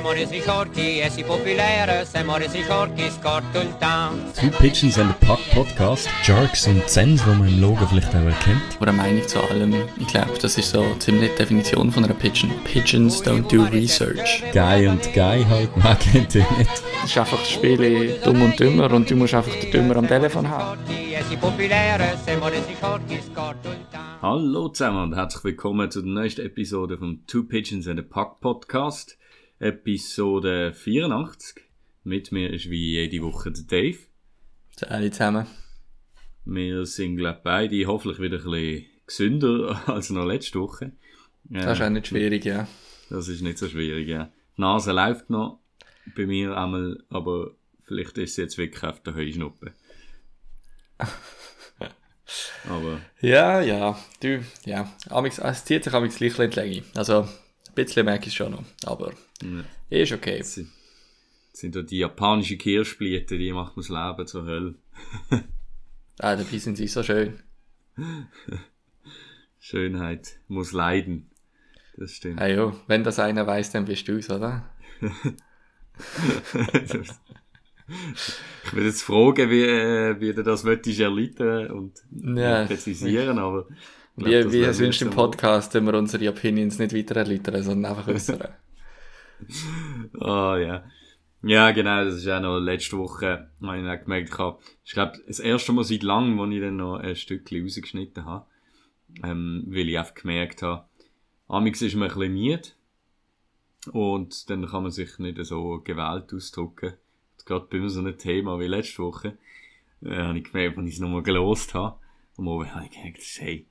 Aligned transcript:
Forti 0.00 1.00
e 1.00 1.10
si 1.10 1.22
popolare, 1.22 2.06
siamo 2.06 2.38
resi 2.38 2.62
forti, 2.62 3.02
scorto 3.10 3.60
il 3.60 3.76
town. 3.76 4.32
Two 4.32 4.48
Pigeons 4.58 4.96
and 4.96 5.10
a 5.10 5.26
Puck 5.26 5.40
Podcast. 5.52 6.08
Jerks 6.24 6.66
und 6.66 6.88
Zens, 6.88 7.22
die 7.22 7.28
man 7.28 7.46
im 7.46 7.60
Logo 7.60 7.86
vielleicht 7.86 8.08
auch 8.08 8.24
erkennt. 8.24 8.62
Oder 8.80 8.92
eine 8.92 9.02
Meinung 9.02 9.28
zu 9.28 9.38
allem. 9.40 9.74
Ich 9.98 10.06
glaube, 10.06 10.32
das 10.40 10.56
ist 10.56 10.70
so 10.70 10.82
ziemlich 10.98 11.32
die 11.32 11.36
Definition 11.36 11.92
von 11.92 12.04
einer 12.04 12.14
Pigeon. 12.14 12.50
Pigeons 12.64 13.22
don't 13.22 13.46
do 13.54 13.64
research. 13.64 14.42
Guy 14.52 14.86
und 14.86 15.02
Guy 15.12 15.44
halt, 15.44 15.76
man 15.76 15.98
kennt 15.98 16.34
ihn 16.36 16.46
nicht. 16.56 16.70
Es 17.04 17.10
ist 17.10 17.18
einfach 17.18 17.38
das 17.38 17.50
Spiel 17.50 18.18
dumm 18.24 18.40
und 18.40 18.58
dümmer 18.58 18.90
und 18.92 19.10
du 19.10 19.14
musst 19.14 19.34
einfach 19.34 19.54
den 19.54 19.70
Dümmer 19.72 19.96
am 19.96 20.08
Telefon 20.08 20.48
haben. 20.48 20.80
Hallo 24.22 24.68
zusammen 24.68 25.02
und 25.02 25.16
herzlich 25.16 25.44
willkommen 25.44 25.90
zu 25.90 26.00
der 26.00 26.12
neuesten 26.12 26.46
Episode 26.46 26.96
vom 26.96 27.26
Two 27.26 27.44
Pigeons 27.44 27.86
and 27.88 28.00
a 28.00 28.02
Puck 28.02 28.40
Podcast. 28.40 29.18
Episode 29.62 30.72
84. 30.74 31.62
Mit 32.02 32.32
mir 32.32 32.52
ist 32.52 32.68
wie 32.68 32.94
jede 32.94 33.22
Woche 33.22 33.52
der 33.52 33.62
Dave. 33.62 33.98
Alle 34.88 35.12
zusammen. 35.12 35.46
Wir 36.44 36.84
sind, 36.84 37.16
glaube 37.16 37.38
ich, 37.38 37.44
beide 37.44 37.86
hoffentlich 37.86 38.18
wieder 38.18 38.38
ein 38.38 38.42
bisschen 38.42 38.86
gesünder 39.06 39.80
als 39.88 40.10
noch 40.10 40.24
letzte 40.24 40.58
Woche. 40.58 40.90
Das 41.44 41.78
ist 41.78 41.84
auch 41.84 41.90
nicht 41.90 42.08
schwierig, 42.08 42.44
ja. 42.44 42.66
Das 43.08 43.28
ist 43.28 43.42
nicht 43.42 43.56
so 43.56 43.68
schwierig, 43.68 44.08
ja. 44.08 44.32
Die 44.56 44.62
Nase 44.62 44.90
läuft 44.90 45.30
noch 45.30 45.60
bei 46.16 46.26
mir 46.26 46.56
einmal, 46.56 47.04
aber 47.08 47.52
vielleicht 47.84 48.18
ist 48.18 48.32
es 48.32 48.36
jetzt 48.38 48.58
wirklich 48.58 48.82
auf 48.82 49.00
der 49.04 49.14
Heuschnuppe. 49.14 49.74
aber 52.68 53.00
Ja, 53.20 53.60
ja. 53.60 53.96
Du, 54.20 54.44
ja. 54.64 54.92
Amix, 55.08 55.38
es 55.38 55.64
zieht 55.64 55.84
sich 55.84 55.92
amix 55.94 56.16
gleich 56.16 56.36
in 56.36 56.50
die 56.50 56.56
Länge. 56.56 56.82
Also, 56.96 57.28
ein 57.72 57.84
bisschen 57.84 58.04
merke 58.04 58.22
ich 58.24 58.28
es 58.28 58.34
schon 58.34 58.52
noch. 58.52 58.64
Aber, 58.84 59.12
ja, 59.42 59.64
ist 59.98 60.12
okay. 60.12 60.38
das 60.38 60.54
sind, 60.54 60.68
das 61.52 61.60
sind 61.60 61.74
da 61.74 61.82
die 61.82 61.98
japanischen 61.98 62.58
Kirschblüten, 62.58 63.38
die 63.38 63.52
macht 63.52 63.76
mir 63.76 63.82
das 63.82 63.88
Leben 63.90 64.26
zur 64.26 64.44
Hölle. 64.44 64.74
Ah, 66.18 66.36
dabei 66.36 66.58
sind 66.58 66.76
sie 66.76 66.86
so 66.86 67.02
schön. 67.02 67.40
Schönheit 69.60 70.36
muss 70.48 70.72
leiden. 70.72 71.30
Das 71.96 72.12
stimmt. 72.12 72.40
Ah 72.40 72.46
ja, 72.46 72.74
wenn 72.86 73.04
das 73.04 73.18
einer 73.18 73.46
weiß, 73.46 73.72
dann 73.72 73.84
bist 73.84 74.08
du's, 74.08 74.30
oder? 74.30 74.68
ich 75.02 75.10
würde 78.72 78.86
jetzt 78.86 79.02
fragen, 79.02 79.50
wie, 79.50 79.62
äh, 79.62 80.18
wie 80.20 80.32
du 80.32 80.42
das 80.42 80.64
möchtest 80.64 81.00
erläutern 81.00 81.70
und 81.70 82.02
Ja. 82.10 82.64
präzisieren, 82.66 83.38
aber 83.38 83.66
glaub, 84.16 84.52
Wie, 84.52 84.52
wie 84.52 84.72
sonst 84.72 85.02
im 85.02 85.10
Podcast, 85.10 85.74
wenn 85.74 85.84
wir 85.84 85.94
unsere 85.94 86.28
Opinions 86.28 86.78
nicht 86.78 86.94
weiter 86.94 87.16
erläutern, 87.16 87.62
sondern 87.62 87.92
einfach 87.92 88.08
äußern. 88.08 88.48
Ah, 90.20 90.56
ja. 90.56 90.84
Ja, 91.42 91.72
genau, 91.72 92.04
das 92.04 92.14
ist 92.14 92.28
auch 92.28 92.40
noch 92.40 92.60
letzte 92.60 92.96
Woche, 92.96 93.50
habe 93.60 93.80
ich 93.80 93.88
auch 93.88 94.04
gemerkt, 94.04 94.38
habe, 94.38 94.62
ich 94.84 94.92
glaube, 94.92 95.18
das 95.26 95.40
erste 95.40 95.72
Mal 95.72 95.82
seit 95.82 96.04
langem, 96.04 96.38
wo 96.38 96.46
ich 96.46 96.60
dann 96.60 96.76
noch 96.76 96.98
ein 96.98 97.16
Stückchen 97.16 97.64
rausgeschnitten 97.64 98.24
habe, 98.24 98.46
ähm, 99.24 99.64
weil 99.66 99.88
ich 99.88 99.98
einfach 99.98 100.14
gemerkt 100.14 100.62
habe, 100.62 100.84
amix 101.48 101.82
ist 101.82 101.96
man 101.96 102.08
ein 102.08 102.16
bisschen 102.16 102.32
müde 102.32 102.68
und 103.90 104.48
dann 104.48 104.66
kann 104.66 104.84
man 104.84 104.92
sich 104.92 105.18
nicht 105.18 105.44
so 105.44 105.80
gewählt 105.82 106.32
ausdrücken. 106.32 106.94
Gerade 107.44 107.66
bei 107.68 107.88
so 107.88 107.98
einem 107.98 108.16
Thema 108.16 108.60
wie 108.60 108.68
letzte 108.68 109.02
Woche, 109.02 109.36
äh, 110.02 110.16
habe 110.16 110.38
ich 110.38 110.44
gemerkt, 110.44 110.76
wenn 110.76 110.86
ich 110.86 110.94
es 110.94 111.00
nochmal 111.00 111.24
gelost 111.24 111.74
habe, 111.74 111.98
und 112.36 112.46
oben 112.46 112.72
habe 112.72 112.84
ich 112.84 112.92
gedacht, 112.92 113.20
hey, 113.40 113.66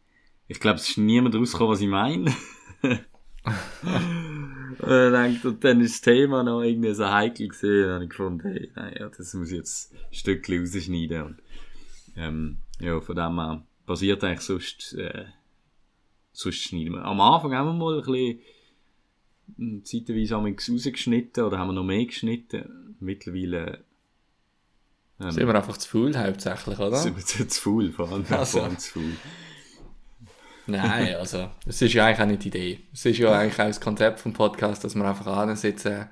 ich 0.51 0.59
glaube, 0.59 0.79
es 0.79 0.89
ist 0.89 0.97
niemand 0.97 1.33
rausgekommen, 1.33 1.73
was 1.73 1.81
ich 1.81 1.87
meine. 1.87 2.33
Und 4.79 4.87
dann, 4.89 5.39
und 5.43 5.63
dann 5.63 5.81
ist 5.81 5.95
das 5.95 6.01
Thema 6.01 6.43
noch 6.43 6.61
irgendwie 6.61 6.93
so 6.93 7.07
heikel 7.07 7.47
gesehen. 7.49 7.83
Dann 7.83 7.93
habe 7.95 8.03
ich 8.05 8.09
gefunden, 8.09 8.47
hey, 8.47 8.71
naja, 8.75 9.09
das 9.09 9.33
muss 9.33 9.51
ich 9.51 9.57
jetzt 9.57 9.93
ein 9.93 10.13
Stückchen 10.13 10.59
rausschneiden. 10.59 11.21
Und, 11.23 11.37
ähm, 12.15 12.57
ja, 12.79 12.99
von 12.99 13.15
dem 13.15 13.39
her 13.39 13.65
passiert 13.85 14.23
eigentlich 14.23 14.41
sonst, 14.41 14.93
äh, 14.93 15.25
sonst 16.31 16.57
schneiden 16.57 16.93
wir. 16.93 17.05
Am 17.05 17.21
Anfang 17.21 17.53
haben 17.53 17.67
wir 17.67 17.73
mal 17.73 17.99
ein 17.99 18.05
bisschen, 18.05 18.39
hm, 19.57 19.85
zeitweise 19.85 20.35
haben 20.35 20.45
wir 20.45 20.55
es 20.55 20.71
rausgeschnitten 20.71 21.43
oder 21.43 21.57
haben 21.59 21.67
wir 21.69 21.73
noch 21.73 21.83
mehr 21.83 22.05
geschnitten. 22.05 22.95
Mittlerweile, 22.99 23.83
ähm, 25.19 25.31
Sind 25.31 25.47
wir 25.47 25.55
einfach 25.55 25.77
zu 25.77 25.89
faul, 25.89 26.15
hauptsächlich, 26.17 26.79
oder? 26.79 26.97
sind 26.97 27.17
wir 27.17 27.25
zu, 27.25 27.47
zu 27.47 27.61
faul, 27.61 27.91
vor 27.91 28.09
allem, 28.11 28.25
Also. 28.29 28.59
vor 28.59 28.67
allem 28.67 28.77
zu 28.79 28.99
faul. 28.99 29.11
Nein, 30.67 31.15
also, 31.15 31.49
es 31.65 31.81
ist 31.81 31.93
ja 31.93 32.05
eigentlich 32.05 32.21
auch 32.21 32.25
nicht 32.25 32.43
die 32.43 32.47
Idee. 32.49 32.79
Es 32.93 33.05
ist 33.05 33.17
ja 33.17 33.31
eigentlich 33.31 33.59
auch 33.59 33.67
das 33.67 33.81
Konzept 33.81 34.19
vom 34.19 34.33
Podcast, 34.33 34.83
dass 34.83 34.95
wir 34.95 35.03
einfach 35.05 35.27
ansitzen, 35.27 36.07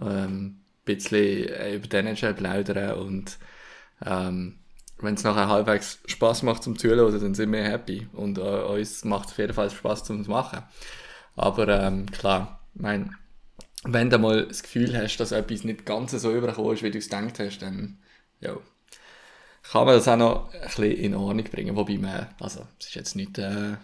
ähm, 0.00 0.06
ein 0.06 0.64
bisschen 0.84 1.48
äh, 1.48 1.74
über 1.76 1.86
den 1.86 2.08
NHL 2.08 2.34
plaudern 2.34 2.98
und, 2.98 3.38
ähm, 4.04 4.58
wenn 4.98 5.14
es 5.14 5.24
nachher 5.24 5.48
halbwegs 5.48 6.00
Spaß 6.06 6.42
macht 6.42 6.62
zum 6.62 6.78
Zuhören, 6.78 7.20
dann 7.20 7.34
sind 7.34 7.52
wir 7.52 7.62
happy. 7.62 8.08
Und 8.12 8.38
äh, 8.38 8.40
uns 8.40 9.04
macht 9.04 9.26
es 9.26 9.32
auf 9.32 9.38
jeden 9.38 9.54
Fall 9.54 9.70
Spaß 9.70 10.04
zum 10.04 10.22
Machen. 10.22 10.62
Aber, 11.36 11.68
ähm, 11.68 12.06
klar, 12.10 12.60
mein, 12.74 13.16
wenn 13.84 14.10
du 14.10 14.18
mal 14.18 14.46
das 14.46 14.62
Gefühl 14.62 14.96
hast, 14.96 15.18
dass 15.18 15.32
etwas 15.32 15.64
nicht 15.64 15.84
ganz 15.84 16.12
so 16.12 16.32
übergekommen 16.32 16.74
ist, 16.74 16.82
wie 16.82 16.90
du 16.90 16.98
es 16.98 17.08
gedacht 17.08 17.38
hast, 17.38 17.58
dann, 17.58 17.98
ja, 18.40 18.56
kann 19.70 19.86
man 19.86 19.94
das 19.94 20.08
auch 20.08 20.16
noch 20.16 20.52
ein 20.52 20.60
bisschen 20.60 20.92
in 20.92 21.14
Ordnung 21.14 21.44
bringen. 21.44 21.76
Wobei 21.76 21.98
man, 21.98 22.28
also, 22.38 22.66
es 22.78 22.86
ist 22.86 22.94
jetzt 22.94 23.16
nicht, 23.16 23.38
äh, 23.38 23.76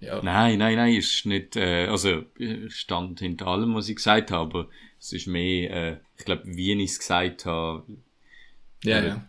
ja, 0.00 0.22
Nein, 0.22 0.58
nein, 0.58 0.76
nein, 0.76 0.94
ist 0.94 1.26
nicht, 1.26 1.56
äh, 1.56 1.86
also, 1.86 2.24
ich 2.38 2.74
stand 2.76 3.20
hinter 3.20 3.46
allem, 3.46 3.74
was 3.74 3.88
ich 3.88 3.96
gesagt 3.96 4.30
habe, 4.30 4.42
aber 4.42 4.68
es 4.98 5.12
ist 5.12 5.26
mehr, 5.26 5.70
äh, 5.70 5.96
ich 6.16 6.24
glaube, 6.24 6.42
wie 6.44 6.72
ich 6.72 6.90
es 6.90 6.98
gesagt 6.98 7.46
habe, 7.46 7.84
ja, 8.82 8.98
äh, 8.98 9.08
ja. 9.08 9.26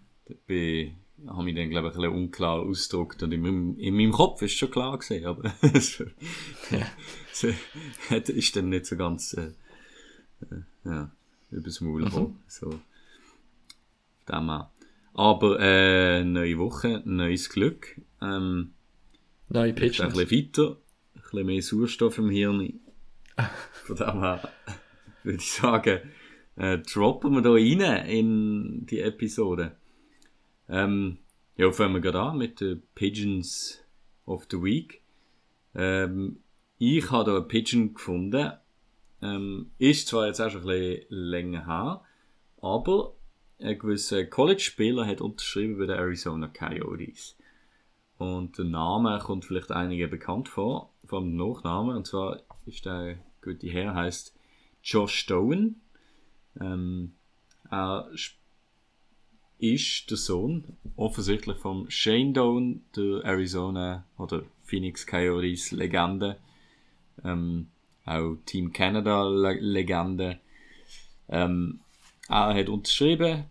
bin, 0.47 0.95
habe 1.27 1.43
mich 1.43 1.55
dann, 1.55 1.69
glaube 1.69 1.87
ich, 1.87 1.95
ein 1.95 2.01
bisschen 2.01 2.15
unklar 2.15 2.59
ausgedrückt 2.59 3.23
und 3.23 3.31
in 3.31 3.41
meinem, 3.41 3.79
in 3.79 3.95
meinem 3.95 4.11
Kopf 4.11 4.41
ist 4.41 4.57
schon 4.57 4.71
klar 4.71 4.97
gewesen, 4.97 5.25
aber 5.25 5.53
es 5.73 6.03
Ja. 6.71 6.87
ist 8.17 8.55
dann 8.55 8.69
nicht 8.69 8.85
so 8.85 8.95
ganz, 8.97 9.33
äh, 9.33 9.51
äh, 10.41 10.61
ja, 10.83 11.11
übers 11.51 11.81
Maul 11.81 12.03
gekommen, 12.03 12.43
so. 12.47 12.69
Von 12.69 12.81
dem 14.27 14.49
her. 14.49 14.71
Aber, 15.15 15.59
äh, 15.59 16.23
neue 16.23 16.57
Woche, 16.59 17.01
neues 17.05 17.49
Glück, 17.49 17.99
ähm, 18.21 18.75
Neue 19.49 19.71
Ist 19.71 20.01
ein 20.01 20.11
bisschen 20.11 20.31
weiter, 20.31 20.77
ein 21.13 21.21
bisschen 21.21 21.45
mehr 21.45 21.61
Sauerstoff 21.61 22.17
im 22.17 22.29
Hirn. 22.29 22.79
Von 23.83 23.95
dem 23.95 24.19
her 24.21 24.49
würde 25.23 25.37
ich 25.37 25.51
sagen, 25.51 25.99
äh, 26.55 26.79
droppen 26.79 27.33
wir 27.33 27.41
da 27.41 27.51
rein 27.51 28.07
in 28.07 28.85
die 28.87 29.01
Episode. 29.01 29.75
Ähm, 30.67 31.19
ja, 31.57 31.71
fangen 31.71 31.93
wir 31.93 32.01
gerade 32.01 32.21
an 32.21 32.37
mit 32.37 32.59
den 32.59 32.81
Pigeons 32.95 33.83
of 34.25 34.47
the 34.49 34.61
Week. 34.61 35.01
Ähm, 35.75 36.39
ich 36.79 37.11
habe 37.11 37.31
da 37.31 37.37
einen 37.37 37.47
Pigeon 37.47 37.93
gefunden. 37.93 38.51
Ähm, 39.21 39.71
ist 39.77 40.07
zwar 40.07 40.27
jetzt 40.27 40.41
auch 40.41 40.49
schon 40.49 40.61
ein 40.61 40.67
bisschen 40.67 41.05
länger 41.09 41.65
her, 41.67 42.01
aber 42.61 43.13
ein 43.59 43.79
gewisser 43.79 44.25
College-Spieler 44.25 45.05
hat 45.05 45.21
unterschrieben 45.21 45.77
bei 45.77 45.85
den 45.85 45.97
Arizona 45.97 46.47
Coyotes. 46.47 47.37
Und 48.17 48.57
der 48.57 48.65
Name 48.65 49.19
kommt 49.19 49.45
vielleicht 49.45 49.71
einigen 49.71 50.09
bekannt 50.09 50.49
vor, 50.49 50.93
vom 51.05 51.35
Nachnamen. 51.35 51.97
Und 51.97 52.07
zwar 52.07 52.41
ist 52.65 52.85
der 52.85 53.17
gute 53.41 53.67
Herr, 53.67 53.93
heißt 53.93 54.33
Josh 54.83 55.15
Stone. 55.15 55.75
Ähm, 56.59 57.13
er 57.69 58.09
ist 59.57 60.09
der 60.09 60.17
Sohn 60.17 60.77
offensichtlich 60.95 61.57
vom 61.57 61.89
Shane 61.89 62.33
Doan, 62.33 62.81
der 62.95 63.23
Arizona 63.23 64.05
oder 64.17 64.43
Phoenix 64.63 65.05
Coyotes 65.05 65.71
Legende. 65.71 66.37
Ähm, 67.23 67.67
auch 68.05 68.35
Team 68.45 68.71
Canada 68.71 69.23
Le 69.23 69.53
Legende. 69.59 70.39
Ähm, 71.27 71.81
er 72.29 72.53
hat 72.53 72.69
unterschrieben 72.69 73.45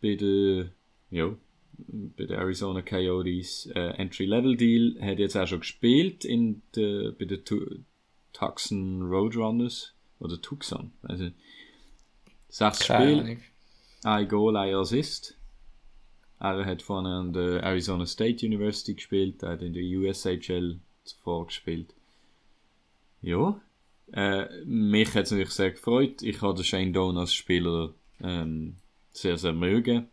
bei 0.00 0.14
der, 0.14 0.70
ja, 1.10 1.34
bei 2.16 2.24
den 2.26 2.36
Arizona 2.38 2.82
Coyotes 2.82 3.66
äh, 3.74 3.90
Entry-Level-Deal, 3.96 4.96
hat 5.00 5.18
jetzt 5.18 5.36
auch 5.36 5.46
schon 5.46 5.60
gespielt 5.60 6.24
in 6.24 6.62
der, 6.74 7.12
bei 7.12 7.24
den 7.24 7.44
Tu- 7.44 7.78
Tucson 8.32 9.02
Roadrunners 9.02 9.94
oder 10.20 10.40
Tucson. 10.40 10.92
Also 11.02 11.30
sechs 12.48 12.84
Spiele, 12.84 13.38
ein 14.04 14.28
Goal, 14.28 14.56
ein 14.56 14.74
Assist. 14.74 15.36
Er 16.40 16.64
hat 16.64 16.82
vorne 16.82 17.08
an 17.08 17.32
der 17.32 17.62
Arizona 17.64 18.06
State 18.06 18.46
University 18.46 18.94
gespielt, 18.94 19.42
er 19.42 19.50
hat 19.50 19.62
in 19.62 19.72
der 19.72 19.82
USHL 19.82 20.78
zuvor 21.04 21.46
gespielt. 21.46 21.94
Ja, 23.22 23.60
äh, 24.12 24.64
mich 24.64 25.08
hat 25.14 25.24
es 25.24 25.30
natürlich 25.32 25.50
sehr 25.52 25.72
gefreut. 25.72 26.22
Ich 26.22 26.40
habe 26.40 26.54
den 26.54 26.64
Shane 26.64 26.92
Doan 26.92 27.18
als 27.18 27.34
Spieler 27.34 27.92
ähm, 28.22 28.76
sehr, 29.20 29.36
sehr 29.36 29.52
mögen. 29.52 30.08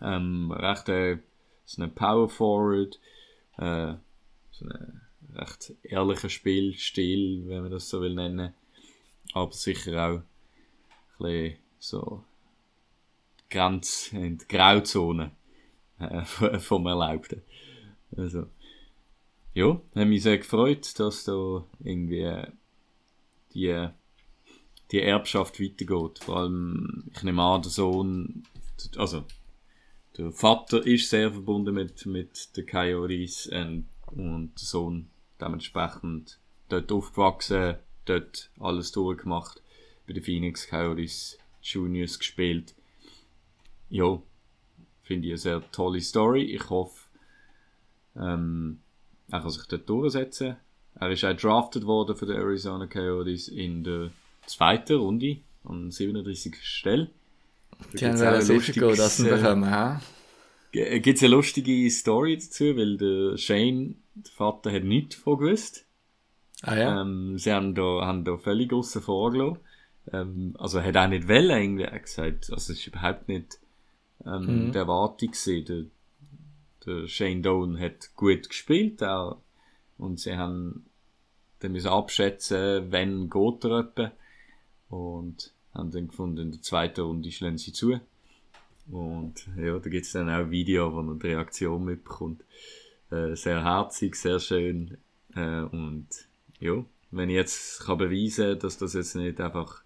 Ähm, 0.00 0.50
recht 0.52 0.88
äh, 0.88 1.18
so 1.64 1.82
ein 1.82 1.94
Power 1.94 2.28
Forward, 2.28 2.98
äh, 3.58 3.94
so 4.50 4.66
ein 4.66 5.00
recht 5.34 5.74
ehrlicher 5.82 6.28
Spielstil, 6.28 7.44
wenn 7.46 7.62
man 7.62 7.70
das 7.70 7.88
so 7.88 8.00
will 8.00 8.14
nennen. 8.14 8.52
Aber 9.32 9.52
sicher 9.52 10.06
auch 10.08 10.22
bisschen 11.18 11.58
so 11.78 12.24
Grenz, 13.50 14.12
in 14.12 14.38
die 14.38 14.48
Grauzone 14.48 15.32
äh, 15.98 16.24
vom 16.58 16.86
Erlaubten. 16.86 17.42
Also, 18.16 18.46
ja, 19.54 19.80
hat 19.94 20.08
mich 20.08 20.22
sehr 20.22 20.38
gefreut, 20.38 20.98
dass 20.98 21.24
da 21.24 21.64
irgendwie 21.80 22.44
die, 23.54 23.88
die 24.92 25.00
Erbschaft 25.00 25.60
weitergeht. 25.60 26.18
Vor 26.20 26.36
allem, 26.36 27.10
ich 27.14 27.22
nehme 27.22 27.42
an, 27.42 27.62
der 27.62 27.70
Sohn, 27.70 28.44
also 28.96 29.24
der 30.18 30.30
Vater 30.30 30.86
ist 30.86 31.08
sehr 31.08 31.32
verbunden 31.32 31.74
mit, 31.74 32.04
mit 32.04 32.56
den 32.56 32.66
Coyotes 32.66 33.46
und, 33.46 33.86
und 34.06 34.52
der 34.54 34.66
Sohn 34.66 35.08
dementsprechend 35.40 36.38
dort 36.68 36.92
aufgewachsen, 36.92 37.76
dort 38.04 38.50
alles 38.60 38.92
durchgemacht, 38.92 39.62
bei 40.06 40.12
den 40.12 40.22
Phoenix 40.22 40.68
Coyotes 40.68 41.38
Juniors 41.62 42.18
gespielt. 42.18 42.74
Ja, 43.88 44.20
finde 45.02 45.28
ich 45.28 45.32
eine 45.32 45.38
sehr 45.38 45.70
tolle 45.72 46.00
Story. 46.00 46.42
Ich 46.42 46.68
hoffe, 46.68 47.08
ähm, 48.16 48.80
er 49.30 49.40
kann 49.40 49.50
sich 49.50 49.66
dort 49.66 49.88
durchsetzen. 49.88 50.56
Er 50.94 51.10
ist 51.10 51.24
auch 51.24 51.34
drafted 51.34 51.86
worden 51.86 52.16
für 52.16 52.26
die 52.26 52.32
Arizona 52.32 52.86
Coyotes 52.86 53.48
in 53.48 53.84
der 53.84 54.10
zweiten 54.46 54.96
Runde 54.96 55.38
an 55.64 55.90
37. 55.90 56.56
Stelle. 56.62 57.10
Die 57.94 58.04
haben 58.06 58.40
sicher 58.42 58.72
gehen, 58.72 58.96
dass 58.96 59.16
sie 59.16 59.28
bekommen, 59.28 59.70
ha? 59.70 60.00
Gibt 60.72 61.06
es 61.06 61.22
eine 61.22 61.34
lustige 61.34 61.90
Story 61.90 62.38
dazu, 62.38 62.76
weil 62.76 62.96
der 62.96 63.36
Shane, 63.36 63.96
der 64.14 64.32
Vater, 64.32 64.72
hat 64.72 64.84
nichts 64.84 65.16
davon 65.16 65.38
gewusst. 65.38 65.84
Ah 66.62 66.76
ja? 66.76 67.00
Ähm, 67.02 67.36
sie 67.38 67.52
haben 67.52 67.74
da, 67.74 68.06
haben 68.06 68.24
da 68.24 68.36
völlig 68.38 68.72
aussen 68.72 69.02
vorgelassen. 69.02 69.58
Ähm, 70.12 70.54
also 70.58 70.78
er 70.78 70.84
hat 70.84 70.96
auch 70.96 71.08
nicht 71.08 71.28
wollen, 71.28 71.50
irgendwie. 71.50 71.82
Er 71.84 71.92
hat 71.92 72.02
gesagt, 72.04 72.50
also 72.50 72.72
es 72.72 72.78
ist 72.78 72.86
überhaupt 72.86 73.28
nicht 73.28 73.58
ähm, 74.24 74.66
Mhm. 74.68 74.72
die 74.72 74.78
Erwartung 74.78 75.30
gewesen. 75.32 75.90
Der, 76.86 76.96
der 77.00 77.08
Shane 77.08 77.42
Doan 77.42 77.78
hat 77.78 78.10
gut 78.16 78.48
gespielt 78.48 79.02
auch. 79.02 79.38
Und 79.98 80.20
sie 80.20 80.36
haben 80.36 80.86
dann 81.58 81.72
müssen 81.72 81.88
abschätzen, 81.88 82.90
wenn 82.90 83.28
geht 83.28 83.64
er 83.64 83.80
etwa. 83.80 84.12
Und 84.92 85.52
haben 85.72 85.90
dann 85.90 86.08
gefunden, 86.08 86.38
in 86.38 86.52
der 86.52 86.60
zweiten 86.60 87.00
Runde 87.00 87.32
schlagen 87.32 87.56
sie 87.56 87.72
zu. 87.72 87.98
Und 88.90 89.48
ja, 89.56 89.78
da 89.78 89.88
gibt 89.88 90.04
es 90.04 90.12
dann 90.12 90.28
auch 90.28 90.34
ein 90.34 90.50
Video, 90.50 90.92
wo 90.92 91.00
man 91.02 91.18
die 91.18 91.28
Reaktion 91.28 91.84
mitbekommt. 91.84 92.42
Äh, 93.10 93.34
sehr 93.34 93.64
herzig, 93.64 94.16
sehr 94.16 94.38
schön. 94.38 94.98
Äh, 95.34 95.62
und 95.62 96.08
ja, 96.60 96.84
wenn 97.10 97.30
ich 97.30 97.36
jetzt 97.36 97.80
kann 97.80 97.98
beweisen 97.98 98.58
dass 98.58 98.76
das 98.76 98.92
jetzt 98.92 99.14
nicht 99.14 99.40
einfach 99.40 99.82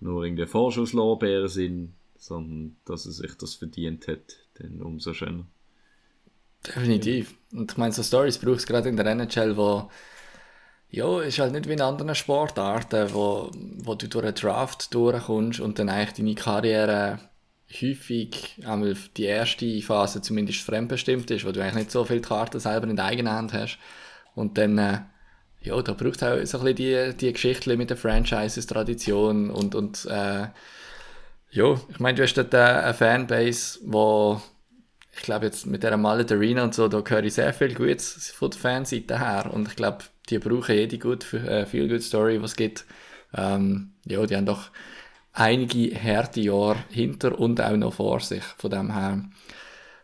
nur 0.00 0.22
irgendwie 0.22 0.46
Vorschusslorbeeren 0.46 1.48
sind, 1.48 1.94
sondern 2.18 2.76
dass 2.84 3.06
er 3.06 3.12
sich 3.12 3.34
das 3.36 3.54
verdient 3.54 4.06
hat, 4.06 4.36
dann 4.58 4.82
umso 4.82 5.14
schöner. 5.14 5.46
Definitiv. 6.66 7.34
Und 7.52 7.72
ich 7.72 7.78
meine, 7.78 7.92
so 7.92 8.02
Stories 8.02 8.38
brauchst 8.38 8.68
du 8.68 8.72
gerade 8.72 8.90
in 8.90 8.96
der 8.96 9.06
NHL, 9.06 9.56
wo 9.56 9.90
ja, 10.90 11.20
ist 11.20 11.38
halt 11.38 11.52
nicht 11.52 11.68
wie 11.68 11.74
in 11.74 11.80
anderen 11.80 12.14
Sportarten, 12.14 13.12
wo, 13.12 13.50
wo 13.78 13.94
du 13.94 14.08
durch 14.08 14.24
einen 14.24 14.34
Draft 14.34 14.94
durchkommst 14.94 15.60
und 15.60 15.78
dann 15.78 15.88
eigentlich 15.88 16.14
deine 16.14 16.34
Karriere 16.34 17.18
häufig, 17.70 18.56
einmal 18.64 18.96
die 19.16 19.24
erste 19.24 19.82
Phase 19.82 20.22
zumindest 20.22 20.60
fremdbestimmt 20.62 21.30
ist, 21.30 21.44
wo 21.44 21.52
du 21.52 21.60
eigentlich 21.60 21.74
nicht 21.74 21.90
so 21.90 22.04
viele 22.04 22.22
Karten 22.22 22.60
selber 22.60 22.88
in 22.88 22.96
der 22.96 23.04
eigenen 23.04 23.32
Hand 23.32 23.52
hast. 23.52 23.78
Und 24.34 24.56
dann, 24.56 24.78
äh, 24.78 25.00
ja, 25.60 25.82
da 25.82 25.92
braucht 25.92 26.16
es 26.16 26.22
auch 26.22 26.46
so 26.46 26.58
ein 26.58 26.74
bisschen 26.74 26.76
die, 26.76 27.16
die 27.16 27.32
Geschichte 27.32 27.76
mit 27.76 27.90
der 27.90 27.98
Franchises, 27.98 28.66
Tradition 28.66 29.50
und, 29.50 29.74
und 29.74 30.06
äh, 30.06 30.46
ja, 31.50 31.80
ich 31.90 32.00
meine, 32.00 32.16
du 32.16 32.22
hast 32.22 32.34
dort 32.34 32.54
äh, 32.54 32.58
eine 32.58 32.94
Fanbase, 32.94 33.80
wo 33.84 34.40
ich 35.14 35.22
glaube 35.22 35.46
jetzt 35.46 35.66
mit 35.66 35.82
der 35.82 35.96
Mallet 35.96 36.30
Arena 36.30 36.62
und 36.62 36.74
so, 36.74 36.88
da 36.88 37.02
höre 37.04 37.24
ich 37.24 37.34
sehr 37.34 37.52
viel 37.52 37.74
Gutes 37.74 38.30
von 38.30 38.50
der 38.50 38.60
Fanseite 38.60 39.18
her 39.18 39.50
und 39.52 39.68
ich 39.68 39.76
glaube, 39.76 40.04
die 40.30 40.38
brauchen 40.38 40.74
jede 40.74 40.98
gut 40.98 41.32
äh, 41.32 41.66
viel 41.66 41.88
good 41.88 42.02
Story, 42.02 42.40
was 42.42 42.52
es 42.52 42.56
gibt. 42.56 42.84
Ähm, 43.34 43.92
ja, 44.06 44.24
die 44.26 44.36
haben 44.36 44.46
doch 44.46 44.70
einige 45.32 45.94
harte 45.94 46.40
Jahre 46.40 46.84
hinter 46.90 47.38
und 47.38 47.60
auch 47.60 47.76
noch 47.76 47.94
vor 47.94 48.20
sich. 48.20 48.42
Von 48.42 48.70
dem 48.70 48.92
her 48.92 49.24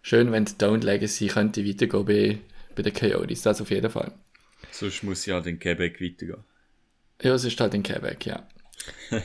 schön, 0.03 0.33
wenn 0.33 0.45
die 0.45 0.53
Don't 0.53 0.85
Legacy 0.85 1.29
könnte 1.29 1.67
weitergehen 1.67 2.05
bei, 2.05 2.39
bei 2.75 2.83
den 2.83 2.93
Coyotes, 2.93 3.43
das 3.43 3.61
auf 3.61 3.71
jeden 3.71 3.91
Fall. 3.91 4.13
Sonst 4.71 5.03
muss 5.03 5.27
ja 5.27 5.41
den 5.41 5.59
Quebec 5.59 6.01
weitergehen. 6.01 6.45
Ja, 7.23 7.35
es 7.35 7.45
ist 7.45 7.61
halt 7.61 7.75
in 7.75 7.83
Quebec, 7.83 8.27
ja. 8.27 8.47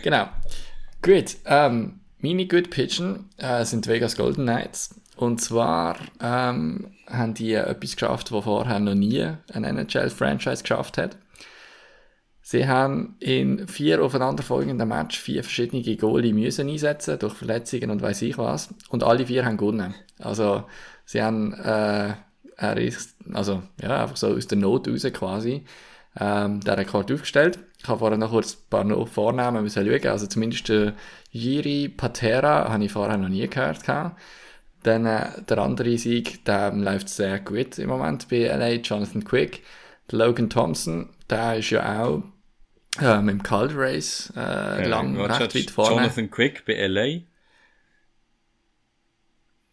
genau. 0.04 0.30
Gut, 1.02 1.38
ähm, 1.45 2.02
meine 2.19 2.48
Good 2.48 2.69
Pitchen 2.69 3.30
äh, 3.38 3.66
sind 3.66 3.88
Vegas 3.88 4.16
Golden 4.16 4.44
Knights. 4.44 4.99
Und 5.19 5.42
zwar 5.42 5.98
ähm, 6.21 6.92
haben 7.06 7.33
die 7.33 7.54
etwas 7.54 7.98
geschafft, 7.98 8.31
was 8.31 8.45
vorher 8.45 8.80
noch 8.80 8.95
nie 8.95 9.21
ein 9.51 9.66
NHL-Franchise 9.66 10.62
geschafft 10.62 10.98
hat. 10.98 11.18
Sie 12.42 12.69
haben 12.69 13.18
in 13.19 13.68
vier 13.68 14.01
aufeinanderfolgenden 14.01 14.88
Matches 14.88 15.21
vier 15.21 15.44
verschiedene 15.44 15.83
Goalie 15.98 16.31
müssen 16.31 16.69
einsetzen, 16.69 17.19
durch 17.19 17.33
Verletzungen 17.33 17.89
und 17.89 18.01
weiß 18.01 18.21
ich 18.21 18.38
was. 18.38 18.74
Und 18.88 19.04
alle 19.04 19.25
vier 19.25 19.44
haben 19.44 19.57
gewonnen. 19.57 19.94
Also, 20.19 20.63
sie 21.04 21.21
haben, 21.21 21.51
äh, 21.54 22.13
er 22.56 22.77
ist, 22.77 23.18
also, 23.33 23.62
ja, 23.81 24.04
einfach 24.04 24.16
so 24.16 24.27
aus 24.27 24.48
der 24.48 24.57
Not 24.57 24.88
raus 24.88 25.06
quasi, 25.12 25.66
ähm, 26.18 26.62
den 26.62 26.74
Rekord 26.75 27.12
aufgestellt. 27.12 27.60
Ich 27.77 27.89
habe 27.89 28.00
vorher 28.00 28.18
noch 28.18 28.31
kurz 28.31 28.54
ein 28.54 28.69
paar 28.69 29.06
Vornamen 29.06 29.69
schauen. 29.69 30.07
Also, 30.07 30.27
zumindest 30.27 30.71
Jiri 31.31 31.89
Patera 31.89 32.71
habe 32.71 32.86
ich 32.86 32.94
vorher 32.94 33.18
noch 33.18 33.27
nie 33.27 33.45
gehört. 33.50 33.83
Gehabt. 33.83 34.18
Dann 34.84 35.06
äh, 35.06 35.42
der 35.42 35.58
andere 35.58 35.98
Sieg, 35.98 36.46
der 36.46 36.72
läuft 36.72 37.10
sehr 37.10 37.40
gut 37.40 37.78
im 37.80 37.90
Moment 37.90 38.30
bei 38.30 38.48
LA, 38.48 38.76
Jonathan 38.81 39.24
Quick. 39.24 39.64
Der 40.12 40.20
Logan 40.20 40.50
Thompson, 40.50 41.10
der 41.30 41.58
ist 41.58 41.70
ja 41.70 42.02
auch 42.02 42.24
äh, 43.00 43.22
mit 43.22 43.34
dem 43.36 43.44
Cold 43.44 43.72
Race 43.76 44.31
äh, 44.36 44.88
lang 44.88 45.18
warte, 45.18 45.44
recht 45.44 45.56
weit 45.56 45.72
vorne. 45.72 45.96
Jonathan 45.96 46.31
Quick 46.31 46.66
bei 46.66 46.88
LA. 46.88 47.22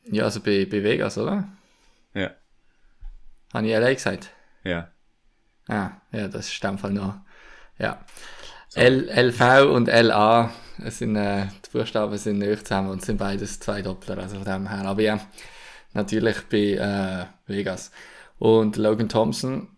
Ja, 0.08 0.24
also 0.24 0.40
bei, 0.40 0.66
bei 0.66 0.82
Vegas, 0.82 1.18
oder? 1.18 1.48
Ja. 2.14 2.30
Habe 3.52 3.66
ich 3.66 3.72
LA 3.72 3.94
gesagt? 3.94 4.30
Ja. 4.64 4.90
Ah, 5.68 5.92
ja, 6.12 6.28
das 6.28 6.48
ist 6.48 6.62
in 6.62 6.70
dem 6.70 6.78
Fall 6.78 6.92
noch. 6.92 7.16
Ja. 7.78 8.04
L, 8.74 9.08
LV 9.08 9.72
und 9.72 9.88
LA, 9.88 10.52
es 10.84 10.98
sind, 10.98 11.16
äh, 11.16 11.46
die 11.64 11.70
Buchstaben 11.78 12.16
sind 12.18 12.38
nicht 12.38 12.66
zusammen 12.66 12.90
und 12.90 13.02
sind 13.04 13.18
beides 13.18 13.60
zwei 13.60 13.82
Doppler, 13.82 14.18
also 14.18 14.36
von 14.36 14.44
dem 14.44 14.68
her. 14.68 14.84
Aber 14.86 15.02
ja, 15.02 15.20
natürlich 15.94 16.36
bei 16.50 16.74
äh, 16.74 17.26
Vegas. 17.50 17.90
Und 18.38 18.76
Logan 18.76 19.08
Thompson, 19.08 19.68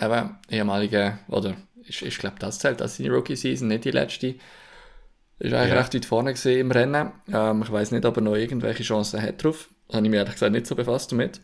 eben 0.00 0.36
ehemaliger, 0.50 1.18
oder 1.28 1.54
ich, 1.84 2.04
ich 2.04 2.18
glaube, 2.18 2.36
das 2.38 2.58
zählt 2.58 2.82
als 2.82 2.96
seine 2.96 3.10
Rookie-Season, 3.10 3.68
nicht 3.68 3.84
die 3.84 3.90
letzte. 3.90 4.34
Ist 5.38 5.52
eigentlich 5.54 5.70
Ja. 5.72 5.78
recht 5.78 5.94
weit 5.94 6.04
vorne 6.04 6.32
gesehen 6.32 6.60
im 6.60 6.70
Rennen. 6.72 7.12
Ähm, 7.32 7.62
ich 7.62 7.70
weiß 7.70 7.92
nicht, 7.92 8.04
ob 8.04 8.16
er 8.16 8.22
noch 8.22 8.34
irgendwelche 8.34 8.82
Chancen 8.82 9.22
hat 9.22 9.42
drauf. 9.42 9.68
Habe 9.92 10.04
ich 10.04 10.10
mir 10.10 10.16
ehrlich 10.18 10.34
gesagt 10.34 10.52
nicht 10.52 10.66
so 10.66 10.74
befasst 10.74 11.12
damit. 11.12 11.40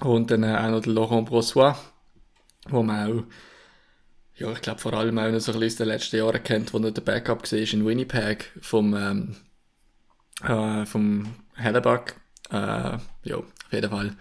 Und 0.00 0.30
dann 0.32 0.42
äh, 0.42 0.56
auch 0.56 0.70
noch 0.70 0.80
der 0.80 0.92
Laurent 0.92 1.28
Brossois, 1.28 1.76
wo 2.68 2.82
man 2.82 3.06
auch, 3.12 3.22
ja, 4.36 4.52
ich 4.52 4.60
glaube 4.60 4.80
vor 4.80 4.94
allem 4.94 5.18
auch 5.18 5.30
noch 5.30 5.40
so 5.40 5.52
ein 5.52 5.60
bisschen 5.60 5.64
aus 5.64 5.76
den 5.76 5.88
letzten 5.88 6.16
Jahren 6.16 6.42
kennt, 6.42 6.72
wo 6.72 6.78
er 6.78 6.90
der 6.90 7.02
Backup 7.02 7.50
war 7.50 7.58
in 7.58 7.86
Winnipeg 7.86 8.52
vom, 8.60 8.94
ähm, 8.94 9.36
äh, 10.42 10.84
vom 10.86 11.34
Hellebuck. 11.54 12.14
Äh, 12.50 12.98
ja, 13.24 13.36
auf 13.36 13.72
jeden 13.72 13.90
Fall. 13.90 14.16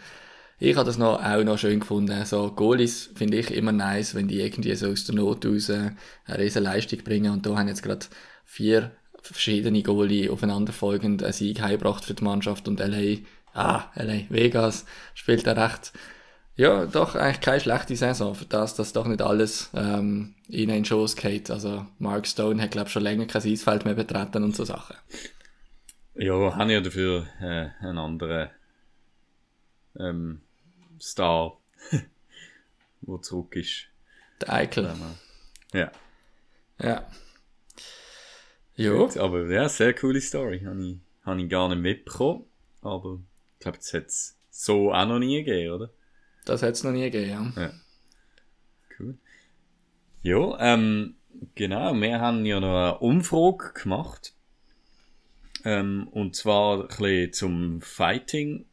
Ich 0.60 0.75
habe 0.77 0.86
das 0.86 0.98
noch, 0.98 1.22
auch 1.22 1.43
noch 1.43 1.58
schön 1.58 1.79
gefunden. 1.79 2.25
So 2.25 2.51
Goalies 2.51 3.10
finde 3.15 3.38
ich 3.38 3.51
immer 3.51 3.72
nice, 3.72 4.15
wenn 4.15 4.27
die 4.27 4.39
irgendwie 4.39 4.75
so 4.75 4.88
aus 4.89 5.03
der 5.05 5.15
Not 5.15 5.46
raus 5.46 5.70
eine 5.70 5.96
riesen 6.38 6.63
Leistung 6.63 7.00
bringen. 7.03 7.34
Und 7.34 7.46
da 7.46 7.58
haben 7.58 7.67
jetzt 7.67 7.84
gerade 7.84 8.05
vier 8.46 8.91
verschiedene 9.22 9.82
Goalie 9.84 10.29
aufeinanderfolgend 10.29 11.24
einen 11.24 11.34
Sieg 11.34 11.62
heimgebracht 11.62 12.05
für 12.05 12.13
die 12.13 12.24
Mannschaft 12.24 12.67
und 12.67 12.79
LA, 12.79 13.20
ah, 13.53 13.91
LA, 13.96 14.29
Vegas 14.29 14.86
spielt 15.15 15.48
da 15.48 15.53
recht, 15.53 15.93
ja, 16.55 16.86
doch 16.86 17.15
eigentlich 17.15 17.41
keine 17.41 17.60
schlechte 17.60 17.95
Saison 17.95 18.36
für 18.36 18.45
das, 18.45 18.75
dass 18.75 18.93
doch 18.93 19.07
nicht 19.07 19.22
alles 19.22 19.72
ähm, 19.74 20.36
ihnen 20.48 20.69
in 20.69 20.69
den 20.69 20.86
Schoß 20.86 21.15
geht. 21.15 21.50
Also 21.50 21.86
Mark 21.98 22.27
Stone 22.27 22.62
hat 22.62 22.72
glaube 22.72 22.88
ich 22.88 22.93
schon 22.93 23.03
länger 23.03 23.25
kein 23.25 23.41
Eisfeld 23.41 23.86
mehr 23.86 23.95
betreten 23.95 24.43
und 24.43 24.55
so 24.55 24.63
Sachen. 24.63 24.95
Ja, 26.15 26.55
haben 26.55 26.69
ja 26.69 26.79
dafür 26.79 27.25
äh, 27.41 27.69
einen 27.83 27.98
anderen 27.98 28.50
ähm, 30.00 30.41
Star, 31.01 31.57
wo 33.01 33.17
zurück 33.17 33.55
ist. 33.55 33.88
Der 34.41 34.53
Eichel. 34.53 34.89
Ja. 35.74 35.91
Ja. 36.79 37.07
Jo. 38.75 39.10
Aber 39.17 39.50
ja, 39.50 39.69
sehr 39.69 39.93
coole 39.93 40.22
Story. 40.22 40.62
Habe 40.65 40.86
ich, 40.86 40.98
hab 41.25 41.38
ich 41.38 41.50
gar 41.50 41.69
nicht 41.69 41.81
mitbekommen. 41.81 42.45
Aber 42.81 43.19
ich 43.53 43.60
glaube, 43.60 43.77
das 43.77 43.93
hat 43.93 44.07
es 44.07 44.38
so 44.50 44.91
auch 44.93 45.07
noch 45.07 45.19
nie 45.19 45.43
gegeben, 45.43 45.74
oder? 45.74 45.89
Das 46.45 46.62
hat 46.62 46.73
es 46.73 46.83
noch 46.83 46.91
nie 46.91 47.09
gegeben, 47.09 47.53
ja. 47.55 47.71
Cool. 49.00 49.17
Ja, 50.21 50.57
ähm, 50.59 51.15
genau. 51.55 51.93
Wir 51.93 52.19
haben 52.19 52.45
ja 52.45 52.59
noch 52.59 52.75
eine 52.75 52.97
Umfrage 53.00 53.73
gemacht 53.73 54.33
Ähm, 55.65 56.07
und 56.12 56.35
zwar 56.35 56.81
ein 56.81 56.88
bisschen 56.88 57.33
zum 57.33 57.81
Fighting. 57.81 58.65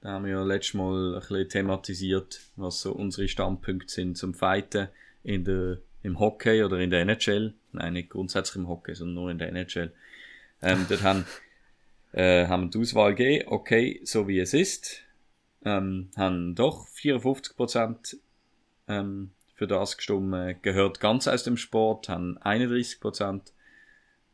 Da 0.00 0.10
haben 0.10 0.24
wir 0.24 0.32
ja 0.32 0.42
letztes 0.42 0.74
Mal 0.74 1.14
ein 1.14 1.20
bisschen 1.20 1.48
thematisiert, 1.48 2.40
was 2.56 2.80
so 2.80 2.92
unsere 2.92 3.28
Standpunkte 3.28 3.92
sind 3.92 4.18
zum 4.18 4.34
Fighten 4.34 4.88
in 5.22 5.44
der, 5.44 5.78
im 6.02 6.18
Hockey 6.18 6.62
oder 6.64 6.78
in 6.78 6.90
der 6.90 7.02
NHL. 7.02 7.54
Nein, 7.72 7.92
nicht 7.94 8.10
grundsätzlich 8.10 8.56
im 8.56 8.68
Hockey, 8.68 8.94
sondern 8.94 9.14
nur 9.14 9.30
in 9.30 9.38
der 9.38 9.48
NHL. 9.48 9.92
Ähm, 10.60 10.86
dort 10.88 11.02
haben, 11.02 11.24
äh, 12.12 12.46
haben 12.48 12.64
wir 12.64 12.70
die 12.70 12.78
Auswahl 12.78 13.14
gegeben, 13.14 13.48
okay, 13.48 14.00
so 14.04 14.26
wie 14.26 14.40
es 14.40 14.54
ist. 14.54 15.03
Ähm, 15.64 16.10
haben 16.16 16.54
doch 16.54 16.86
54% 16.88 18.18
ähm, 18.88 19.30
für 19.54 19.66
das 19.66 19.96
gestimmt, 19.96 20.62
gehört 20.62 21.00
ganz 21.00 21.26
aus 21.28 21.44
dem 21.44 21.56
Sport, 21.56 22.08
haben 22.08 22.38
31% 22.38 23.40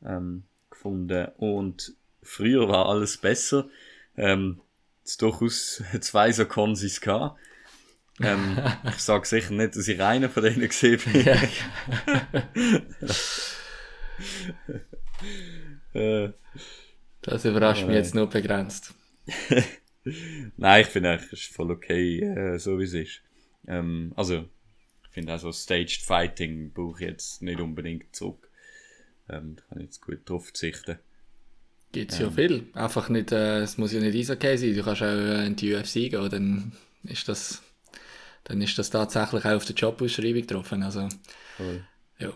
ähm, 0.04 0.44
gefunden 0.70 1.28
und 1.37 1.92
früher 2.22 2.68
war 2.68 2.87
alles 2.87 3.18
besser. 3.18 3.68
Ähm, 4.16 4.60
es 5.04 5.16
durchaus 5.18 5.82
zwei 6.00 6.32
so 6.32 6.46
Konsis 6.46 7.00
gehabt. 7.00 7.38
Ähm, 8.20 8.58
ich 8.88 8.99
sage 8.99 9.26
sicher 9.26 9.52
nicht, 9.52 9.76
dass 9.76 9.88
ich 9.88 10.02
einer 10.02 10.28
von 10.28 10.42
denen 10.42 10.68
gesehen 10.68 11.00
bin. 11.04 11.26
äh, 16.00 16.32
das 17.22 17.44
überrascht 17.44 17.82
äh, 17.82 17.87
mich 17.87 17.96
jetzt 17.96 18.14
nur 18.14 18.28
begrenzt. 18.28 18.94
Nein, 20.57 20.83
ich 20.83 20.87
finde 20.87 21.11
eigentlich, 21.11 21.33
es 21.33 21.40
ist 21.40 21.54
voll 21.54 21.71
okay, 21.71 22.21
äh, 22.21 22.59
so 22.59 22.78
wie 22.78 22.85
es 22.85 22.95
ist. 22.95 23.23
Ähm, 23.66 24.12
also, 24.16 24.49
ich 25.04 25.11
finde 25.11 25.35
auch 25.35 25.38
so 25.38 25.52
Staged 25.52 26.02
Fighting 26.02 26.73
brauche 26.73 27.02
ich 27.02 27.11
jetzt 27.11 27.42
nicht 27.42 27.61
unbedingt 27.61 28.14
zurück. 28.14 28.50
Ähm, 29.28 29.57
da 29.57 29.62
kann 29.69 29.78
ich 29.78 29.85
jetzt 29.85 30.00
gut 30.00 30.28
drauf 30.28 30.45
verzichten. 30.45 30.99
Gibt 31.92 32.12
es 32.12 32.21
ähm. 32.21 32.26
ja 32.26 32.33
viel. 32.33 32.66
Einfach 32.75 33.09
nicht, 33.09 33.33
äh, 33.33 33.61
es 33.61 33.76
muss 33.76 33.92
ja 33.92 34.00
nicht 34.00 34.16
Eishockey 34.16 34.57
sein. 34.57 34.75
Du 34.75 34.83
kannst 34.83 35.02
auch 35.02 35.07
äh, 35.07 35.47
in 35.47 35.57
die 35.57 35.75
UFC 35.75 35.95
gehen, 35.95 36.30
dann 36.30 36.73
ist 37.04 37.28
das, 37.28 37.62
dann 38.45 38.61
ist 38.62 38.78
das 38.78 38.90
tatsächlich 38.90 39.45
auch 39.45 39.57
auf 39.57 39.64
der 39.64 39.75
Jobausschreibung 39.75 40.42
getroffen. 40.42 40.83
Also, 40.83 41.09
cool. 41.59 41.85
ja. 42.19 42.33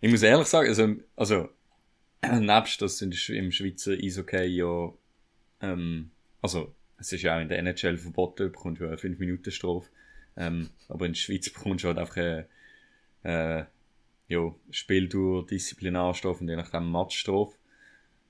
Ich 0.00 0.10
muss 0.10 0.22
ehrlich 0.22 0.46
sagen, 0.46 0.68
also, 0.68 0.96
also 1.16 1.48
nebst 2.40 2.80
das 2.80 3.02
im 3.02 3.52
Schweizer 3.52 3.92
Eishockey 3.92 4.46
ja, 4.46 4.92
ähm, 5.60 6.10
also 6.40 6.74
es 7.02 7.12
ist 7.12 7.22
ja 7.22 7.36
auch 7.36 7.40
in 7.40 7.48
der 7.48 7.58
NHL 7.58 7.98
verboten, 7.98 8.44
du 8.44 8.50
bekommst 8.50 8.80
ja 8.80 8.86
eine 8.86 8.98
5 8.98 9.18
Minuten 9.18 9.50
Strafe. 9.50 9.88
Ähm, 10.36 10.70
aber 10.88 11.06
in 11.06 11.12
der 11.12 11.18
Schweiz 11.18 11.50
bekommst 11.50 11.84
du 11.84 11.88
halt 11.88 11.98
einfach 11.98 12.16
eine, 12.16 12.46
äh, 13.24 13.64
ja, 14.28 14.54
Spieldauer, 14.70 15.46
Disziplinarstrafe 15.46 16.40
und 16.40 16.48
je 16.48 16.56
nachdem 16.56 16.90
Matchstrafe. 16.90 17.56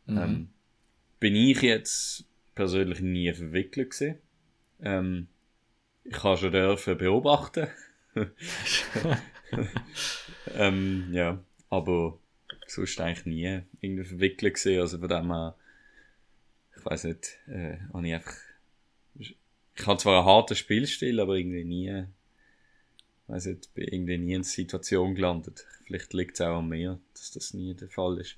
Mhm. 0.06 0.18
Ähm, 0.18 0.48
bin 1.20 1.36
ich 1.36 1.62
jetzt 1.62 2.24
persönlich 2.54 3.00
nie 3.00 3.32
verwickelt 3.32 3.90
gewesen. 3.90 4.18
Ähm, 4.82 5.28
ich 6.04 6.24
habe 6.24 6.36
schon 6.36 6.52
dürfen 6.52 6.98
beobachten. 6.98 7.68
ähm, 10.54 11.08
ja, 11.12 11.44
aber 11.70 12.18
sonst 12.66 13.00
eigentlich 13.00 13.26
nie 13.26 13.60
irgendwie 13.80 14.04
verwickelt 14.04 14.54
gesehen. 14.54 14.80
Also 14.80 14.98
von 14.98 15.08
dem 15.08 15.30
her, 15.30 15.56
ich 16.76 16.84
weiß 16.84 17.04
nicht, 17.04 17.38
äh, 17.48 17.76
habe 17.92 18.08
ich 18.08 18.14
einfach 18.14 18.34
ich 19.74 19.86
habe 19.86 19.98
zwar 19.98 20.18
einen 20.18 20.26
harten 20.26 20.56
Spielstil, 20.56 21.20
aber 21.20 21.34
irgendwie 21.36 21.64
nie, 21.64 22.04
weiß 23.28 23.46
nicht, 23.46 23.72
bin 23.74 23.88
irgendwie 23.88 24.18
nie 24.18 24.32
in 24.32 24.36
einer 24.36 24.44
Situation 24.44 25.14
gelandet. 25.14 25.66
Vielleicht 25.86 26.12
liegt 26.12 26.34
es 26.34 26.40
auch 26.40 26.58
an 26.58 26.68
mir, 26.68 26.98
dass 27.14 27.32
das 27.32 27.54
nie 27.54 27.74
der 27.74 27.88
Fall 27.88 28.18
ist. 28.18 28.36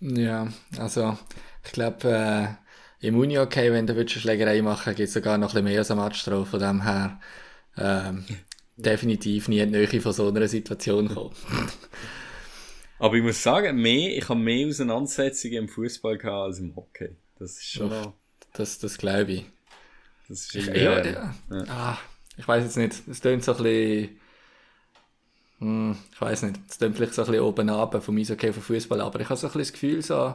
Ja, 0.00 0.52
also 0.78 1.18
ich 1.64 1.72
glaube, 1.72 2.08
äh, 3.00 3.06
im 3.06 3.16
uni 3.16 3.38
okay, 3.38 3.72
wenn 3.72 3.86
du 3.86 3.94
eine 3.94 4.08
Schlägerei 4.08 4.62
machen 4.62 4.94
gibt 4.94 5.08
es 5.08 5.14
sogar 5.14 5.38
noch 5.38 5.48
ein 5.48 5.52
bisschen 5.52 5.64
mehr 5.64 5.78
als 5.78 5.90
eine 5.90 6.00
Matchstrafe. 6.00 6.46
Von 6.46 6.60
dem 6.60 6.82
her 6.82 7.20
ähm, 7.76 8.24
definitiv 8.76 9.48
nie 9.48 9.60
in 9.60 9.72
die 9.72 9.78
Nähe 9.78 10.00
von 10.00 10.12
so 10.12 10.28
einer 10.28 10.48
Situation 10.48 11.08
kommen. 11.08 11.34
Aber 12.98 13.14
ich 13.14 13.22
muss 13.22 13.42
sagen, 13.42 13.80
mehr, 13.80 14.16
ich 14.16 14.28
habe 14.28 14.38
mehr 14.38 14.68
Auseinandersetzungen 14.68 15.54
im 15.54 15.68
Fußball 15.68 16.18
gehabt 16.18 16.48
als 16.48 16.58
im 16.58 16.76
Hockey. 16.76 17.16
Das 17.38 17.52
ist 17.52 17.70
schon. 17.70 17.88
Noch... 17.88 18.12
Das, 18.52 18.78
das 18.78 18.98
glaube 18.98 19.32
ich. 19.32 19.44
Das 20.30 20.42
ist 20.42 20.54
ich, 20.54 20.66
ja, 20.68 21.04
ja. 21.04 21.34
ja. 21.50 21.64
Ah, 21.66 21.98
ich 22.36 22.46
weiß 22.46 22.62
jetzt 22.62 22.76
nicht. 22.76 23.02
Es 23.08 23.20
klingt 23.20 23.42
so 23.42 23.52
ein 23.52 23.62
bisschen. 23.64 24.20
Hm, 25.58 25.96
ich 26.12 26.20
weiß 26.20 26.42
nicht. 26.44 26.60
Es 26.68 26.78
klingt 26.78 26.96
vielleicht 26.96 27.14
so 27.14 27.22
ein 27.22 27.26
bisschen 27.26 27.44
oben 27.44 27.68
ab 27.68 28.00
vom 28.02 28.16
Eishockey 28.16 28.52
vom 28.52 28.62
Fußball, 28.62 29.00
aber 29.00 29.20
ich 29.20 29.28
habe 29.28 29.36
so 29.36 29.48
ein 29.48 29.52
bisschen 29.52 29.60
das 29.60 29.72
Gefühl, 29.72 30.02
so. 30.02 30.34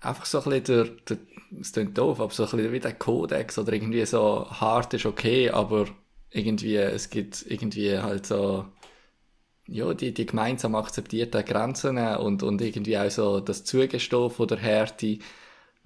Einfach 0.00 0.24
so 0.24 0.38
ein 0.42 0.62
bisschen 0.62 0.64
der, 0.64 1.16
der 1.16 1.18
es 1.60 1.72
klingt 1.72 1.96
doof, 1.98 2.20
aber 2.20 2.32
so 2.32 2.44
ein 2.44 2.50
bisschen 2.50 2.72
wie 2.72 2.80
der 2.80 2.94
Kodex 2.94 3.58
oder 3.58 3.72
irgendwie 3.72 4.04
so 4.06 4.46
hart 4.50 4.94
ist 4.94 5.06
okay, 5.06 5.50
aber 5.50 5.86
irgendwie, 6.30 6.76
es 6.76 7.08
gibt 7.10 7.44
irgendwie 7.48 7.98
halt 7.98 8.26
so, 8.26 8.66
ja, 9.66 9.94
die, 9.94 10.12
die 10.12 10.26
gemeinsam 10.26 10.74
akzeptierten 10.74 11.44
Grenzen 11.44 11.98
und, 11.98 12.42
und 12.42 12.60
irgendwie 12.60 12.98
auch 12.98 13.10
so 13.10 13.40
das 13.40 13.64
Zugestehen 13.64 14.30
von 14.30 14.48
der 14.48 14.58
Härte, 14.58 15.18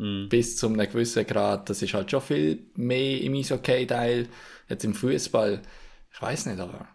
mm. 0.00 0.28
bis 0.28 0.56
zu 0.56 0.66
einem 0.66 0.78
gewissen 0.78 1.26
Grad. 1.26 1.68
Das 1.68 1.82
ist 1.82 1.94
halt 1.94 2.10
schon 2.10 2.20
viel 2.20 2.66
mehr 2.74 3.20
im 3.20 3.34
Eishockey-Teil. 3.34 4.28
Jetzt 4.68 4.84
im 4.84 4.94
Fußball, 4.94 5.60
ich 6.12 6.22
weiß 6.22 6.46
nicht, 6.46 6.60
aber 6.60 6.88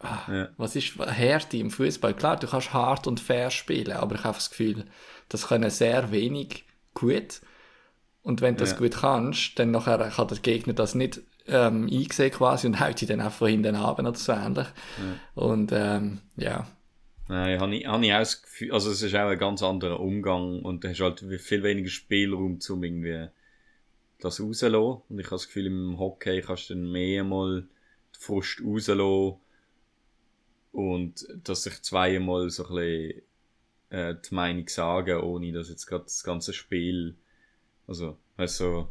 ah, 0.00 0.20
ja. 0.28 0.48
was 0.56 0.76
ist 0.76 0.94
Härte 0.98 1.56
im 1.56 1.70
Fußball? 1.70 2.14
Klar, 2.14 2.38
du 2.38 2.46
kannst 2.46 2.72
hart 2.72 3.06
und 3.06 3.20
fair 3.20 3.50
spielen, 3.50 3.92
aber 3.92 4.14
ich 4.14 4.24
habe 4.24 4.36
das 4.36 4.50
Gefühl, 4.50 4.84
das 5.28 5.48
können 5.48 5.70
sehr 5.70 6.12
wenig 6.12 6.64
gut. 6.94 7.40
Und 8.22 8.40
wenn 8.40 8.56
du 8.56 8.60
das 8.60 8.72
ja. 8.72 8.78
gut 8.78 8.96
kannst, 8.96 9.58
dann 9.58 9.70
nachher 9.70 9.98
kann 9.98 10.28
der 10.28 10.38
Gegner 10.38 10.72
das 10.72 10.94
nicht 10.94 11.20
ähm, 11.46 11.88
einsehen 11.92 12.30
quasi 12.30 12.66
und 12.66 12.80
haut 12.80 13.00
dich 13.00 13.08
dann 13.08 13.20
einfach 13.20 13.38
von 13.38 13.48
hinten 13.48 13.74
ab 13.74 13.98
oder 13.98 14.14
so 14.14 14.32
ähnlich. 14.32 14.66
Ja. 14.66 15.42
Und 15.42 15.72
ähm, 15.72 16.20
ja, 16.36 16.66
Nein, 17.28 17.58
habe 17.58 17.74
ich, 17.74 17.86
habe 17.86 18.04
ich 18.04 18.12
auch 18.12 18.18
das 18.18 18.42
Gefühl, 18.42 18.72
also 18.72 18.90
es 18.90 19.00
ist 19.00 19.14
auch 19.14 19.28
ein 19.28 19.38
ganz 19.38 19.62
anderer 19.62 19.98
Umgang 20.00 20.60
und 20.62 20.84
du 20.84 20.88
hast 20.88 21.00
halt 21.00 21.20
viel 21.40 21.62
weniger 21.62 21.88
Spielraum, 21.88 22.58
um 22.68 22.84
irgendwie 22.84 23.28
das 24.20 24.40
rauszulassen. 24.40 25.02
Und 25.08 25.18
ich 25.18 25.26
habe 25.26 25.36
das 25.36 25.46
Gefühl, 25.46 25.66
im 25.66 25.98
Hockey 25.98 26.42
kannst 26.42 26.68
du 26.68 26.74
dann 26.74 26.92
mehr 26.92 27.24
mal 27.24 27.66
die 28.14 28.20
Frust 28.20 28.60
rauslassen 28.62 29.38
und 30.72 31.26
dass 31.44 31.62
sich 31.62 31.80
zweimal 31.82 32.50
so 32.50 32.66
ein 32.66 32.74
bisschen 32.74 33.22
äh, 33.90 34.14
die 34.28 34.34
Meinung 34.34 34.68
sagen, 34.68 35.20
ohne 35.20 35.52
dass 35.52 35.70
jetzt 35.70 35.86
gerade 35.86 36.04
das 36.04 36.24
ganze 36.24 36.52
Spiel, 36.52 37.14
also, 37.86 38.18
weißt 38.36 38.58
so, 38.58 38.88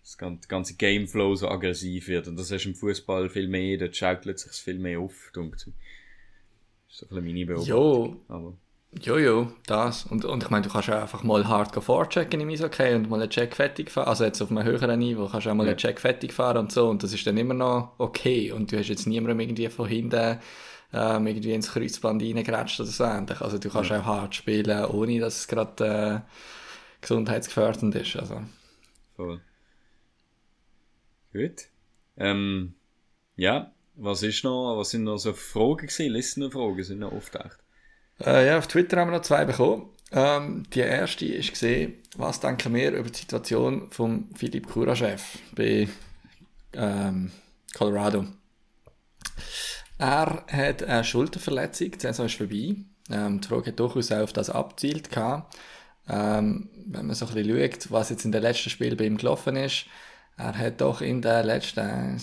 das 0.00 0.18
ganze 0.48 0.76
Gameflow 0.76 1.34
so 1.34 1.48
aggressiv 1.48 2.08
wird. 2.08 2.28
Und 2.28 2.36
das 2.36 2.52
hast 2.52 2.64
du 2.64 2.70
im 2.70 2.74
Fußball 2.76 3.28
viel 3.28 3.48
mehr, 3.48 3.76
dort 3.76 3.96
schaukelt 3.96 4.38
sich 4.38 4.52
viel 4.52 4.78
mehr 4.78 5.00
auf, 5.00 5.32
denkt 5.34 5.66
ist 5.66 5.72
so 6.90 7.06
ein 7.10 7.24
meine 7.24 7.46
Beobachtung. 7.46 8.20
Jo. 8.28 8.56
Jo, 9.02 9.18
jo, 9.18 9.52
das. 9.66 10.04
Und, 10.06 10.24
und 10.24 10.42
ich 10.42 10.50
meine, 10.50 10.66
du 10.66 10.72
kannst 10.72 10.88
ja 10.88 11.00
einfach 11.00 11.22
mal 11.22 11.46
hart 11.46 11.72
vorchecken 11.82 12.40
im 12.40 12.48
Eishockey 12.48 12.94
und 12.94 13.08
mal 13.08 13.20
einen 13.20 13.30
Check 13.30 13.54
fertig 13.54 13.88
fahren. 13.88 14.08
Also 14.08 14.24
jetzt 14.24 14.42
auf 14.42 14.50
einem 14.50 14.64
höheren 14.64 14.98
Niveau 14.98 15.28
kannst 15.28 15.46
du 15.46 15.50
auch 15.50 15.54
mal 15.54 15.64
ja. 15.64 15.70
einen 15.70 15.78
Check 15.78 16.00
fertig 16.00 16.32
fahren 16.32 16.56
und 16.56 16.72
so. 16.72 16.88
Und 16.88 17.04
das 17.04 17.12
ist 17.12 17.24
dann 17.24 17.36
immer 17.36 17.54
noch 17.54 17.92
okay. 17.98 18.50
Und 18.50 18.72
du 18.72 18.78
hast 18.78 18.88
jetzt 18.88 19.06
niemandem 19.06 19.38
irgendwie 19.38 19.68
von 19.68 19.86
hinten 19.86 20.40
ähm, 20.92 21.26
irgendwie 21.28 21.52
ins 21.52 21.70
Kreuzband 21.70 22.20
reingeratscht 22.20 22.80
oder 22.80 22.88
so 22.88 23.04
ähnlich. 23.04 23.40
Also 23.40 23.58
du 23.58 23.70
kannst 23.70 23.90
ja. 23.90 24.00
auch 24.00 24.06
hart 24.06 24.34
spielen, 24.34 24.84
ohne 24.86 25.20
dass 25.20 25.38
es 25.38 25.48
gerade 25.48 26.24
äh, 26.26 27.00
gesundheitsgefährdend 27.00 27.94
ist. 27.94 28.16
Also. 28.16 28.42
Voll. 29.14 29.40
Gut. 31.32 31.68
Ähm, 32.16 32.74
ja, 33.36 33.72
was 34.00 34.22
ist 34.22 34.44
noch, 34.44 34.76
was 34.76 34.90
sind 34.90 35.04
noch 35.04 35.18
so 35.18 35.32
Fragen 35.32 35.86
gewesen? 35.86 36.12
Listener-Fragen 36.12 36.82
sind 36.82 37.00
noch 37.00 37.12
auftaucht? 37.12 37.58
Äh, 38.20 38.46
ja, 38.46 38.58
auf 38.58 38.66
Twitter 38.66 38.98
haben 38.98 39.10
wir 39.10 39.18
noch 39.18 39.24
zwei 39.24 39.44
bekommen. 39.44 39.90
Ähm, 40.12 40.64
die 40.74 40.80
erste 40.80 41.26
ist 41.26 41.50
gesehen, 41.50 41.94
was 42.16 42.40
denken 42.40 42.74
wir 42.74 42.92
über 42.92 43.08
die 43.08 43.18
Situation 43.18 43.90
von 43.90 44.28
Philipp 44.34 44.68
Kurachev 44.68 45.38
bei 45.54 45.88
ähm, 46.72 47.30
Colorado? 47.76 48.24
Er 49.98 50.44
hat 50.50 50.82
eine 50.82 51.04
Schulterverletzung, 51.04 51.92
die 51.92 52.00
Saison 52.00 52.26
ist 52.26 52.36
vorbei. 52.36 52.76
Ähm, 53.10 53.40
die 53.40 53.48
Frage 53.48 53.66
hat 53.66 53.78
durchaus 53.78 54.10
auch 54.12 54.22
auf 54.22 54.32
das 54.32 54.50
abzielt. 54.50 55.10
Ähm, 56.08 56.70
wenn 56.86 57.06
man 57.06 57.14
so 57.14 57.26
ein 57.26 57.34
bisschen 57.34 57.70
schaut, 57.70 57.90
was 57.90 58.10
jetzt 58.10 58.24
in 58.24 58.32
den 58.32 58.42
letzten 58.42 58.70
Spielen 58.70 58.96
bei 58.96 59.04
ihm 59.04 59.18
gelaufen 59.18 59.56
ist, 59.56 59.86
er 60.36 60.56
hat 60.56 60.80
doch 60.80 61.02
in 61.02 61.20
den 61.20 61.44
letzten 61.44 62.18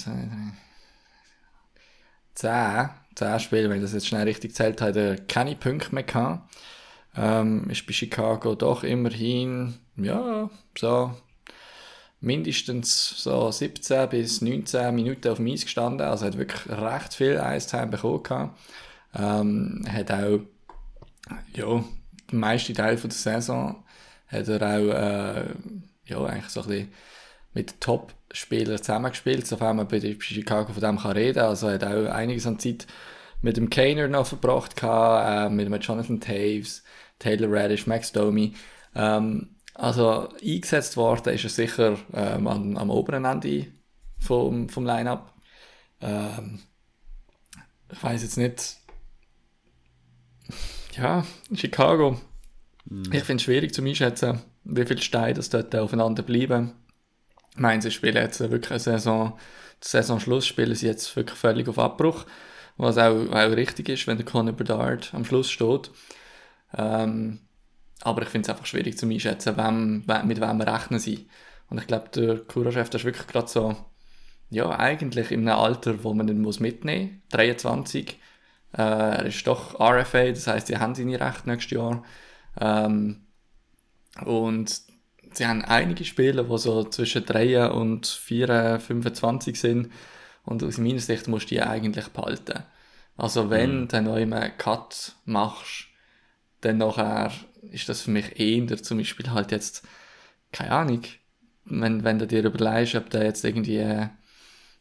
10, 2.37 2.89
10 3.15 3.39
Spiele, 3.39 3.69
wenn 3.69 3.77
ich 3.77 3.83
das 3.83 3.93
jetzt 3.93 4.07
schnell 4.07 4.23
richtig 4.23 4.53
zählt 4.53 4.79
hat 4.81 4.95
er 4.95 5.17
keine 5.17 5.55
Punkte 5.55 5.93
mehr 5.93 6.03
gehabt. 6.03 6.53
Ähm, 7.15 7.67
ist 7.69 7.87
bei 7.87 7.93
Chicago 7.93 8.53
doch 8.53 8.83
immerhin, 8.83 9.79
ja, 9.95 10.49
so 10.77 11.11
mindestens 12.21 13.23
so 13.23 13.51
17 13.51 14.09
bis 14.09 14.41
19 14.41 14.93
Minuten 14.93 15.29
auf 15.29 15.37
dem 15.37 15.47
Eis 15.47 15.63
gestanden, 15.63 16.07
also 16.07 16.25
hat 16.25 16.37
wirklich 16.37 16.69
recht 16.69 17.13
viel 17.15 17.39
Eiszeit 17.39 17.89
bekommen 17.89 18.21
gehabt. 18.21 18.59
Ähm, 19.15 19.83
hat 19.89 20.11
auch, 20.11 20.39
ja, 21.55 21.83
den 22.31 22.39
meisten 22.39 22.75
Teil 22.75 22.97
von 22.97 23.09
der 23.09 23.17
Saison 23.17 23.83
hat 24.27 24.47
er 24.47 24.61
auch, 24.61 24.93
äh, 24.93 25.45
ja, 26.05 26.23
eigentlich 26.23 26.49
so 26.49 26.61
ein 26.61 26.67
bisschen 26.67 26.93
mit 27.57 27.81
Top-Spielern 27.81 28.77
zusammengespielt, 28.77 29.47
sofern 29.47 29.77
man 29.77 29.87
bei 29.87 29.99
Chicago 30.19 30.71
von 30.71 30.81
dem 30.81 30.99
kann 30.99 31.13
reden. 31.13 31.39
Also 31.39 31.67
er 31.67 31.73
hat 31.73 31.83
auch 31.85 32.05
einiges 32.13 32.45
an 32.45 32.59
Zeit 32.59 32.85
mit 33.41 33.57
dem 33.57 33.71
Kaner 33.71 34.07
noch 34.07 34.27
verbracht, 34.27 34.75
gehabt, 34.75 35.51
äh, 35.51 35.53
mit 35.53 35.65
dem 35.65 35.79
Jonathan 35.79 36.21
Taves, 36.21 36.83
Taylor 37.17 37.49
Radish, 37.51 37.87
Max 37.87 38.11
Domi. 38.11 38.53
Ähm, 38.93 39.55
also 39.73 40.29
eingesetzt 40.39 40.97
worden 40.97 41.33
ist 41.33 41.45
er 41.45 41.49
sicher 41.49 41.97
ähm, 42.13 42.47
am, 42.47 42.77
am 42.77 42.89
oberen 42.91 43.25
Ende 43.25 43.67
vom, 44.19 44.69
vom 44.69 44.85
Line-Up. 44.85 45.33
Ähm, 46.01 46.59
ich 47.91 48.03
weiß 48.03 48.21
jetzt 48.21 48.37
nicht. 48.37 48.77
Ja, 50.95 51.25
Chicago. 51.55 52.21
Mhm. 52.85 53.11
Ich 53.11 53.23
finde 53.23 53.41
es 53.41 53.43
schwierig 53.43 53.73
zu 53.73 53.83
einschätzen, 53.83 54.41
wie 54.63 54.85
viele 54.85 55.01
Steine 55.01 55.33
das 55.33 55.49
dort 55.49 55.75
aufeinander 55.75 56.21
bleiben. 56.21 56.73
Ich 57.57 57.61
meine, 57.61 57.81
sie 57.81 57.89
spielen 57.89 58.15
jetzt 58.15 58.39
wirklich 58.39 58.69
eine 58.69 58.79
Saison, 58.79 59.33
Saisonschluss 59.81 60.45
spielen 60.45 60.75
sie 60.75 60.85
jetzt 60.85 61.15
wirklich 61.15 61.39
völlig 61.39 61.67
auf 61.67 61.79
Abbruch, 61.79 62.27
was 62.77 62.99
auch, 62.99 63.31
auch 63.31 63.51
richtig 63.55 63.89
ist, 63.89 64.05
wenn 64.05 64.17
der 64.17 64.27
Conor 64.27 64.53
Bedard 64.53 65.11
am 65.15 65.25
Schluss 65.25 65.49
steht. 65.49 65.89
Ähm, 66.77 67.39
aber 68.01 68.21
ich 68.21 68.29
finde 68.29 68.45
es 68.45 68.49
einfach 68.51 68.67
schwierig 68.67 68.95
zu 68.95 69.09
einschätzen, 69.09 69.57
wem, 69.57 70.03
mit 70.27 70.39
wem 70.39 70.61
rechnen 70.61 70.99
sie. 70.99 71.27
Und 71.71 71.79
ich 71.79 71.87
glaube, 71.87 72.09
der 72.09 72.37
Kura-Chef, 72.41 72.93
ist 72.93 73.05
wirklich 73.05 73.25
gerade 73.25 73.47
so, 73.47 73.75
ja, 74.51 74.69
eigentlich 74.77 75.31
in 75.31 75.49
einem 75.49 75.59
Alter, 75.59 76.03
wo 76.03 76.13
man 76.13 76.27
ihn 76.27 76.43
muss 76.43 76.59
mitnehmen 76.59 77.23
muss, 77.23 77.37
23. 77.37 78.19
Äh, 78.73 78.81
er 78.83 79.25
ist 79.25 79.47
doch 79.47 79.79
RFA, 79.79 80.29
das 80.29 80.45
heißt, 80.45 80.67
sie 80.67 80.77
haben 80.77 80.93
seine 80.93 81.19
Rechte 81.19 81.49
nächstes 81.49 81.71
Jahr. 81.71 82.03
Ähm, 82.61 83.25
und 84.23 84.86
sie 85.37 85.47
haben 85.47 85.63
einige 85.63 86.03
Spieler, 86.03 86.43
die 86.43 86.57
so 86.57 86.83
zwischen 86.85 87.25
3 87.25 87.69
und 87.69 88.07
4, 88.07 88.79
25 88.79 89.59
sind. 89.59 89.91
Und 90.43 90.63
aus 90.63 90.77
meiner 90.77 90.99
Sicht 90.99 91.27
musst 91.27 91.51
du 91.51 91.55
die 91.55 91.61
eigentlich 91.61 92.07
behalten. 92.07 92.63
Also 93.17 93.49
wenn 93.49 93.81
mhm. 93.81 93.87
du 93.87 94.13
einen 94.13 94.57
Cut 94.57 95.15
machst, 95.25 95.87
dann 96.61 96.77
nachher 96.77 97.31
ist 97.71 97.89
das 97.89 98.01
für 98.01 98.11
mich 98.11 98.39
eher 98.39 98.77
zum 98.77 98.97
Beispiel 98.97 99.31
halt 99.31 99.51
jetzt, 99.51 99.85
keine 100.51 100.71
Ahnung, 100.71 101.01
wenn, 101.65 102.03
wenn 102.03 102.19
du 102.19 102.27
dir 102.27 102.43
überlegst, 102.43 102.95
ob 102.95 103.09
du 103.09 103.21
jetzt 103.21 103.43
irgendwie 103.43 103.77
äh, 103.77 104.07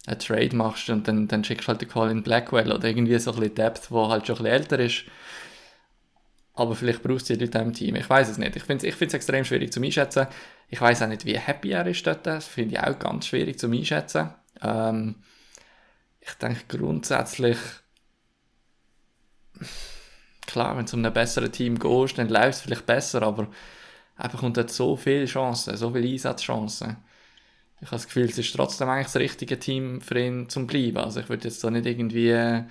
einen 0.06 0.18
Trade 0.20 0.54
machst 0.54 0.88
und 0.88 1.08
dann, 1.08 1.26
dann 1.26 1.42
schickst 1.42 1.66
du 1.66 1.68
halt 1.68 1.80
den 1.80 1.88
Colin 1.88 2.22
Blackwell 2.22 2.70
oder 2.72 2.86
irgendwie 2.86 3.18
so 3.18 3.32
ein 3.32 3.40
bisschen 3.40 3.56
Depth, 3.56 3.90
wo 3.90 4.08
halt 4.08 4.26
schon 4.26 4.36
ein 4.36 4.44
bisschen 4.44 4.54
älter 4.54 4.78
ist. 4.78 5.04
Aber 6.56 6.74
vielleicht 6.74 7.02
brauchst 7.02 7.28
du 7.28 7.36
die 7.36 7.44
Leute 7.44 7.58
im 7.58 7.74
Team. 7.74 7.96
Ich 7.96 8.08
weiß 8.08 8.28
es 8.30 8.38
nicht. 8.38 8.56
Ich 8.56 8.64
finde 8.64 8.88
es 8.88 9.14
extrem 9.14 9.44
schwierig 9.44 9.72
zu 9.72 9.80
einschätzen. 9.80 10.26
Ich 10.68 10.80
weiß 10.80 11.02
auch 11.02 11.08
nicht, 11.08 11.26
wie 11.26 11.38
happy 11.38 11.70
er 11.70 11.86
ist 11.86 12.06
dort. 12.06 12.26
Das 12.26 12.46
finde 12.46 12.74
ich 12.74 12.80
auch 12.80 12.98
ganz 12.98 13.26
schwierig 13.26 13.58
zu 13.58 13.70
einschätzen. 13.70 14.30
Ähm, 14.62 15.16
ich 16.20 16.32
denke 16.34 16.62
grundsätzlich, 16.66 17.58
klar, 20.46 20.76
wenn 20.76 20.86
du 20.86 20.90
zu 20.90 20.96
einem 20.96 21.12
besseren 21.12 21.52
Team 21.52 21.78
gehst, 21.78 22.18
dann 22.18 22.30
läuft 22.30 22.54
es 22.54 22.60
vielleicht 22.62 22.86
besser, 22.86 23.22
aber 23.22 23.48
einfach 24.16 24.42
unter 24.42 24.66
so 24.66 24.96
viele 24.96 25.26
Chancen, 25.26 25.76
so 25.76 25.92
viele 25.92 26.08
Einsatzchancen. 26.08 26.96
Ich 27.80 27.88
habe 27.88 27.96
das 27.96 28.06
Gefühl, 28.06 28.24
es 28.24 28.38
ist 28.38 28.54
trotzdem 28.56 28.88
eigentlich 28.88 29.08
das 29.08 29.16
richtige 29.16 29.58
Team 29.58 30.00
für 30.00 30.18
ihn 30.18 30.48
zum 30.48 30.66
Bleiben. 30.66 30.96
Also 30.96 31.20
ich 31.20 31.28
würde 31.28 31.48
jetzt 31.48 31.62
da 31.62 31.70
nicht 31.70 31.84
irgendwie 31.84 32.64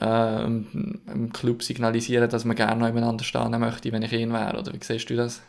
äh, 0.00 1.28
Club 1.32 1.62
signalisieren, 1.62 2.28
dass 2.30 2.44
man 2.44 2.56
gerne 2.56 2.84
nebeneinander 2.84 3.24
stehen 3.24 3.58
möchte, 3.58 3.92
wenn 3.92 4.02
ich 4.02 4.12
ihn 4.12 4.32
wäre. 4.32 4.58
Oder 4.58 4.72
wie 4.72 4.84
siehst 4.84 5.08
du 5.10 5.16
das? 5.16 5.42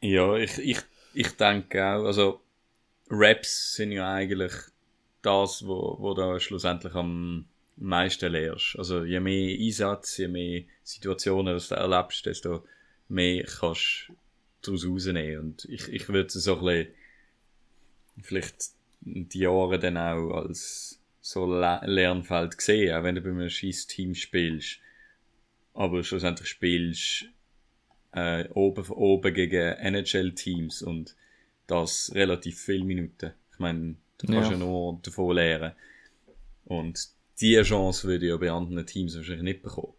Ja, 0.00 0.36
ich, 0.36 0.58
ich, 0.58 0.78
ich 1.14 1.36
denke 1.36 1.84
auch, 1.84 2.04
also 2.04 2.40
Raps 3.10 3.74
sind 3.74 3.92
ja 3.92 4.12
eigentlich 4.12 4.52
das, 5.22 5.66
wo, 5.66 5.96
wo 5.98 6.14
da 6.14 6.38
schlussendlich 6.38 6.94
am 6.94 7.46
meisten 7.76 8.32
lehrst. 8.32 8.76
Also 8.78 9.04
je 9.04 9.20
mehr 9.20 9.58
Einsatz, 9.58 10.16
je 10.18 10.28
mehr 10.28 10.62
Situationen 10.82 11.54
dass 11.54 11.68
du 11.68 11.74
erlebst, 11.74 12.26
desto 12.26 12.64
mehr 13.08 13.44
kannst 13.44 14.08
du 14.08 14.14
daraus 14.62 14.86
rausnehmen. 14.86 15.40
Und 15.40 15.64
ich, 15.64 15.88
ich 15.88 16.08
würde 16.08 16.30
so 16.30 16.58
ein 16.58 16.64
bisschen, 16.64 16.94
vielleicht 18.22 18.56
die 19.00 19.38
Jahre 19.40 19.78
dann 19.78 19.96
auch 19.96 20.30
als 20.30 20.97
so 21.28 21.44
Lernfeld 21.46 22.58
sehen, 22.58 22.94
auch 22.94 23.02
wenn 23.02 23.14
du 23.14 23.20
bei 23.20 23.28
einem 23.28 23.50
scheiß 23.50 23.86
Team 23.86 24.14
spielst. 24.14 24.78
Aber 25.74 26.02
schlussendlich 26.02 26.48
spielst 26.48 27.26
äh, 28.12 28.48
oben, 28.48 28.88
oben 28.88 29.34
gegen 29.34 29.74
NHL-Teams 29.74 30.82
und 30.82 31.14
das 31.66 32.12
relativ 32.14 32.58
viele 32.58 32.84
Minuten. 32.84 33.32
Ich 33.52 33.58
meine, 33.58 33.96
du 34.16 34.26
kannst 34.26 34.50
ja. 34.50 34.56
ja 34.56 34.64
nur 34.64 35.00
davon 35.02 35.36
lernen. 35.36 35.72
Und 36.64 37.08
diese 37.38 37.62
Chance 37.62 38.08
würde 38.08 38.24
ich 38.24 38.30
ja 38.30 38.36
bei 38.38 38.50
anderen 38.50 38.86
Teams 38.86 39.14
wahrscheinlich 39.14 39.42
nicht 39.42 39.62
bekommen. 39.62 39.92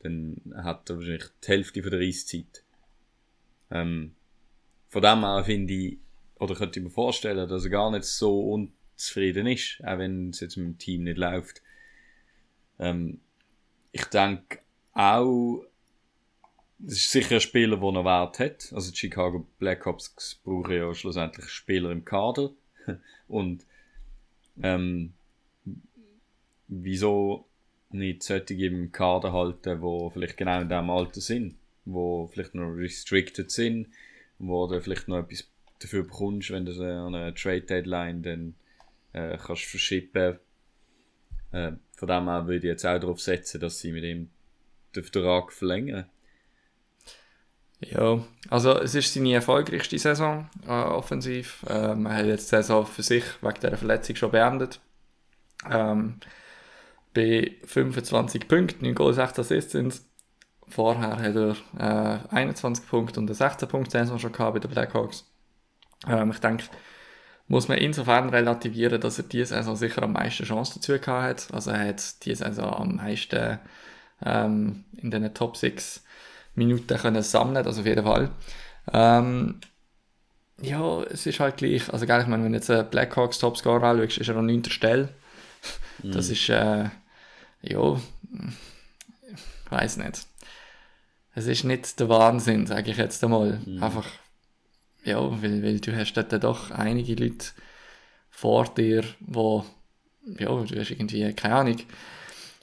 Dann 0.00 0.36
hat 0.54 0.90
er 0.90 0.96
wahrscheinlich 0.96 1.24
die 1.42 1.48
Hälfte 1.48 1.82
von 1.82 1.92
der 1.92 2.00
Eiszeit. 2.00 2.62
Ähm, 3.70 4.14
von 4.90 5.02
dem 5.02 5.20
her 5.20 5.42
finde 5.44 5.72
ich, 5.72 5.98
oder 6.38 6.54
könnte 6.54 6.78
ich 6.78 6.84
mir 6.84 6.90
vorstellen, 6.90 7.48
dass 7.48 7.64
er 7.64 7.70
gar 7.70 7.90
nicht 7.90 8.04
so 8.04 8.38
unzufrieden 8.94 9.46
ist, 9.46 9.80
auch 9.84 9.98
wenn 9.98 10.30
es 10.30 10.40
jetzt 10.40 10.56
mit 10.56 10.66
dem 10.66 10.78
Team 10.78 11.04
nicht 11.04 11.18
läuft. 11.18 11.62
Ähm, 12.78 13.20
ich 13.92 14.04
denke 14.06 14.60
auch, 14.92 15.64
das 16.78 16.94
ist 16.94 17.10
sicher 17.10 17.36
ein 17.36 17.40
Spieler, 17.40 17.76
der 17.76 17.92
noch 17.92 18.04
Wert 18.04 18.38
hat. 18.38 18.72
Also 18.72 18.90
die 18.90 18.96
Chicago 18.96 19.46
Blackhawks 19.58 20.40
brauchen 20.44 20.74
ja 20.74 20.94
schlussendlich 20.94 21.48
Spieler 21.48 21.90
im 21.90 22.04
Kader. 22.04 22.50
Und 23.28 23.64
ähm, 24.62 25.14
wieso 26.68 27.46
nicht 27.90 28.22
solche 28.22 28.54
im 28.54 28.92
Kader 28.92 29.32
halten, 29.32 29.80
wo 29.80 30.10
vielleicht 30.10 30.36
genau 30.36 30.60
in 30.60 30.68
diesem 30.68 30.90
Alter 30.90 31.20
sind, 31.20 31.54
wo 31.84 32.26
vielleicht 32.26 32.54
noch 32.54 32.70
restricted 32.70 33.50
sind, 33.50 33.88
wo 34.38 34.66
du 34.66 34.80
vielleicht 34.80 35.08
noch 35.08 35.18
etwas 35.18 35.48
dafür 35.78 36.02
bekommst, 36.02 36.50
wenn 36.50 36.66
du 36.66 36.72
an 36.72 37.14
einer 37.14 37.34
Trade 37.34 37.62
Deadline 37.62 38.22
dann 38.22 38.54
äh, 39.14 39.38
kannst 39.38 39.64
verschippen. 39.64 40.38
Äh, 41.52 41.72
von 41.96 42.08
dem 42.08 42.28
her 42.28 42.46
würde 42.46 42.58
ich 42.58 42.64
jetzt 42.64 42.84
auch 42.84 42.98
darauf 42.98 43.20
setzen, 43.20 43.60
dass 43.60 43.78
sie 43.78 43.92
mit 43.92 44.04
ihm 44.04 44.30
den 44.94 45.02
Vertrag 45.02 45.52
verlängern. 45.52 46.06
Ja, 47.80 48.24
also 48.48 48.78
es 48.78 48.94
ist 48.94 49.14
seine 49.14 49.34
erfolgreichste 49.34 49.98
Saison 49.98 50.48
äh, 50.66 50.70
offensiv. 50.70 51.64
Ähm, 51.68 52.06
er 52.06 52.16
hat 52.16 52.26
jetzt 52.26 52.46
die 52.46 52.56
Saison 52.56 52.86
für 52.86 53.02
sich 53.02 53.24
wegen 53.40 53.60
dieser 53.60 53.76
Verletzung 53.76 54.16
schon 54.16 54.30
beendet. 54.30 54.80
Ähm, 55.70 56.20
bei 57.14 57.56
25 57.64 58.48
Punkten, 58.48 58.84
9 58.84 58.94
Goals, 58.94 59.16
6 59.16 59.38
Assists 59.38 59.72
sind 59.72 60.00
Vorher 60.68 61.18
hat 61.18 61.36
er 61.36 61.56
äh, 61.78 62.34
21 62.34 62.86
Punkte 62.88 63.20
und 63.20 63.28
eine 63.28 63.34
16 63.34 63.68
Punkte 63.68 63.90
Saison 63.90 64.18
schon 64.18 64.32
gehabt 64.32 64.54
bei 64.54 64.60
den 64.60 64.70
Blackhawks. 64.70 65.30
Ähm, 66.08 66.30
ich 66.30 66.38
denke, 66.38 66.64
muss 67.46 67.68
man 67.68 67.78
insofern 67.78 68.30
relativieren, 68.30 69.00
dass 69.00 69.18
er 69.18 69.24
diese 69.24 69.54
Saison 69.54 69.76
sicher 69.76 70.02
am 70.02 70.12
meisten 70.12 70.44
Chancen 70.44 70.74
dazu 70.76 70.92
gehabt 70.92 71.08
hat. 71.08 71.54
Also 71.54 71.70
er 71.70 71.88
hat 71.88 72.24
diese 72.24 72.44
Saison 72.44 72.74
am 72.74 72.96
meisten 72.96 73.58
ähm, 74.24 74.84
in 74.96 75.10
den 75.10 75.34
Top 75.34 75.56
6 75.56 76.02
Minuten 76.54 76.96
können 76.98 77.22
sammeln, 77.22 77.66
also 77.66 77.80
auf 77.80 77.86
jeden 77.86 78.04
Fall. 78.04 78.30
Ähm, 78.92 79.60
ja, 80.60 81.02
es 81.02 81.26
ist 81.26 81.40
halt 81.40 81.56
gleich. 81.56 81.92
Also, 81.92 82.06
gell, 82.06 82.20
ich 82.20 82.26
meine, 82.26 82.44
wenn 82.44 82.52
du 82.52 82.58
jetzt 82.58 82.70
einen 82.70 82.88
Blackhawks 82.88 83.38
Topscorer 83.38 83.82
anschaust, 83.82 84.18
ist 84.18 84.28
er 84.28 84.36
an 84.36 84.46
9. 84.46 84.64
Stelle. 84.66 85.08
Das 86.02 86.28
mm. 86.28 86.32
ist, 86.32 86.48
äh, 86.48 86.84
ja, 87.62 88.00
ich 89.22 89.70
weiß 89.70 89.96
nicht. 89.98 90.26
Es 91.34 91.46
ist 91.46 91.64
nicht 91.64 91.98
der 91.98 92.08
Wahnsinn, 92.08 92.66
sage 92.66 92.90
ich 92.92 92.96
jetzt 92.96 93.24
einmal. 93.24 93.60
Mhm. 93.64 93.82
Einfach, 93.82 94.06
ja, 95.04 95.42
weil, 95.42 95.62
weil 95.62 95.80
du 95.80 95.96
hast 95.96 96.14
dort 96.14 96.44
doch 96.44 96.70
einige 96.70 97.14
Leute 97.14 97.46
vor 98.30 98.64
dir, 98.74 99.04
wo, 99.20 99.64
ja, 100.38 100.48
du 100.48 100.78
hast 100.78 100.90
irgendwie, 100.90 101.32
keine 101.34 101.54
Ahnung, 101.54 101.76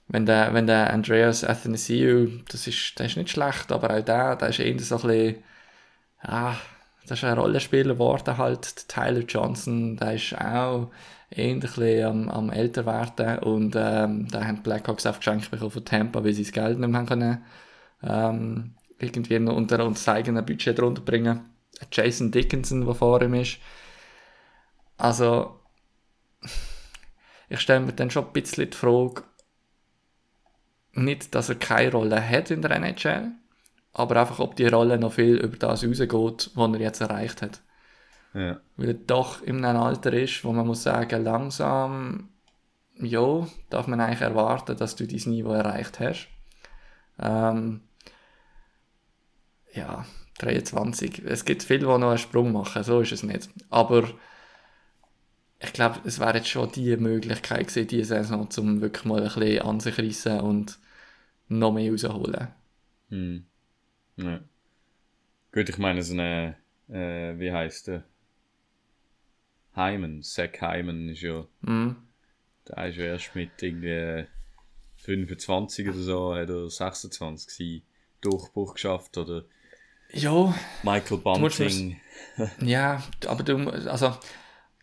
wenn 0.07 0.25
der, 0.25 0.53
wenn 0.53 0.67
der 0.67 0.91
Andreas 0.93 1.43
Athanasiou, 1.43 2.27
das 2.49 2.67
ist, 2.67 2.99
der 2.99 3.05
ist 3.05 3.17
nicht 3.17 3.29
schlecht, 3.29 3.71
aber 3.71 3.95
auch 3.95 4.01
der, 4.03 4.35
der 4.35 4.49
ist 4.49 4.59
eher 4.59 4.77
so 4.79 4.95
ein 4.95 5.01
bisschen, 5.01 5.43
ah, 6.21 6.55
das 7.07 7.19
ist 7.19 7.23
ein 7.23 7.37
Rollenspieler 7.37 7.93
geworden 7.93 8.37
halt, 8.37 8.87
Tyler 8.89 9.21
Johnson, 9.21 9.97
der 9.97 10.15
ist 10.15 10.35
auch 10.39 10.91
ähnlich 11.31 12.03
am, 12.03 12.29
am 12.29 12.49
älter 12.51 12.85
werden 12.85 13.39
und 13.39 13.75
ähm, 13.77 14.27
da 14.29 14.43
haben 14.45 14.57
die 14.57 14.61
Blackhawks 14.61 15.05
einfach 15.05 15.21
geschenkt 15.21 15.49
bekommen 15.49 15.71
von 15.71 15.85
Tampa, 15.85 16.23
weil 16.23 16.33
sie 16.33 16.43
das 16.43 16.51
Geld 16.51 16.79
nicht 16.79 16.89
mehr 16.89 17.05
können, 17.05 17.43
ähm, 18.03 18.75
irgendwie 18.99 19.37
unter 19.37 19.85
unser 19.85 20.13
eigenes 20.13 20.45
Budget 20.45 20.77
drunter 20.77 21.01
bringen. 21.01 21.50
Jason 21.91 22.31
Dickinson, 22.31 22.85
der 22.85 22.95
vor 22.95 23.21
ihm 23.21 23.33
ist. 23.33 23.57
Also, 24.97 25.59
ich 27.49 27.59
stelle 27.59 27.81
mir 27.81 27.93
dann 27.93 28.11
schon 28.11 28.25
ein 28.25 28.33
bisschen 28.33 28.69
die 28.69 28.77
Frage, 28.77 29.23
nicht, 30.93 31.33
dass 31.35 31.49
er 31.49 31.55
keine 31.55 31.91
Rolle 31.91 32.27
hat 32.27 32.51
in 32.51 32.61
der 32.61 32.71
NHL, 32.71 33.31
aber 33.93 34.21
einfach, 34.21 34.39
ob 34.39 34.55
die 34.55 34.67
Rolle 34.67 34.97
noch 34.97 35.13
viel 35.13 35.37
über 35.37 35.57
das 35.57 35.83
rausgeht, 35.83 36.51
was 36.55 36.73
er 36.73 36.79
jetzt 36.79 37.01
erreicht 37.01 37.41
hat. 37.41 37.61
Ja. 38.33 38.59
Weil 38.77 38.89
er 38.89 38.93
doch 38.93 39.41
in 39.41 39.63
einem 39.65 39.81
Alter 39.81 40.13
ist, 40.13 40.43
wo 40.43 40.53
man 40.53 40.67
muss 40.67 40.83
sagen, 40.83 41.23
langsam, 41.23 42.29
ja, 42.95 43.47
darf 43.69 43.87
man 43.87 43.99
eigentlich 43.99 44.21
erwarten, 44.21 44.77
dass 44.77 44.95
du 44.95 45.05
dieses 45.05 45.27
Niveau 45.27 45.51
erreicht 45.51 45.99
hast. 45.99 46.29
Ähm, 47.19 47.81
ja, 49.73 50.05
23. 50.39 51.23
Es 51.25 51.45
gibt 51.45 51.63
viele, 51.63 51.79
die 51.79 51.85
noch 51.85 52.01
einen 52.01 52.17
Sprung 52.17 52.51
machen, 52.51 52.83
so 52.83 53.01
ist 53.01 53.11
es 53.11 53.23
nicht. 53.23 53.49
Aber 53.69 54.09
ich 55.59 55.73
glaube, 55.73 55.99
es 56.05 56.19
wäre 56.19 56.37
jetzt 56.37 56.49
schon 56.49 56.71
die 56.71 56.97
Möglichkeit 56.97 57.67
gewesen, 57.67 57.87
diese 57.87 58.15
Saison, 58.15 58.47
um 58.57 58.81
wirklich 58.81 59.05
mal 59.05 59.21
ein 59.21 59.33
bisschen 59.33 59.61
an 59.61 59.79
sich 59.79 59.97
reissen 59.97 60.39
und 60.39 60.79
noch 61.47 61.71
mehr 61.71 61.91
rausholen. 61.91 62.47
Hm. 63.09 63.45
Ja. 64.17 64.39
Gut, 65.51 65.69
ich 65.69 65.77
meine, 65.77 66.01
so 66.01 66.13
eine, 66.13 66.55
äh, 66.89 67.37
wie 67.37 67.51
heißt 67.51 67.87
der? 67.87 68.05
Hyman, 69.73 70.21
Zack 70.23 70.61
Hyman 70.61 71.09
ist 71.09 71.21
ja, 71.21 71.45
Mhm. 71.61 71.95
der 72.67 72.87
ist 72.89 72.97
ja 72.97 73.05
erst 73.05 73.35
mit 73.35 73.61
irgendwie 73.61 74.25
25 74.95 75.87
oder 75.89 75.97
so, 75.97 76.33
oder 76.33 76.69
26 76.69 77.57
gewesen, 77.57 77.83
Durchbruch 78.21 78.73
geschafft, 78.73 79.17
oder 79.17 79.45
Ja, 80.13 80.53
Michael 80.83 81.17
Bunting. 81.17 81.97
Ja, 82.61 83.03
aber 83.27 83.43
du, 83.43 83.69
also, 83.69 84.15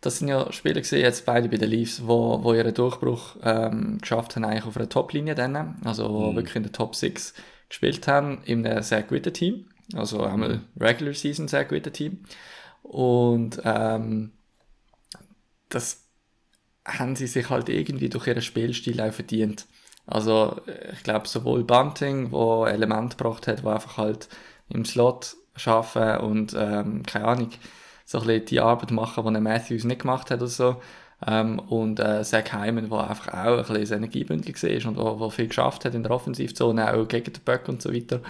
das 0.00 0.18
sind 0.18 0.28
ja 0.28 0.52
Spieler 0.52 0.74
gewesen, 0.74 0.98
jetzt 0.98 1.26
beide 1.26 1.48
bei 1.48 1.56
den 1.56 1.70
Leafs, 1.70 2.06
wo, 2.06 2.44
wo 2.44 2.52
ihren 2.52 2.74
Durchbruch 2.74 3.36
ähm, 3.42 3.98
geschafft 4.00 4.36
haben, 4.36 4.44
eigentlich 4.44 4.66
auf 4.66 4.76
einer 4.76 4.88
Top-Linie 4.88 5.34
dann, 5.34 5.76
also 5.84 6.08
wo 6.12 6.34
wirklich 6.36 6.54
in 6.56 6.62
der 6.62 6.72
Top 6.72 6.94
6 6.94 7.34
gespielt 7.68 8.06
haben, 8.06 8.42
in 8.44 8.66
einem 8.66 8.82
sehr 8.82 9.02
guten 9.02 9.32
Team, 9.32 9.66
also 9.94 10.22
einmal 10.22 10.60
Regular 10.78 11.14
Season 11.14 11.48
sehr 11.48 11.64
guten 11.64 11.92
Team. 11.92 12.24
Und 12.82 13.60
ähm, 13.64 14.32
das 15.68 16.04
haben 16.86 17.16
sie 17.16 17.26
sich 17.26 17.50
halt 17.50 17.68
irgendwie 17.68 18.08
durch 18.08 18.26
ihren 18.26 18.42
Spielstil 18.42 19.00
auch 19.00 19.12
verdient. 19.12 19.66
Also 20.06 20.60
ich 20.92 21.02
glaube 21.02 21.28
sowohl 21.28 21.64
Bunting, 21.64 22.32
wo 22.32 22.64
Element 22.64 23.18
gebracht 23.18 23.46
hat, 23.46 23.62
wo 23.62 23.68
einfach 23.68 23.98
halt 23.98 24.28
im 24.70 24.84
Slot 24.84 25.36
schaffen 25.56 26.18
und 26.18 26.54
ähm, 26.56 27.02
keine 27.04 27.26
Ahnung, 27.26 27.50
so 28.04 28.18
ein 28.20 28.26
bisschen 28.26 28.46
die 28.46 28.60
Arbeit 28.60 28.90
machen, 28.90 29.24
die 29.24 29.36
ein 29.36 29.42
Matthews 29.42 29.84
nicht 29.84 30.02
gemacht 30.02 30.30
hat 30.30 30.38
oder 30.40 30.48
so. 30.48 30.80
Ähm, 31.26 31.58
und 31.58 31.98
äh, 32.00 32.22
Zach 32.22 32.52
Hyman, 32.52 32.88
der 32.88 33.10
einfach 33.10 33.28
auch 33.28 33.34
ein 33.34 33.56
bisschen 33.58 33.80
das 33.80 33.90
Energiebündel 33.90 34.54
war 34.54 34.88
und 34.90 35.20
wo, 35.20 35.30
viel 35.30 35.48
geschafft 35.48 35.84
hat 35.84 35.94
in 35.94 36.02
der 36.04 36.12
Offensivzone, 36.12 36.94
auch 36.94 37.08
gegen 37.08 37.32
den 37.32 37.42
Böck 37.42 37.68
und 37.68 37.82
so 37.82 37.92
weiter. 37.92 38.20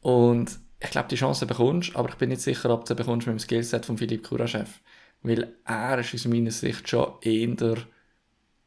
Und 0.00 0.58
ich 0.80 0.90
glaube, 0.90 1.08
die 1.08 1.16
Chance 1.16 1.46
bekommst, 1.46 1.96
aber 1.96 2.08
ich 2.08 2.14
bin 2.16 2.28
nicht 2.28 2.42
sicher, 2.42 2.70
ob 2.70 2.82
du 2.84 2.88
sie 2.88 2.94
bekommst 2.94 3.26
mit 3.26 3.34
dem 3.34 3.40
Skillset 3.40 3.86
von 3.86 3.98
Philipp 3.98 4.22
Kuraschew. 4.24 4.66
Weil 5.22 5.54
er 5.64 5.98
ist 5.98 6.14
aus 6.14 6.26
meiner 6.26 6.50
Sicht 6.52 6.88
schon 6.88 7.14
eher 7.22 7.48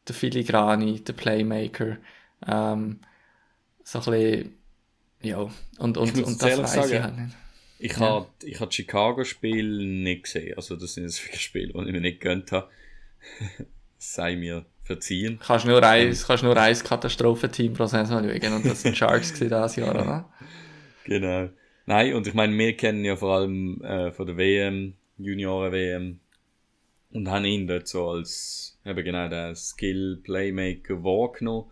der 0.06 0.14
Filigrani, 0.14 1.02
der 1.02 1.12
Playmaker. 1.14 1.96
Ähm, 2.46 3.00
so 3.84 3.98
ein 4.00 4.04
bisschen, 4.04 4.58
ja, 5.22 5.48
und, 5.78 5.96
und, 5.96 6.16
Ich 6.18 6.24
und 6.24 6.42
das 6.42 6.58
weiß 6.58 6.74
ich 6.86 6.90
sagen, 6.90 7.02
halt 7.04 7.16
nicht. 7.16 7.36
Ich 7.78 7.92
Ja. 7.92 7.98
habe 8.00 8.26
ich 8.42 8.60
hab 8.60 8.72
Chicago-Spiel 8.72 9.86
nicht 10.02 10.24
gesehen. 10.24 10.54
Also, 10.56 10.76
das 10.76 10.94
sind 10.94 11.04
jetzt 11.04 11.24
wirklich 11.24 11.40
Spiele, 11.40 11.72
die 11.72 11.78
ich 11.86 11.92
mir 11.92 12.00
nicht 12.00 12.20
gönnt 12.20 12.52
habe. 12.52 12.68
Sei 13.98 14.36
mir 14.36 14.66
verziehen. 14.82 15.38
Kannst 15.42 15.66
nur 15.66 15.82
ein, 15.82 16.16
kannst 16.26 16.42
nur 16.42 16.56
ein 16.56 16.74
Katastrophenteam 16.76 17.74
pro 17.74 17.86
Saison 17.86 18.22
schauen 18.24 18.52
und 18.54 18.66
das 18.66 18.82
sind 18.82 18.96
Sharks 18.96 19.32
dieses 19.38 19.76
Jahr, 19.76 19.94
oder? 19.94 20.28
Genau. 21.04 21.48
Nein, 21.86 22.14
und 22.14 22.26
ich 22.26 22.34
meine, 22.34 22.56
wir 22.56 22.76
kennen 22.76 23.04
ja 23.04 23.16
vor 23.16 23.36
allem 23.36 23.82
äh, 23.82 24.12
von 24.12 24.26
der 24.26 24.36
WM, 24.36 24.94
Junioren-WM, 25.18 26.20
und 27.12 27.28
haben 27.28 27.44
ihn 27.44 27.66
dort 27.66 27.88
so 27.88 28.08
als 28.10 28.78
eben 28.84 29.04
genau 29.04 29.28
der 29.28 29.54
Skill-Playmaker 29.54 31.02
wahrgenommen. 31.02 31.70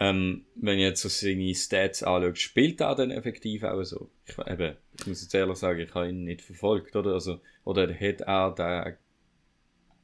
Ähm, 0.00 0.44
wenn 0.54 0.78
jetzt 0.78 1.02
so 1.02 1.08
seine 1.08 1.54
Stats 1.54 2.02
anschaue, 2.02 2.36
spielt 2.36 2.80
er 2.80 2.94
dann 2.94 3.10
effektiv 3.10 3.64
auch 3.64 3.82
so? 3.82 4.10
Ich, 4.26 4.38
eben, 4.38 4.76
ich 4.98 5.06
muss 5.06 5.22
jetzt 5.22 5.34
ehrlich 5.34 5.56
sagen, 5.56 5.80
ich 5.80 5.94
habe 5.94 6.08
ihn 6.08 6.24
nicht 6.24 6.42
verfolgt, 6.42 6.94
oder? 6.94 7.14
Also, 7.14 7.40
oder 7.64 7.92
hat 7.92 8.20
er 8.20 8.50
den 8.52 8.96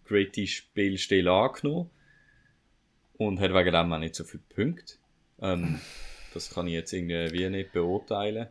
gritty 0.05 0.47
Spielstil 0.47 1.29
angenommen 1.29 1.91
und 3.19 3.41
hat 3.41 3.55
wegen 3.55 3.73
dem 3.73 3.93
auch 3.93 3.99
nicht 3.99 4.17
so 4.17 4.25
viele 4.25 4.43
Punkte? 4.49 4.95
Ähm, 5.41 5.81
das 6.33 6.51
kann 6.51 6.67
ich 6.67 6.75
jetzt 6.75 6.93
irgendwie 6.93 7.31
wie 7.33 7.49
nicht 7.49 7.73
beurteilen. 7.73 8.49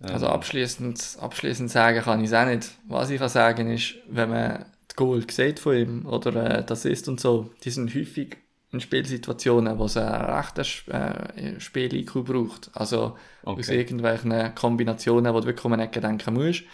Also 0.00 0.26
abschließend, 0.28 1.16
abschließend 1.20 1.70
sagen 1.70 2.00
kann 2.02 2.20
ich 2.20 2.26
es 2.26 2.34
auch 2.34 2.46
nicht. 2.46 2.70
Was 2.86 3.10
ich 3.10 3.18
kann 3.18 3.28
sagen 3.28 3.70
ist, 3.70 3.94
wenn 4.08 4.30
man 4.30 4.66
die 4.90 4.96
Goal 4.96 5.28
sieht 5.28 5.58
von 5.58 5.76
ihm 5.76 6.06
oder 6.06 6.58
äh, 6.58 6.64
das 6.64 6.84
ist 6.84 7.08
und 7.08 7.18
so, 7.18 7.50
die 7.64 7.70
sind 7.70 7.94
häufig 7.94 8.36
in 8.72 8.80
Spielsituationen, 8.80 9.78
wo 9.78 9.84
es 9.84 9.96
ein 9.96 10.08
rechtes 10.08 10.86
äh, 10.88 11.60
Spiel-IQ 11.60 12.24
braucht. 12.24 12.70
Also 12.74 13.16
aus 13.44 13.68
Okay. 13.68 13.78
irgendwelchen 13.78 14.54
Kombinationen, 14.54 15.32
wo 15.32 15.40
du 15.40 15.46
wirklich 15.46 15.64
um 15.64 15.72
eine 15.72 15.84
Ecke 15.84 16.00
denken 16.00 16.34
musst. 16.34 16.64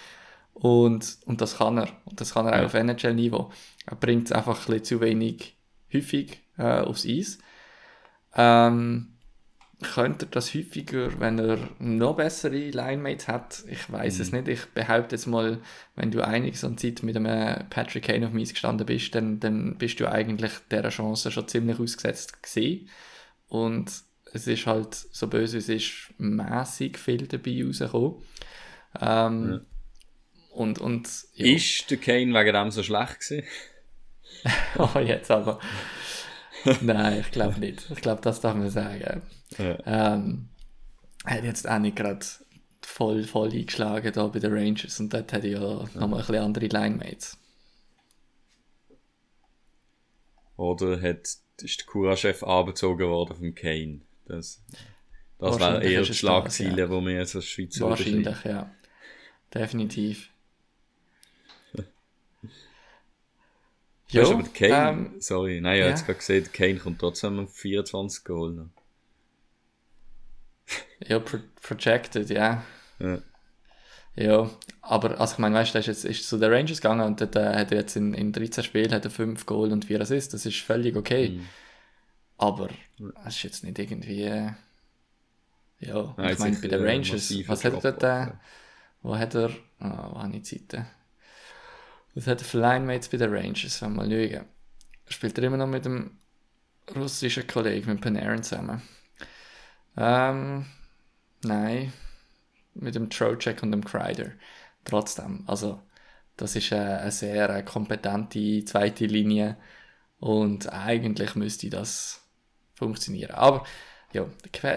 Und, 0.54 1.18
und 1.26 1.40
das 1.40 1.58
kann 1.58 1.78
er. 1.78 1.88
Und 2.04 2.20
das 2.20 2.34
kann 2.34 2.46
er 2.46 2.52
auch 2.54 2.58
Ja. 2.60 2.64
auf 2.66 2.74
NHL-Niveau. 2.74 3.50
Er 3.86 3.96
bringt 3.96 4.26
es 4.26 4.32
einfach 4.32 4.58
ein 4.58 4.66
bisschen 4.66 4.84
zu 4.84 5.00
wenig 5.00 5.56
häufig 5.92 6.40
äh, 6.58 6.80
aufs 6.80 7.06
Eis. 7.06 7.38
Ähm, 8.34 9.11
könnte 9.82 10.26
er 10.26 10.30
das 10.30 10.54
häufiger, 10.54 11.20
wenn 11.20 11.38
er 11.38 11.58
noch 11.78 12.16
bessere 12.16 12.56
Linemates 12.56 13.28
hat? 13.28 13.64
Ich 13.68 13.90
weiß 13.90 14.20
es 14.20 14.32
nicht. 14.32 14.48
Ich 14.48 14.66
behaupte 14.66 15.16
jetzt 15.16 15.26
mal, 15.26 15.60
wenn 15.96 16.10
du 16.10 16.26
einiges 16.26 16.64
an 16.64 16.78
Zeit 16.78 17.02
mit 17.02 17.16
einem 17.16 17.68
Patrick 17.68 18.04
Kane 18.04 18.26
auf 18.26 18.32
dem 18.32 18.40
Eis 18.40 18.50
gestanden 18.52 18.86
bist, 18.86 19.14
dann, 19.14 19.40
dann 19.40 19.76
bist 19.76 20.00
du 20.00 20.10
eigentlich 20.10 20.52
dieser 20.70 20.88
Chance 20.88 21.30
schon 21.30 21.48
ziemlich 21.48 21.78
ausgesetzt 21.78 22.42
gewesen. 22.42 22.88
Und 23.48 23.92
es 24.32 24.46
ist 24.46 24.66
halt, 24.66 24.94
so 24.94 25.26
böse 25.28 25.58
es 25.58 25.68
ist, 25.68 26.10
mäßig 26.18 26.96
viel 26.96 27.26
dabei 27.26 27.62
rausgekommen. 27.66 28.22
Ähm, 29.00 29.60
Und, 30.50 30.78
und 30.78 31.08
ja. 31.34 31.46
Ist 31.46 31.90
der 31.90 31.96
Kane 31.96 32.34
wegen 32.34 32.52
dem 32.52 32.70
so 32.70 32.82
schlecht 32.82 33.20
gewesen? 33.20 33.46
Oh, 34.76 34.98
jetzt 34.98 35.30
aber. 35.30 35.60
Nein, 36.80 37.20
ich 37.20 37.30
glaube 37.30 37.58
nicht. 37.60 37.90
Ich 37.90 38.00
glaube, 38.00 38.20
das 38.22 38.40
darf 38.40 38.54
man 38.54 38.70
sagen. 38.70 39.22
Ja. 39.58 39.78
Ähm, 39.84 40.48
er 41.24 41.36
hat 41.36 41.44
jetzt 41.44 41.68
auch 41.68 41.78
nicht 41.78 41.96
gerade 41.96 42.24
voll, 42.82 43.24
voll 43.24 43.50
eingeschlagen 43.50 44.12
da 44.12 44.26
bei 44.26 44.38
den 44.38 44.52
Rangers 44.52 44.98
und 45.00 45.12
dort 45.12 45.32
hat 45.32 45.44
er 45.44 45.50
ja 45.50 45.60
nochmal 45.60 46.20
ein 46.20 46.26
bisschen 46.26 46.36
andere 46.36 46.66
Linemates. 46.66 47.38
Oder 50.56 51.00
hat, 51.00 51.26
ist 51.60 51.80
der 51.80 51.86
Kura-Chef 51.86 52.42
angezogen 52.42 53.08
worden 53.08 53.36
vom 53.36 53.54
Kane? 53.54 54.00
Das, 54.26 54.62
das 55.38 55.58
wäre 55.58 55.82
eher 55.82 56.02
die 56.02 56.14
Schlagziele, 56.14 56.88
das, 56.88 56.90
die 56.90 57.06
wir 57.06 57.14
jetzt 57.14 57.36
als 57.36 57.46
Schweizer 57.46 57.88
Wahrscheinlich, 57.88 58.44
ja. 58.44 58.70
Definitiv. 59.52 60.31
Weißt 64.12 64.30
du, 64.30 64.34
aber 64.34 64.48
Kane, 64.48 64.90
ähm, 64.90 65.20
sorry, 65.20 65.60
nein, 65.60 65.74
ich 65.74 65.78
ja. 65.80 65.84
habe 65.86 65.90
jetzt 65.90 66.06
gerade 66.06 66.18
gesehen, 66.18 66.52
Kane 66.52 66.76
kommt 66.78 67.00
trotzdem 67.00 67.38
auf 67.40 67.54
24 67.54 68.24
Goal 68.24 68.52
noch. 68.52 68.70
ja, 71.06 71.18
pro 71.18 71.38
projected, 71.60 72.30
ja. 72.30 72.64
Ja. 72.98 73.18
Ja, 74.14 74.50
aber 74.82 75.18
also 75.20 75.34
ich 75.34 75.38
meine, 75.38 75.54
weißt 75.54 75.74
du, 75.74 75.78
ist 75.78 75.86
jetzt 75.86 76.04
ist 76.04 76.28
zu 76.28 76.38
den 76.38 76.52
Rangers 76.52 76.80
gegangen 76.82 77.06
und 77.06 77.20
dort, 77.20 77.34
äh, 77.36 77.54
hat 77.54 77.72
er 77.72 77.78
jetzt 77.78 77.96
in, 77.96 78.12
in 78.12 78.32
13 78.32 78.62
Spielen 78.62 78.92
hat 78.92 79.04
er 79.04 79.10
5 79.10 79.46
Goal 79.46 79.72
und 79.72 79.86
4 79.86 80.00
Assists, 80.02 80.32
das 80.32 80.44
ist 80.44 80.58
völlig 80.60 80.96
okay. 80.96 81.30
Mhm. 81.30 81.48
Aber 82.36 82.68
es 83.26 83.36
ist 83.36 83.42
jetzt 83.44 83.64
nicht 83.64 83.78
irgendwie. 83.78 84.24
äh, 84.24 84.50
Ja, 85.80 86.14
Nein, 86.16 86.32
ich 86.32 86.38
meine, 86.38 86.56
bei 86.56 86.68
den 86.68 86.84
Rangers, 86.84 87.32
was 87.46 87.64
hat 87.64 87.84
er 87.84 87.92
dort? 87.92 88.02
Äh, 88.02 88.32
wo 89.02 89.16
hat 89.16 89.34
er. 89.34 89.50
Ah, 89.78 90.10
wo 90.12 90.18
habe 90.22 90.36
ich 90.36 90.44
Zeiten? 90.44 90.86
Was 92.14 92.26
hat 92.26 92.40
er 92.40 92.44
für 92.44 92.60
Linemates 92.60 93.08
bei 93.08 93.18
den 93.18 93.32
Rangers? 93.32 93.80
Wenn 93.80 93.94
wir 93.94 94.06
mal 94.06 94.30
schauen. 94.30 94.46
Spielt 95.08 95.38
er 95.38 95.44
immer 95.44 95.56
noch 95.56 95.66
mit 95.66 95.84
dem 95.84 96.18
russischen 96.94 97.46
Kollegen, 97.46 97.90
mit 97.90 98.00
Panarin 98.00 98.42
zusammen? 98.42 98.82
Ähm, 99.96 100.66
nein. 101.42 101.92
Mit 102.74 102.94
dem 102.94 103.10
Trocek 103.10 103.62
und 103.62 103.72
dem 103.72 103.84
Kreider. 103.84 104.32
Trotzdem, 104.84 105.44
also, 105.46 105.80
das 106.36 106.56
ist 106.56 106.72
eine, 106.72 107.00
eine 107.00 107.10
sehr 107.12 107.50
äh, 107.50 107.62
kompetente 107.62 108.64
zweite 108.64 109.06
Linie 109.06 109.56
und 110.18 110.72
eigentlich 110.72 111.34
müsste 111.34 111.68
das 111.70 112.22
funktionieren. 112.74 113.32
Aber 113.32 113.64
ja, 114.12 114.26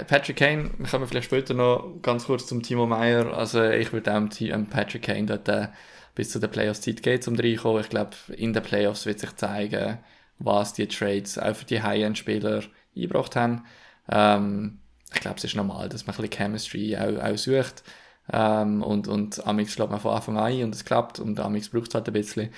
Patrick 0.07 0.37
Kane, 0.37 0.71
wir 0.77 0.87
kommen 0.87 1.07
vielleicht 1.07 1.25
später 1.25 1.53
noch 1.53 1.99
ganz 2.01 2.25
kurz 2.25 2.47
zum 2.47 2.63
Timo 2.63 2.85
Meyer. 2.85 3.37
Also 3.37 3.63
ich 3.63 3.91
würde 3.91 4.11
dem 4.11 4.29
dem 4.29 4.67
Patrick 4.67 5.03
Kane 5.03 5.25
dort 5.25 5.47
äh, 5.49 5.67
bis 6.15 6.31
zu 6.31 6.39
der 6.39 6.47
Playoffs 6.47 6.81
Zeit 6.81 7.03
geht 7.03 7.27
um 7.27 7.35
reinkommen. 7.35 7.81
Ich 7.81 7.89
glaube, 7.89 8.15
in 8.35 8.53
den 8.53 8.63
Playoffs 8.63 9.05
wird 9.05 9.19
sich 9.19 9.35
zeigen, 9.35 9.99
was 10.39 10.73
die 10.73 10.87
Trades 10.87 11.37
auch 11.37 11.55
für 11.55 11.65
die 11.65 11.81
High-End-Spieler 11.81 12.63
eingebracht 12.95 13.35
haben. 13.35 13.65
Ähm, 14.09 14.79
ich 15.13 15.21
glaube, 15.21 15.37
es 15.37 15.43
ist 15.43 15.55
normal, 15.55 15.89
dass 15.89 16.07
man 16.07 16.15
ein 16.15 16.21
bisschen 16.21 16.37
Chemistry 16.37 16.97
auch, 16.97 17.23
auch 17.23 17.37
sucht. 17.37 17.83
Ähm, 18.31 18.81
und, 18.81 19.07
und 19.07 19.45
Amix 19.45 19.73
schlägt 19.73 19.91
man 19.91 19.99
von 19.99 20.15
Anfang 20.15 20.37
an 20.37 20.45
ein 20.45 20.63
und 20.63 20.75
es 20.75 20.85
klappt 20.85 21.19
und 21.19 21.39
Amix 21.39 21.69
braucht 21.69 21.89
es 21.89 21.95
halt 21.95 22.07
ein 22.07 22.13
bisschen. 22.13 22.51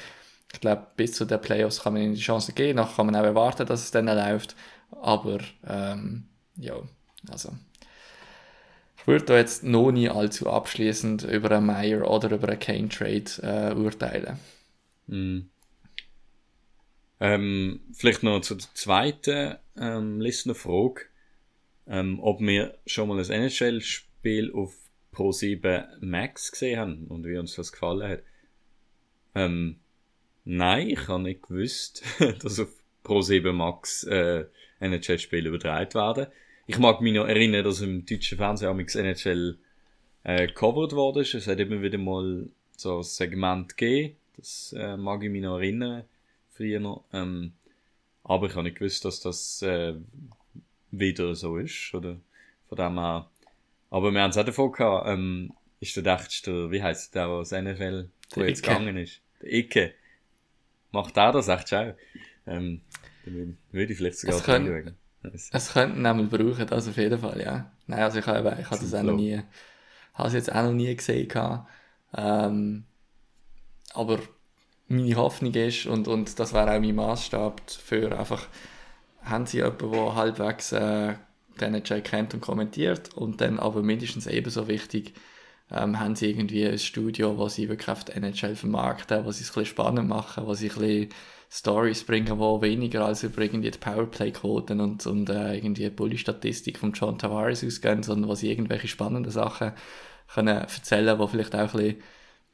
Ich 0.53 0.61
glaube, 0.61 0.87
bis 0.95 1.13
zu 1.13 1.25
den 1.25 1.41
Playoffs 1.41 1.83
kann 1.83 1.93
man 1.93 2.03
ihnen 2.03 2.13
die 2.15 2.21
Chance 2.21 2.53
geben, 2.53 2.77
nachher 2.77 2.95
kann 2.95 3.05
man 3.07 3.15
auch 3.15 3.23
erwarten, 3.23 3.67
dass 3.67 3.83
es 3.83 3.91
dann 3.91 4.05
läuft. 4.05 4.55
Aber, 5.01 5.39
ähm, 5.67 6.29
ja, 6.55 6.75
also. 7.29 7.51
Würde 9.07 9.23
da 9.23 9.37
jetzt 9.37 9.63
noch 9.63 9.89
nie 9.91 10.09
allzu 10.09 10.49
abschließend 10.49 11.23
über 11.23 11.49
einen 11.51 11.65
Meyer 11.65 12.11
oder 12.11 12.29
über 12.29 12.49
einen 12.49 12.59
Kane 12.59 12.89
Trade 12.89 13.23
äh, 13.41 13.73
urteilen. 13.73 14.37
Mm. 15.07 15.39
Ähm, 17.21 17.79
vielleicht 17.93 18.23
noch 18.23 18.41
zur 18.41 18.59
zweiten 18.59 19.55
ähm, 19.79 20.19
Listener-Frage. 20.19 21.05
Ähm, 21.87 22.19
ob 22.21 22.41
wir 22.41 22.77
schon 22.85 23.07
mal 23.07 23.17
ein 23.17 23.29
NHL-Spiel 23.29 24.51
auf 24.53 24.75
Pro7 25.13 25.87
Max 26.01 26.51
gesehen 26.51 26.77
haben 26.77 27.07
und 27.07 27.25
wie 27.25 27.37
uns 27.37 27.55
das 27.55 27.71
gefallen 27.71 28.11
hat. 28.11 28.23
Ähm, 29.35 29.79
nein, 30.43 30.89
ich 30.89 31.07
habe 31.07 31.23
nicht 31.23 31.43
gewusst, 31.43 32.03
dass 32.41 32.59
auf 32.59 32.73
Pro7 33.05 33.53
Max 33.53 34.03
äh, 34.03 34.47
NHL-Spiele 34.81 35.47
übertragen 35.47 35.93
werden. 35.93 36.27
Ich 36.67 36.77
mag 36.77 37.01
mich 37.01 37.13
noch 37.13 37.25
erinnern, 37.25 37.63
dass 37.63 37.81
im 37.81 38.05
deutschen 38.05 38.37
Fernsehen 38.37 38.69
am 38.69 38.79
NHL 38.79 39.57
äh, 40.23 40.47
covered 40.49 40.91
worden 40.91 41.23
ist. 41.23 41.33
Es 41.33 41.47
hat 41.47 41.59
immer 41.59 41.81
wieder 41.81 41.97
mal 41.97 42.47
so 42.75 42.97
ein 42.97 43.03
Segment 43.03 43.77
gegeben. 43.77 44.15
Das 44.35 44.75
äh, 44.77 44.97
mag 44.97 45.23
ich 45.23 45.31
mich 45.31 45.41
noch 45.41 45.57
erinnern 45.57 46.03
früher 46.57 46.79
noch. 46.79 47.05
Ähm, 47.13 47.53
aber 48.23 48.47
ich 48.47 48.53
habe 48.53 48.63
nicht 48.63 48.77
gewusst, 48.77 49.05
dass 49.05 49.21
das 49.21 49.61
äh, 49.61 49.93
wieder 50.91 51.35
so 51.35 51.57
ist. 51.57 51.93
Oder 51.93 52.17
von 52.67 52.77
dem 52.77 52.99
her. 52.99 53.29
Aber 53.89 54.11
wir 54.11 54.21
haben 54.21 54.31
es 54.31 54.37
auch 54.37 54.43
davon 54.43 54.71
gehabt, 54.71 55.07
ähm, 55.07 55.53
ist 55.79 55.95
der 55.95 56.03
Dächtste, 56.03 56.71
wie 56.71 56.81
heißt 56.81 57.15
der, 57.15 57.27
aus 57.27 57.51
NFL, 57.51 58.09
wo 58.33 58.43
jetzt 58.43 58.63
gegangen 58.63 58.97
ist? 58.97 59.21
Der 59.41 59.53
Icke. 59.53 59.93
Macht 60.91 61.15
der 61.15 61.31
das 61.31 61.47
echt 61.47 61.73
auch? 61.73 61.93
Ähm, 62.45 62.81
dann 63.25 63.57
würde 63.71 63.91
ich 63.93 63.97
vielleicht 63.97 64.17
sogar 64.19 64.35
anschauen. 64.37 64.95
Es 65.51 65.73
könnten 65.73 66.01
nämlich 66.01 66.29
brauchen, 66.29 66.67
das 66.67 66.87
auf 66.87 66.97
jeden 66.97 67.19
Fall, 67.19 67.41
ja. 67.41 67.71
Nein, 67.87 67.99
also 67.99 68.19
ich 68.19 68.27
habe, 68.27 68.57
ich 68.59 68.69
habe 68.69 68.79
das 68.81 68.93
auch 68.93 69.03
noch 69.03 69.15
nie, 69.15 69.41
habe 70.13 70.27
es 70.27 70.33
jetzt 70.33 70.51
auch 70.51 70.63
noch 70.63 70.73
nie 70.73 70.95
gesehen 70.95 71.27
gehabt. 71.27 71.69
Ähm, 72.15 72.85
aber 73.93 74.19
meine 74.87 75.15
Hoffnung 75.15 75.53
ist, 75.53 75.85
und, 75.85 76.07
und 76.07 76.39
das 76.39 76.53
wäre 76.53 76.75
auch 76.75 76.79
mein 76.79 76.95
Maßstab 76.95 77.61
für 77.71 78.17
einfach, 78.17 78.47
haben 79.21 79.45
sie 79.45 79.57
jemanden, 79.57 79.91
der 79.91 80.15
halbwegs 80.15 80.71
äh, 80.71 81.15
den 81.59 81.73
NHL 81.75 82.01
kennt 82.01 82.33
und 82.33 82.41
kommentiert 82.41 83.13
und 83.15 83.41
dann 83.41 83.59
aber 83.59 83.81
mindestens 83.83 84.27
ebenso 84.27 84.67
wichtig, 84.67 85.13
ähm, 85.71 85.99
haben 85.99 86.15
sie 86.15 86.29
irgendwie 86.29 86.65
ein 86.65 86.79
Studio, 86.79 87.37
wo 87.37 87.49
sie 87.49 87.69
wirklich 87.69 87.89
auf 87.89 88.05
die 88.05 88.13
NHL 88.13 88.55
vermarkten, 88.55 89.25
wo 89.25 89.31
sie 89.31 89.43
es 89.43 89.49
ein 89.49 89.53
bisschen 89.53 89.65
spannend 89.65 90.07
machen, 90.07 90.45
wo 90.45 90.53
sie 90.53 90.69
ein 90.69 90.77
bisschen 90.77 91.09
Stories 91.49 92.03
bringen, 92.03 92.39
wo 92.39 92.61
weniger 92.61 93.05
als 93.05 93.23
über 93.23 93.41
irgendwie 93.41 93.71
die 93.71 93.77
Powerplay-Quoten 93.77 94.81
und, 94.81 95.05
und 95.07 95.29
äh, 95.29 95.55
irgendwie 95.55 95.83
die 95.83 95.89
Bully-Statistik 95.89 96.77
von 96.79 96.93
John 96.93 97.17
Tavares 97.17 97.63
ausgehen, 97.63 98.03
sondern 98.03 98.29
wo 98.29 98.35
sie 98.35 98.51
irgendwelche 98.51 98.87
spannenden 98.87 99.31
Sachen 99.31 99.71
können 100.33 100.57
erzählen, 100.57 101.19
wo 101.19 101.27
vielleicht 101.27 101.55
auch 101.55 101.73
ein 101.73 101.79
bisschen 101.79 102.03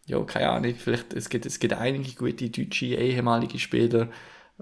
ja, 0.05 0.21
keine 0.23 0.49
Ahnung, 0.49 0.75
vielleicht, 0.75 1.13
es 1.13 1.29
gibt, 1.29 1.45
es 1.45 1.59
gibt 1.59 1.73
einige 1.73 2.13
gute 2.15 2.49
deutsche 2.49 2.85
ehemalige 2.87 3.59
Spieler, 3.59 4.09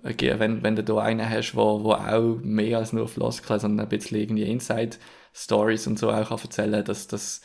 äh, 0.04 0.40
wenn, 0.40 0.64
wenn 0.64 0.76
du 0.76 0.84
da 0.84 1.00
einen 1.00 1.30
hast, 1.30 1.56
wo, 1.56 1.84
wo 1.84 1.94
auch 1.94 2.38
mehr 2.44 2.78
als 2.80 2.94
nur 2.94 3.08
Floskeln, 3.08 3.60
sondern 3.60 3.86
ein 3.86 3.90
bisschen 3.90 4.18
irgendwie 4.20 4.44
Inside-Stories 4.44 5.88
und 5.88 6.00
so 6.00 6.12
auch 6.12 6.30
kann 6.30 6.40
erzählen, 6.40 6.86
dass 6.86 7.08
das, 7.08 7.42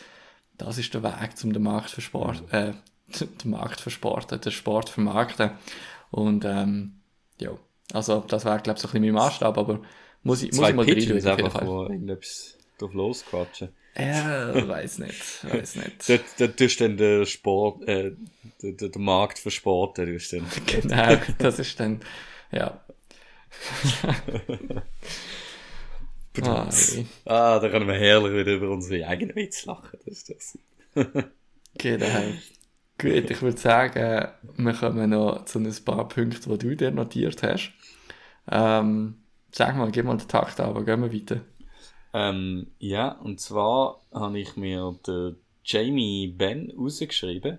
das 0.59 0.79
ist 0.79 0.93
der 0.95 1.03
Weg, 1.03 1.31
um 1.43 1.53
den 1.53 1.63
Markt 1.63 1.91
für 1.91 2.01
Sport, 2.01 2.43
äh, 2.53 2.73
den 3.21 3.51
Markt 3.51 3.81
für 3.81 3.91
Sport, 3.91 4.45
den 4.45 4.53
Sport 4.53 4.89
vermarkten. 4.89 5.51
Und, 6.11 6.45
ähm, 6.45 7.01
ja, 7.39 7.51
also, 7.93 8.25
das 8.27 8.45
wäre, 8.45 8.61
glaube 8.61 8.77
ich, 8.79 8.83
so 8.83 8.89
ein 8.89 8.93
bisschen 8.93 9.15
mein 9.15 9.25
Maßstab, 9.25 9.59
aber 9.59 9.81
muss 10.23 10.43
ich, 10.43 10.53
muss 10.53 10.69
ich 10.69 10.75
mal 10.75 10.89
jeden 10.89 11.21
Fall. 11.21 11.67
Wo 11.67 11.83
irgendetwas 11.83 12.59
drauf 12.79 12.93
losquatschen. 12.95 13.69
Ja, 13.99 14.69
weiß 14.69 14.99
nicht, 14.99 15.45
weiß 15.45 15.77
nicht. 15.77 15.97
dort, 16.09 16.25
dort 16.39 16.59
tust 16.59 16.81
dann 16.81 16.97
der 16.97 17.25
Sport, 17.25 17.89
äh, 17.89 18.13
der, 18.63 18.89
der, 18.89 19.01
Markt 19.01 19.39
für 19.39 19.51
Sport, 19.51 19.99
der 19.99 20.09
ist 20.09 20.33
dann. 20.33 20.45
genau, 20.67 21.17
das 21.39 21.59
ist 21.59 21.81
dann, 21.81 22.01
ja. 22.51 22.81
Ah, 26.45 26.69
ah, 27.25 27.59
da 27.59 27.69
können 27.69 27.89
wir 27.89 27.95
herrlich 27.95 28.33
wieder 28.33 28.55
über 28.55 28.71
unsere 28.71 29.07
eigenen 29.07 29.37
Witz 29.37 29.65
lachen, 29.67 29.99
das 30.05 30.07
ist 30.07 30.31
das. 30.31 30.59
genau. 31.79 32.07
Gut, 32.99 33.31
ich 33.31 33.43
würde 33.43 33.59
sagen, 33.59 34.29
wir 34.57 34.73
kommen 34.73 35.11
noch 35.11 35.45
zu 35.45 35.59
ein 35.59 35.75
paar 35.85 36.09
Punkten, 36.09 36.59
die 36.59 36.59
du 36.59 36.77
dir 36.77 36.91
notiert 36.91 37.43
hast. 37.43 37.73
Ähm, 38.51 39.19
sag 39.53 39.77
mal, 39.77 39.91
gib 39.91 40.07
mal 40.07 40.17
den 40.17 40.29
Takt 40.29 40.61
aber 40.61 40.85
gehen 40.85 41.03
wir 41.03 41.13
weiter. 41.13 41.41
Ähm, 42.15 42.69
ja, 42.79 43.13
und 43.13 43.41
zwar 43.41 44.03
habe 44.13 44.39
ich 44.39 44.57
mir 44.57 44.99
den 45.07 45.37
Jamie 45.65 46.29
Benn 46.29 46.73
rausgeschrieben 46.79 47.59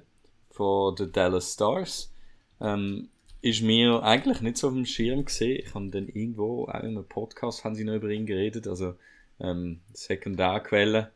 von 0.50 0.96
den 0.96 1.12
Dallas 1.12 1.54
Stars. 1.54 2.12
Ähm, 2.60 3.10
ist 3.41 3.62
mir 3.62 4.04
eigentlich 4.04 4.41
nicht 4.41 4.58
so 4.58 4.67
auf 4.67 4.73
dem 4.73 4.86
Schirm 4.86 5.26
gesehen. 5.26 5.63
Ich 5.65 5.73
habe 5.73 5.89
dann 5.89 6.08
irgendwo, 6.08 6.65
auch 6.65 6.80
in 6.82 6.97
einem 6.97 7.06
Podcast, 7.06 7.63
haben 7.63 7.76
sie 7.76 7.84
noch 7.84 7.95
über 7.95 8.10
ihn 8.10 8.26
geredet. 8.26 8.67
Also, 8.67 8.95
ähm, 9.39 9.82
Sekundärquelle, 9.93 11.12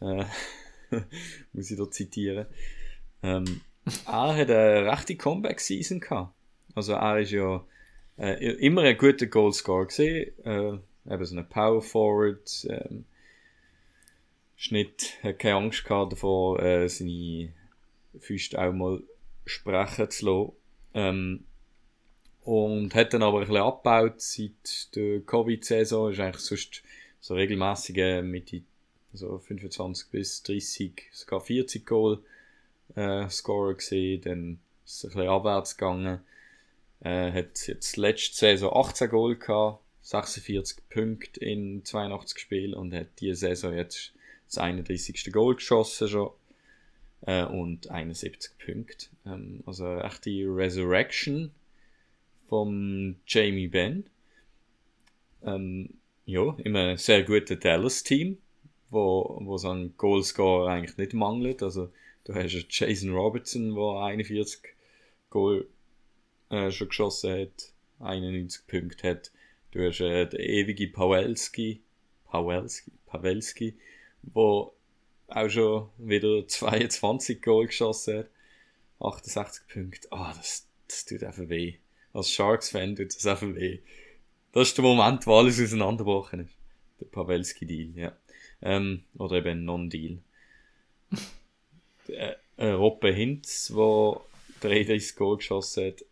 äh, 0.00 0.24
muss 1.52 1.70
ich 1.70 1.76
da 1.76 1.90
zitieren. 1.90 2.46
Ähm, 3.22 3.60
er 4.06 4.36
hat 4.36 4.50
eine 4.50 4.90
rechte 4.90 5.16
Comeback-Season 5.16 6.00
gehabt. 6.00 6.34
Also, 6.74 6.94
er 6.94 7.20
ist 7.20 7.32
ja 7.32 7.64
äh, 8.18 8.52
immer 8.54 8.82
ein 8.82 8.96
guter 8.96 9.26
Goalscorer 9.26 9.86
gesehen. 9.86 10.32
Äh, 10.44 10.78
eben 11.12 11.24
so 11.24 11.36
ein 11.36 11.48
Power 11.48 11.82
Forward. 11.82 12.66
Ähm, 12.68 13.04
Schnitt 14.56 15.18
hat 15.24 15.40
keine 15.40 15.56
Angst 15.56 15.84
gehabt 15.84 16.12
davor, 16.12 16.62
äh, 16.62 16.88
seine 16.88 17.52
Füße 18.18 18.56
auch 18.56 18.72
mal 18.72 19.02
sprechen 19.44 20.08
zu 20.08 20.26
lassen. 20.26 20.52
Ähm, 20.94 21.44
und 22.44 22.94
hat 22.94 23.14
dann 23.14 23.22
aber 23.22 23.38
ein 23.38 23.46
bisschen 23.46 23.62
abgebaut 23.62 24.20
seit 24.20 24.94
der 24.96 25.20
Covid-Saison. 25.20 26.10
Ist 26.10 26.20
eigentlich 26.20 26.42
sonst 26.42 26.82
so 27.20 27.34
regelmäßige 27.34 28.22
Mitte 28.22 28.62
so 29.12 29.38
25 29.38 30.10
bis 30.10 30.42
30, 30.42 31.10
sogar 31.12 31.40
40 31.40 31.86
Goal 31.86 32.18
äh, 32.96 33.28
Scorer 33.28 33.74
gesehen. 33.74 34.22
Dann 34.22 34.58
ist 34.84 34.96
es 34.96 35.04
ein 35.04 35.08
bisschen 35.10 35.28
abwärts 35.28 35.76
gegangen. 35.76 36.20
Äh, 37.00 37.32
hat 37.32 37.66
jetzt 37.66 37.96
letzte 37.96 38.36
Saison 38.36 38.74
18 38.74 39.10
Goal 39.10 39.36
gehabt 39.36 39.82
46 40.02 40.88
Punkte 40.88 41.40
in 41.40 41.84
82 41.84 42.38
Spielen 42.38 42.74
und 42.74 42.92
hat 42.92 43.06
diese 43.20 43.36
Saison 43.36 43.74
jetzt 43.74 44.12
das 44.46 44.58
31. 44.58 45.32
Goal 45.32 45.54
geschossen 45.54 46.08
schon 46.08 46.30
äh, 47.22 47.44
und 47.44 47.90
71 47.90 48.52
Punkte. 48.58 49.06
Ähm, 49.26 49.62
also 49.66 49.98
echt 49.98 50.24
die 50.24 50.44
Resurrection 50.44 51.50
vom 52.48 53.16
Jamie 53.26 53.68
Benn. 53.68 54.04
Ähm, 55.44 55.90
ja, 56.24 56.54
immer 56.58 56.96
sehr 56.96 57.24
gutes 57.24 57.58
Dallas-Team, 57.58 58.38
wo, 58.90 59.38
wo 59.42 59.56
so 59.56 59.70
ein 59.70 59.94
eigentlich 59.98 60.96
nicht 60.96 61.14
mangelt. 61.14 61.62
Also 61.62 61.90
du 62.24 62.34
hast 62.34 62.66
Jason 62.68 63.10
Robertson, 63.10 63.74
der 63.74 64.04
41 64.04 64.60
Goal 65.30 65.66
äh, 66.50 66.70
schon 66.70 66.88
geschossen 66.88 67.32
hat, 67.32 67.72
91 68.00 68.66
Punkte 68.66 69.10
hat. 69.10 69.32
Du 69.72 69.86
hast 69.86 70.00
äh, 70.00 70.26
den 70.26 70.40
ewigen 70.40 70.92
Pawelski, 70.92 71.80
Pawelski, 72.26 72.92
Pawelski, 73.06 73.74
wo 74.22 74.74
auch 75.36 75.48
schon 75.48 75.88
wieder 75.98 76.46
22 76.46 77.42
Goal 77.42 77.66
geschossen 77.66 78.18
hat. 78.18 78.30
68 79.00 79.66
Punkte. 79.68 80.08
Ah, 80.10 80.30
oh, 80.30 80.36
das, 80.36 80.68
das 80.88 81.04
tut 81.04 81.24
einfach 81.24 81.48
weh. 81.48 81.76
Als 82.12 82.30
Sharks-Fan 82.30 82.96
tut 82.96 83.14
das 83.14 83.26
einfach 83.26 83.54
weh. 83.54 83.80
Das 84.52 84.68
ist 84.68 84.76
der 84.76 84.84
Moment, 84.84 85.26
wo 85.26 85.36
alles 85.36 85.60
auseinanderbrochen 85.60 86.40
ist. 86.40 86.54
Der 87.00 87.06
Pawelski-Deal, 87.06 87.96
ja. 87.96 88.16
Ähm, 88.60 89.02
oder 89.18 89.36
eben 89.36 89.64
Non-Deal. 89.64 90.18
äh, 92.08 92.34
äh, 92.56 93.12
Hinz, 93.12 93.72
der 93.74 94.20
33 94.60 95.16
Goal 95.16 95.38
geschossen 95.38 95.86
hat. 95.86 96.04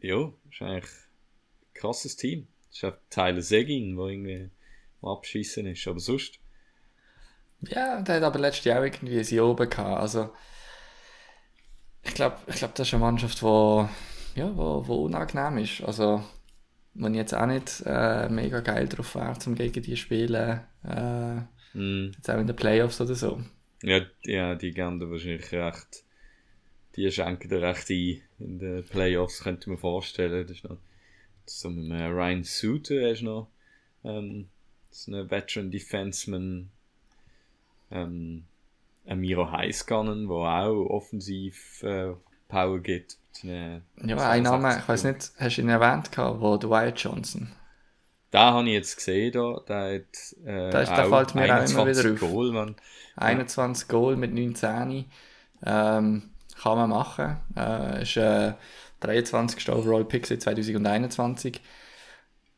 Ja, 0.00 0.32
ist 0.50 0.62
eigentlich 0.62 0.84
ein 0.84 1.74
krasses 1.74 2.16
Team. 2.16 2.48
Das 2.68 2.78
ist 2.78 2.84
auch 2.84 2.96
Tyler 3.10 3.42
Segin, 3.42 3.96
der 3.96 4.06
irgendwie 4.06 4.50
Abschießen 5.02 5.66
ist, 5.66 5.86
aber 5.86 6.00
sonst. 6.00 6.40
Ja, 7.68 8.02
der 8.02 8.16
hat 8.16 8.22
aber 8.22 8.38
letztes 8.38 8.64
Jahr 8.64 8.84
irgendwie 8.84 9.22
sie 9.24 9.40
oben 9.40 9.68
gehabt. 9.68 10.00
Also, 10.00 10.30
ich 12.02 12.14
glaube, 12.14 12.36
ich 12.46 12.56
glaub, 12.56 12.74
das 12.74 12.88
ist 12.88 12.94
eine 12.94 13.02
Mannschaft, 13.02 13.40
die 13.40 13.44
ja, 14.36 14.56
wo, 14.56 14.86
wo 14.86 15.04
unangenehm 15.04 15.58
ist. 15.58 15.82
Also, 15.82 16.24
wo 16.94 17.06
ich 17.06 17.14
jetzt 17.14 17.34
auch 17.34 17.46
nicht 17.46 17.82
äh, 17.86 18.28
mega 18.28 18.60
geil 18.60 18.88
drauf 18.88 19.14
war, 19.14 19.36
um 19.46 19.54
gegen 19.54 19.82
die 19.82 19.96
spielen. 19.96 20.60
Äh, 20.84 21.76
mm. 21.76 22.12
Jetzt 22.16 22.30
auch 22.30 22.38
in 22.38 22.46
den 22.46 22.56
Playoffs 22.56 23.00
oder 23.00 23.14
so. 23.14 23.40
Ja, 23.82 24.00
ja 24.22 24.54
die 24.54 24.72
gehen 24.72 24.98
da 24.98 25.08
wahrscheinlich 25.08 25.52
recht. 25.52 26.04
Die 26.96 27.10
schenken 27.10 27.48
da 27.48 27.56
recht 27.56 27.90
ein 27.90 28.22
in 28.38 28.58
den 28.58 28.84
Playoffs, 28.84 29.42
könnte 29.42 29.70
man 29.70 29.78
vorstellen. 29.78 30.46
Das 30.46 30.56
ist 30.56 30.64
noch 30.64 30.78
so 31.46 31.70
mit 31.70 32.00
Ryan 32.00 32.44
Suter, 32.44 33.10
ist 33.10 33.22
noch 33.22 33.50
ähm, 34.04 34.48
das 34.90 35.00
ist 35.00 35.08
ein 35.08 35.30
Veteran 35.30 35.70
Defenseman. 35.70 36.70
Ähm, 37.90 38.44
Amiro 39.06 39.50
Heiskanen, 39.50 40.28
der 40.28 40.36
auch 40.36 40.86
offensiv 40.90 41.82
äh, 41.82 42.12
Power 42.48 42.80
gibt. 42.80 43.18
Eine, 43.42 43.82
ja, 44.04 44.30
ein 44.30 44.42
Name, 44.44 44.78
ich 44.78 44.88
weiß 44.88 45.04
nicht, 45.04 45.32
hast 45.38 45.56
du 45.56 45.62
ihn 45.62 45.68
erwähnt, 45.68 46.12
gehabt, 46.12 46.40
wo 46.40 46.56
Dwight 46.56 46.98
Johnson? 47.00 47.52
Da 48.30 48.52
habe 48.52 48.66
ich 48.66 48.74
jetzt 48.74 48.96
gesehen, 48.96 49.32
da, 49.32 49.60
der 49.68 49.94
hat 49.94 50.44
äh, 50.44 50.70
da 50.70 50.80
ist, 50.80 50.90
der 50.90 51.06
fällt 51.06 51.34
mir 51.34 51.44
auch 51.44 51.70
immer 51.70 51.86
wieder 51.86 52.12
auf. 52.12 52.20
Goal, 52.20 52.52
man. 52.52 52.76
21 53.16 53.88
ja. 53.88 53.92
Goal 53.92 54.16
mit 54.16 54.34
19. 54.34 55.04
Ähm, 55.64 56.30
kann 56.60 56.78
man 56.78 56.90
machen. 56.90 57.36
Äh, 57.56 58.02
ist 58.02 58.16
äh, 58.16 58.54
23. 59.00 59.68
Overall 59.68 60.04
Pick 60.04 60.26
seit 60.26 60.42
2021. 60.42 61.60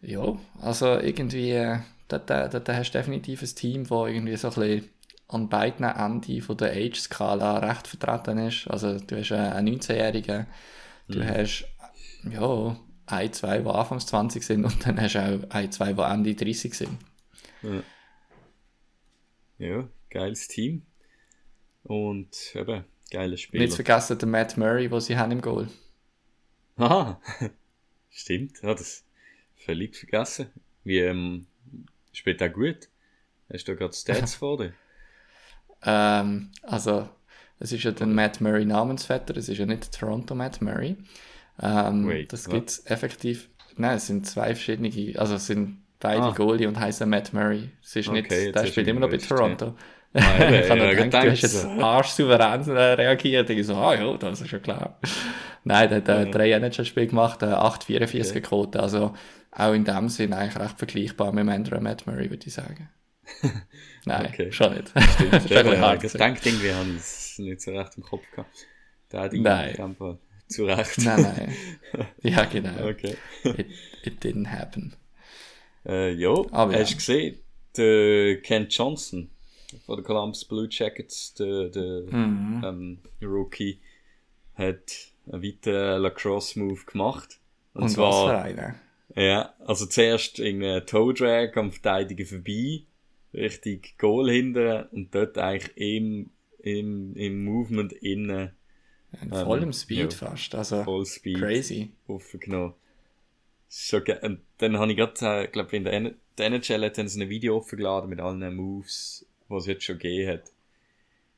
Ja, 0.00 0.38
also 0.62 0.98
irgendwie, 0.98 1.50
äh, 1.52 1.78
da, 2.08 2.18
da, 2.18 2.48
da, 2.48 2.60
da 2.60 2.74
hast 2.74 2.92
du 2.92 2.98
definitiv 2.98 3.42
ein 3.42 3.54
Team, 3.54 3.82
das 3.82 4.08
irgendwie 4.08 4.36
so 4.36 4.48
ein 4.48 4.54
bisschen 4.54 4.90
an 5.28 5.48
beiden 5.48 5.84
Enden 5.84 6.40
von 6.40 6.56
der 6.56 6.72
Age-Skala 6.72 7.58
recht 7.58 7.88
vertreten 7.88 8.38
ist. 8.38 8.68
Also 8.68 8.98
du 8.98 9.18
hast 9.18 9.32
einen 9.32 9.80
19-Jährigen, 9.80 10.46
du 11.08 11.18
mhm. 11.18 11.28
hast 11.28 11.68
ja, 12.30 12.76
ein, 13.06 13.32
zwei, 13.32 13.58
die 13.58 13.68
anfangs 13.68 14.06
20 14.06 14.42
sind 14.42 14.64
und 14.64 14.86
dann 14.86 15.00
hast 15.00 15.14
du 15.14 15.20
auch 15.20 15.50
ein, 15.50 15.72
zwei, 15.72 15.92
die 15.92 16.02
Ende 16.02 16.34
30 16.34 16.74
sind. 16.74 16.98
Ja, 17.62 17.82
ja 19.58 19.88
geiles 20.10 20.48
Team. 20.48 20.82
Und 21.82 22.54
eben, 22.54 22.84
geiles 23.10 23.40
Spiel. 23.40 23.60
Nicht 23.60 23.74
vergessen 23.74 24.18
den 24.18 24.30
Matt 24.30 24.56
Murray, 24.56 24.88
den 24.88 25.00
sie 25.00 25.16
haben 25.16 25.32
im 25.32 25.40
Goal. 25.40 25.68
Aha, 26.76 27.20
stimmt, 28.10 28.60
ja, 28.62 28.74
das 28.74 29.04
völlig 29.56 29.96
vergessen. 29.96 30.50
Wie 30.84 30.98
ähm, 30.98 31.46
spielt 32.12 32.40
er 32.40 32.50
gut? 32.50 32.88
Hast 33.52 33.66
du 33.66 33.76
gerade 33.76 33.94
Stats 33.94 34.34
vor 34.36 34.58
dir? 34.58 34.74
Ähm, 35.86 36.50
also, 36.62 37.08
es 37.58 37.72
ist 37.72 37.84
ja 37.84 37.92
der 37.92 38.06
Matt 38.06 38.40
Murray 38.40 38.64
Namensvetter, 38.64 39.36
es 39.36 39.48
ist 39.48 39.58
ja 39.58 39.66
nicht 39.66 39.98
Toronto 39.98 40.34
Matt 40.34 40.60
Murray. 40.60 40.96
Ähm, 41.62 42.06
Wait, 42.06 42.32
das 42.32 42.48
gibt 42.48 42.70
es 42.70 42.86
effektiv, 42.86 43.48
nein, 43.76 43.96
es 43.96 44.08
sind 44.08 44.26
zwei 44.26 44.54
verschiedene, 44.54 45.18
also 45.18 45.36
es 45.36 45.46
sind 45.46 45.78
beide 46.00 46.22
ah. 46.22 46.30
Goalie 46.32 46.66
und 46.66 46.78
heißen 46.78 47.08
Matt 47.08 47.32
Murray. 47.32 47.70
Es 47.82 47.96
ist 47.96 48.08
okay, 48.08 48.22
nicht, 48.22 48.54
der 48.54 48.66
spielt 48.66 48.88
immer 48.88 49.00
noch 49.00 49.10
bei 49.10 49.18
Toronto. 49.18 49.66
Ja. 49.66 49.74
Ah, 50.16 50.48
ich 50.48 50.70
habe 50.70 50.80
ja, 50.80 50.94
gedacht, 50.94 51.24
du 51.24 51.30
hast 51.30 51.42
jetzt 51.42 51.66
arschsouverän 51.66 52.62
reagiert. 52.70 53.50
Ich 53.50 53.66
so, 53.66 53.74
ah 53.74 53.94
ja, 53.94 54.16
das 54.16 54.40
ist 54.40 54.50
ja 54.50 54.58
klar. 54.58 54.98
Nein, 55.64 55.90
der 55.90 55.98
hat 55.98 56.08
äh, 56.08 56.30
drei 56.30 56.52
NHL-Spiele 56.52 57.08
gemacht, 57.08 57.42
äh, 57.42 57.46
8,44 57.46 58.30
okay. 58.30 58.40
Quote. 58.40 58.80
Also 58.80 59.12
auch 59.50 59.72
in 59.74 59.84
dem 59.84 60.08
Sinn 60.08 60.32
eigentlich 60.32 60.58
recht 60.58 60.78
vergleichbar 60.78 61.32
mit 61.32 61.46
Andrew 61.48 61.80
Matt 61.80 62.06
Murray, 62.06 62.30
würde 62.30 62.46
ich 62.46 62.54
sagen. 62.54 62.88
Nein, 64.04 64.26
okay. 64.32 64.52
schon 64.52 64.74
nicht. 64.74 64.88
Stimmt, 64.88 65.48
schon 65.48 65.66
ja, 65.66 65.78
hart 65.78 66.00
gedacht, 66.00 66.46
irgendwie 66.46 66.72
habe 66.72 66.90
ich 66.90 66.96
es 66.96 67.38
nicht 67.38 67.60
so 67.60 67.76
recht 67.76 67.96
im 67.96 68.02
Kopf 68.02 68.30
gehabt. 68.30 68.66
Da 69.08 69.28
nein. 69.32 69.78
einfach 69.80 70.16
zu 70.48 70.64
Recht. 70.64 70.98
Nein, 70.98 71.22
nein. 71.22 72.06
Ja, 72.22 72.44
genau. 72.44 72.88
Okay. 72.88 73.16
It, 73.44 73.66
it 74.02 74.24
didn't 74.24 74.48
happen. 74.48 74.94
Äh, 75.84 76.12
ja, 76.12 76.30
Aber 76.50 76.72
hast 76.72 76.90
du 76.90 76.94
ja. 76.94 76.96
gesehen, 76.96 77.38
der 77.76 78.42
Ken 78.42 78.68
Johnson 78.68 79.30
von 79.84 79.96
den 79.96 80.04
Columbus 80.04 80.44
Blue 80.44 80.68
Jackets, 80.70 81.34
der, 81.34 81.68
der 81.68 82.02
mhm. 82.10 82.62
ähm, 82.64 82.98
Rookie, 83.22 83.80
hat 84.54 85.12
einen 85.30 85.42
weiteren 85.42 86.02
Lacrosse-Move 86.02 86.84
gemacht. 86.86 87.40
Und, 87.74 87.84
Und 87.84 87.88
zwar, 87.90 88.12
was 88.12 88.30
für 88.30 88.38
einen? 88.38 88.74
Ja, 89.16 89.54
also 89.64 89.86
zuerst 89.86 90.38
in 90.38 90.60
Toe 90.86 91.14
Drag 91.14 91.56
am 91.56 91.72
Verteidiger 91.72 92.24
vorbei 92.24 92.84
richtig 93.36 93.98
Goal 93.98 94.30
hinter 94.30 94.88
und 94.92 95.14
dort 95.14 95.38
eigentlich 95.38 95.76
im, 95.76 96.30
im, 96.58 97.14
im 97.16 97.44
Movement 97.44 97.92
innen. 97.92 98.52
In 99.22 99.30
vollem 99.30 99.64
ähm, 99.64 99.72
Speed 99.72 100.12
ja, 100.12 100.18
fast, 100.18 100.54
also 100.54 100.82
voll 100.82 101.06
Speed 101.06 101.38
crazy. 101.38 101.92
Aufgenommen. 102.06 102.74
Schon 103.70 104.02
und 104.22 104.40
dann 104.58 104.78
habe 104.78 104.90
ich 104.92 104.96
gerade, 104.96 105.44
äh, 105.44 105.48
glaube 105.48 105.76
in 105.76 105.84
der, 105.84 105.92
N 105.92 106.14
der 106.38 106.46
NHL 106.46 106.84
hat 106.84 106.98
dann 106.98 107.08
so 107.08 107.20
ein 107.20 107.28
Video 107.28 107.56
aufgeladen 107.56 108.10
mit 108.10 108.20
allen 108.20 108.54
Moves, 108.54 109.26
was 109.48 109.64
es 109.64 109.68
jetzt 109.68 109.84
schon 109.84 109.98
gegeben 109.98 110.32
hat. 110.32 110.52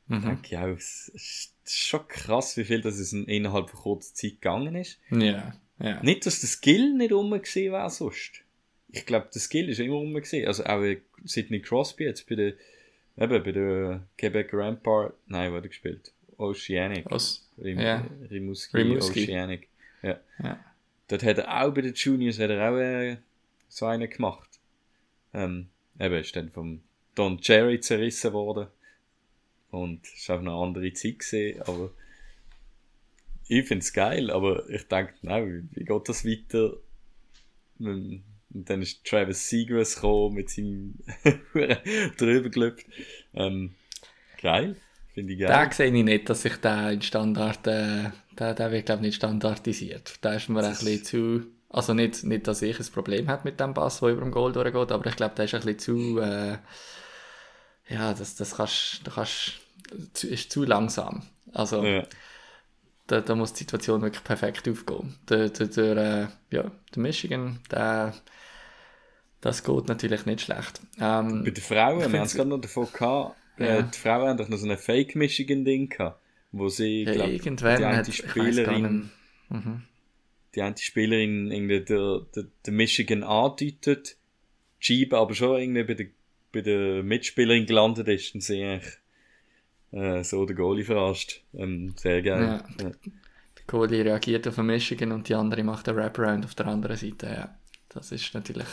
Mhm. 0.08 0.22
Denke 0.22 0.46
ich 0.46 0.58
auch, 0.58 0.76
es 0.76 1.08
ist 1.14 1.54
schon 1.66 2.06
krass, 2.08 2.56
wie 2.56 2.64
viel 2.64 2.80
das 2.80 3.12
innerhalb 3.12 3.70
von 3.70 3.80
kurzer 3.80 4.14
Zeit 4.14 4.40
gegangen 4.40 4.74
ist. 4.74 4.98
Ja, 5.11 5.54
ja. 5.78 6.02
Nicht, 6.02 6.26
dass 6.26 6.40
der 6.40 6.48
Skill 6.48 6.94
nicht 6.94 7.12
rum 7.12 7.30
wäre 7.30 7.90
sonst 7.90 8.44
ich 8.90 9.07
glaube, 9.07 9.29
der 9.33 9.40
Skill 9.40 9.68
ist 9.68 9.81
immer 9.81 9.94
rum 9.94 10.14
gesehen. 10.14 10.46
Also 10.46 10.64
auch 10.64 10.83
Sidney 11.24 11.61
Crosby 11.61 12.05
jetzt 12.05 12.29
bei 12.29 12.35
der, 12.35 12.55
eben 13.16 13.42
bei 13.44 13.53
der 13.53 14.07
Quebec 14.16 14.51
Rampart, 14.53 15.14
nein, 15.27 15.53
er 15.53 15.61
gespielt? 15.62 16.12
Oceanic. 16.38 17.07
Aus, 17.11 17.48
Rim, 17.59 17.81
ja. 17.81 18.07
Rimouski, 18.31 18.77
Rimouski, 18.77 19.24
Oceanic. 19.24 19.68
Ja. 20.03 20.20
ja. 20.42 20.64
Dort 21.09 21.22
hat 21.22 21.38
er 21.38 21.62
auch 21.62 21.74
bei 21.74 21.83
den 21.83 21.94
Juniors 21.94 22.38
hat 22.38 22.51
er 22.51 22.70
auch 22.70 22.77
äh, 22.77 23.16
so 23.68 23.87
einen 23.87 24.09
gemacht. 24.09 24.48
Ähm, 25.35 25.68
eben, 25.98 26.14
ist 26.14 26.37
dann 26.37 26.51
vom 26.51 26.81
Don 27.14 27.40
Cherry 27.40 27.81
zerrissen 27.81 28.33
worden. 28.33 28.68
Und 29.70 30.03
war 30.29 30.37
auch 30.37 30.40
eine 30.40 30.53
andere 30.53 30.92
Zeit 30.94 31.18
gesehen, 31.18 31.61
aber 31.62 31.90
ich 33.48 33.66
finde 33.66 33.83
es 33.83 33.92
geil, 33.92 34.31
aber 34.31 34.68
ich 34.70 34.87
denke, 34.88 35.14
nein, 35.22 35.68
wie 35.72 35.85
geht 35.85 36.09
das 36.09 36.24
weiter? 36.24 36.77
Und 38.52 38.70
dann 38.70 38.82
ist 38.82 39.04
Travis 39.04 39.48
Seagrass 39.48 39.96
gekommen 39.96 40.34
mit 40.34 40.50
seinem 40.50 40.94
drüber 42.16 42.48
gelüpft. 42.48 42.87
Ähm, 43.34 43.74
geil. 44.40 44.76
Finde 45.12 45.32
ich 45.32 45.38
geil. 45.38 45.48
Da 45.48 45.70
sehe 45.70 45.87
ich 45.87 46.04
nicht, 46.04 46.28
dass 46.28 46.42
sich 46.42 46.56
der 46.56 46.92
in 46.92 47.02
Standard, 47.02 47.66
äh, 47.66 48.11
der, 48.38 48.54
der 48.54 48.72
wird 48.72 48.87
glaube 48.87 49.00
ich 49.00 49.08
nicht 49.08 49.16
standardisiert. 49.16 50.14
Da 50.22 50.34
ist 50.34 50.48
mir 50.48 50.62
das 50.62 50.80
ein 50.80 50.87
bisschen 50.87 51.04
zu, 51.04 51.46
also 51.68 51.92
nicht, 51.92 52.24
nicht, 52.24 52.46
dass 52.46 52.62
ich 52.62 52.78
ein 52.78 52.87
Problem 52.92 53.28
habe 53.28 53.42
mit 53.44 53.61
dem 53.61 53.74
Pass, 53.74 54.00
der 54.00 54.11
über 54.11 54.22
dem 54.22 54.30
Goal 54.30 54.52
durchgeht, 54.52 54.92
aber 54.92 55.06
ich 55.06 55.16
glaube, 55.16 55.34
der 55.34 55.44
ist 55.44 55.54
ein 55.54 55.61
bisschen 55.61 55.78
zu, 55.78 56.20
äh, 56.20 56.58
ja, 57.88 58.14
das, 58.14 58.37
das 58.37 58.56
kannst, 58.56 59.06
du 59.06 59.11
kannst, 59.11 59.61
ist 60.22 60.50
zu 60.50 60.64
langsam. 60.64 61.22
Also, 61.52 61.84
ja. 61.84 62.04
Da, 63.08 63.20
da 63.22 63.34
muss 63.34 63.54
die 63.54 63.60
Situation 63.60 64.02
wirklich 64.02 64.22
perfekt 64.22 64.68
aufgehen. 64.68 65.16
Der, 65.28 65.48
der, 65.48 65.66
der, 65.66 65.96
äh, 65.96 66.54
ja, 66.54 66.70
der 66.94 67.02
Michigan, 67.02 67.58
der, 67.70 68.14
das 69.40 69.64
geht 69.64 69.88
natürlich 69.88 70.26
nicht 70.26 70.42
schlecht. 70.42 70.80
Ähm, 71.00 71.42
Bei 71.42 71.50
den 71.50 71.64
Frauen, 71.64 71.98
wir 71.98 72.04
haben 72.04 72.26
es 72.26 72.34
gerade 72.34 72.50
noch 72.50 72.60
davon 72.60 72.86
gehabt, 72.92 73.36
äh, 73.58 73.76
ja. 73.76 73.82
die 73.82 73.98
Frauen 73.98 74.28
haben 74.28 74.36
doch 74.36 74.48
noch 74.48 74.58
so 74.58 74.68
ein 74.68 74.76
Fake-Michigan-Ding 74.76 75.88
gehabt, 75.88 76.20
wo 76.52 76.68
sie, 76.68 77.04
ja, 77.04 77.14
glaub, 77.14 77.28
irgendwann 77.28 77.78
die 77.78 77.84
eine 77.84 78.12
Spielerin, 78.12 79.10
mhm. 79.48 79.82
die 80.54 80.62
eine 80.62 80.76
Spielerin 80.76 81.50
irgendwie 81.50 81.80
der, 81.80 82.26
der, 82.36 82.44
der 82.66 82.72
Michigan 82.72 83.24
andeutet, 83.24 84.16
Jeep 84.80 85.14
aber 85.14 85.34
schon 85.34 85.58
irgendwie 85.58 85.84
bei 85.84 85.94
der, 85.94 86.06
bei 86.52 86.60
der 86.60 87.02
Mitspielerin 87.02 87.66
gelandet 87.66 88.06
ist 88.08 88.34
und 88.34 88.42
sie 88.42 88.62
eigentlich 88.62 88.98
äh, 89.92 90.22
so 90.22 90.44
der 90.44 90.57
Goalie 90.57 90.85
verarscht. 90.85 91.42
Ähm, 91.55 91.94
sehr 91.96 92.22
geil. 92.22 92.42
Ja. 92.42 92.85
Ja. 92.85 92.90
Der 92.90 93.64
Goalie 93.66 94.05
reagiert 94.05 94.46
auf 94.49 94.57
den 94.57 94.66
Michigan 94.66 95.12
und 95.12 95.28
die 95.28 95.34
andere 95.34 95.62
macht 95.62 95.89
einen 95.89 95.99
Wraparound 95.99 96.45
auf 96.45 96.55
der 96.55 96.66
anderen 96.66 96.97
Seite. 96.97 97.26
Ja. 97.26 97.59
Das 97.89 98.12
ist 98.12 98.34
natürlich 98.34 98.66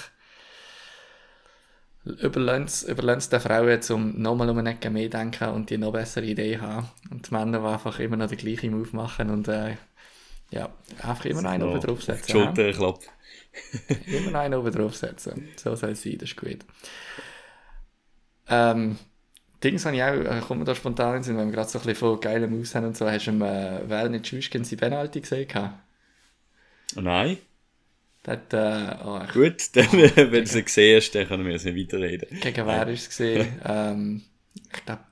überlässt 2.05 2.87
es 2.89 3.29
den 3.29 3.39
Frauen 3.39 3.69
jetzt, 3.69 3.89
um 3.89 4.21
nochmal 4.21 4.49
um 4.49 4.57
eine 4.59 4.71
Ecke 4.71 4.89
mehr 4.89 5.09
denken 5.09 5.49
und 5.49 5.69
die 5.69 5.77
noch 5.77 5.91
bessere 5.91 6.25
Idee 6.25 6.59
haben. 6.59 6.87
Und 7.09 7.27
die 7.27 7.33
Männer, 7.33 7.59
die 7.59 7.65
einfach 7.65 7.99
immer 7.99 8.17
noch 8.17 8.27
den 8.27 8.37
gleichen 8.37 8.77
Move 8.77 8.95
machen 8.95 9.29
und 9.31 9.47
äh, 9.47 9.75
ja, 10.51 10.69
einfach 11.01 11.25
immer 11.25 11.41
noch 11.41 11.49
einen 11.49 11.67
oben 11.67 11.79
draufsetzen. 11.79 12.31
Schulterklapp. 12.31 12.99
immer 14.05 14.31
noch 14.31 14.39
einen 14.39 14.59
oben 14.59 14.71
draufsetzen. 14.71 15.49
So 15.55 15.75
soll 15.75 15.91
es 15.91 16.03
sein, 16.03 16.17
das 16.19 16.29
ist 16.29 16.37
gut. 16.37 16.59
Ähm, 18.47 18.97
Dings 19.63 19.85
habe 19.85 19.95
ich 19.95 20.03
auch, 20.03 20.13
äh, 20.13 20.41
kommt 20.41 20.59
mir 20.59 20.65
da 20.65 20.75
spontan 20.75 21.23
in 21.23 21.37
wenn 21.37 21.47
wir 21.47 21.53
gerade 21.53 21.69
so 21.69 21.79
ein 21.79 21.85
bisschen 21.85 21.95
von 21.95 22.19
geilen 22.19 22.51
Moves 22.51 22.75
haben 22.75 22.87
und 22.87 22.97
so, 22.97 23.09
hast 23.09 23.25
du 23.25 23.31
im 23.31 23.41
äh, 23.41 23.89
Wellen 23.89 24.23
Schuschken 24.23 24.63
sein 24.63 24.79
Penalty 24.79 25.21
gesehen? 25.21 25.47
Oh 26.95 27.01
nein. 27.01 27.37
Hat, 28.27 28.53
äh, 28.53 28.95
oh, 29.05 29.21
Gut, 29.31 29.61
dann, 29.75 29.91
wenn 29.91 30.31
du 30.31 30.47
sie 30.47 30.63
gesehen 30.63 30.97
hast, 30.97 31.11
dann 31.11 31.27
können 31.27 31.45
wir 31.45 31.53
jetzt 31.53 31.65
nicht 31.65 31.77
weiterreden. 31.77 32.39
Gegen 32.39 32.65
wer 32.65 32.87
ist 32.87 33.01
es 33.01 33.09
gesehen? 33.09 33.61
ähm, 33.65 34.23
ich 34.55 34.85
glaube, 34.85 35.03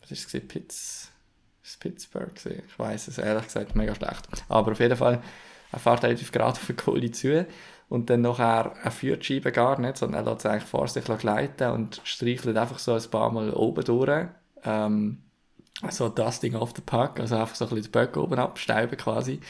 was 0.00 0.10
ist 0.10 0.20
es 0.20 0.24
gesehen? 0.26 0.48
Pitts, 0.48 1.12
Pittsburgh 1.80 2.34
gesehen. 2.34 2.62
Ich 2.66 2.78
weiß 2.78 3.08
es 3.08 3.18
ehrlich 3.18 3.44
gesagt 3.44 3.74
mega 3.74 3.94
schlecht. 3.94 4.26
Aber 4.48 4.72
auf 4.72 4.80
jeden 4.80 4.96
Fall, 4.96 5.22
er 5.70 5.78
fährt 5.78 6.02
relativ 6.02 6.32
gerade 6.32 6.52
auf 6.52 6.66
den 6.66 6.76
Kohle 6.76 7.10
zu 7.10 7.46
und 7.88 8.10
dann 8.10 8.22
nachher, 8.22 8.72
er 8.82 8.90
führt 8.90 9.22
die 9.22 9.34
Scheibe 9.34 9.52
gar 9.52 9.80
nicht, 9.80 9.96
sondern 9.96 10.24
er 10.26 10.32
lässt 10.32 10.46
eigentlich 10.46 10.64
vor 10.64 10.88
sich 10.88 11.04
gleiten 11.04 11.70
und 11.70 12.00
streichelt 12.04 12.56
einfach 12.56 12.78
so 12.78 12.94
ein 12.94 13.10
paar 13.10 13.30
Mal 13.30 13.50
oben 13.52 13.84
durch. 13.84 14.26
Ähm, 14.64 15.22
so 15.90 16.08
Dusting 16.08 16.56
off 16.56 16.72
the 16.74 16.82
Puck, 16.82 17.20
also 17.20 17.36
einfach 17.36 17.54
so 17.54 17.66
ein 17.66 17.68
bisschen 17.68 17.84
die 17.84 17.90
Böcke 17.90 18.22
oben 18.22 18.38
abstauben 18.38 18.96
quasi. 18.96 19.40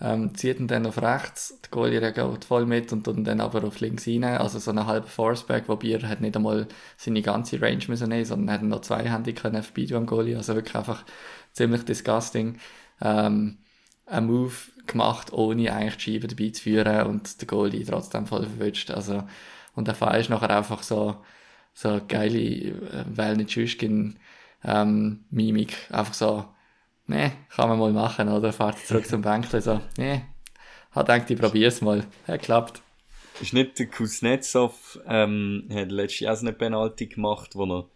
Ähm, 0.00 0.34
zieht 0.34 0.60
ihn 0.60 0.68
dann 0.68 0.86
auf 0.86 1.02
rechts, 1.02 1.58
der 1.60 1.70
Goalie 1.70 2.12
geht 2.12 2.44
voll 2.44 2.66
mit 2.66 2.92
und 2.92 3.06
dann 3.06 3.40
aber 3.40 3.64
auf 3.64 3.80
links 3.80 4.06
rein, 4.06 4.22
also 4.22 4.60
so 4.60 4.70
eine 4.70 4.86
halbe 4.86 5.08
Forceback, 5.08 5.68
wobei 5.68 5.88
er 5.88 6.08
hat 6.08 6.20
nicht 6.20 6.36
einmal 6.36 6.68
seine 6.96 7.20
ganze 7.20 7.60
Range 7.60 7.82
müssen 7.88 8.08
nehmen, 8.08 8.24
sondern 8.24 8.54
hat 8.54 8.62
noch 8.62 8.82
zweihändig 8.82 9.36
können 9.36 9.60
vorbei 9.62 9.96
am 9.96 10.06
Goalie, 10.06 10.36
also 10.36 10.54
wirklich 10.54 10.76
einfach 10.76 11.04
ziemlich 11.52 11.84
disgusting. 11.84 12.58
Ähm, 13.00 13.58
ein 14.06 14.26
Move 14.26 14.54
gemacht, 14.88 15.32
ohne 15.32 15.72
eigentlich 15.72 15.96
die 15.96 16.12
Scheibe 16.12 16.28
dabei 16.28 16.50
zu 16.50 16.62
führen 16.62 17.06
und 17.06 17.40
der 17.40 17.46
Goalie 17.46 17.84
trotzdem 17.84 18.26
voll 18.26 18.44
verwünscht. 18.44 18.90
Also, 18.90 19.24
und 19.74 19.86
der 19.86 19.94
Fall 19.94 20.20
ist 20.20 20.30
nachher 20.30 20.50
einfach 20.50 20.82
so, 20.82 21.16
so 21.74 22.00
geile, 22.08 22.38
äh, 22.38 23.04
weil 23.14 23.36
nicht 23.36 23.52
Schuschkin, 23.52 24.18
ähm, 24.64 25.24
Mimik. 25.30 25.76
Einfach 25.90 26.14
so, 26.14 26.44
ne, 27.06 27.32
kann 27.54 27.68
man 27.68 27.78
mal 27.78 27.92
machen, 27.92 28.28
oder? 28.28 28.52
Fahrt 28.52 28.78
zurück 28.78 29.06
zum 29.08 29.22
Bänkchen, 29.22 29.60
so, 29.60 29.80
ne, 29.96 30.22
hat 30.90 31.06
gedacht, 31.06 31.30
ich 31.30 31.38
probier's 31.38 31.80
mal. 31.80 32.04
Ja, 32.26 32.38
klappt. 32.38 32.82
Ist 33.40 33.52
nicht 33.52 33.78
der 33.78 33.86
Kuznetsov, 33.86 34.98
ähm, 35.06 35.68
hat 35.72 35.92
letztes 35.92 36.20
Jahr 36.20 36.34
auch 36.34 36.40
eine 36.40 36.52
Penalty 36.52 37.06
gemacht, 37.06 37.54
wo 37.54 37.64
er 37.66 37.86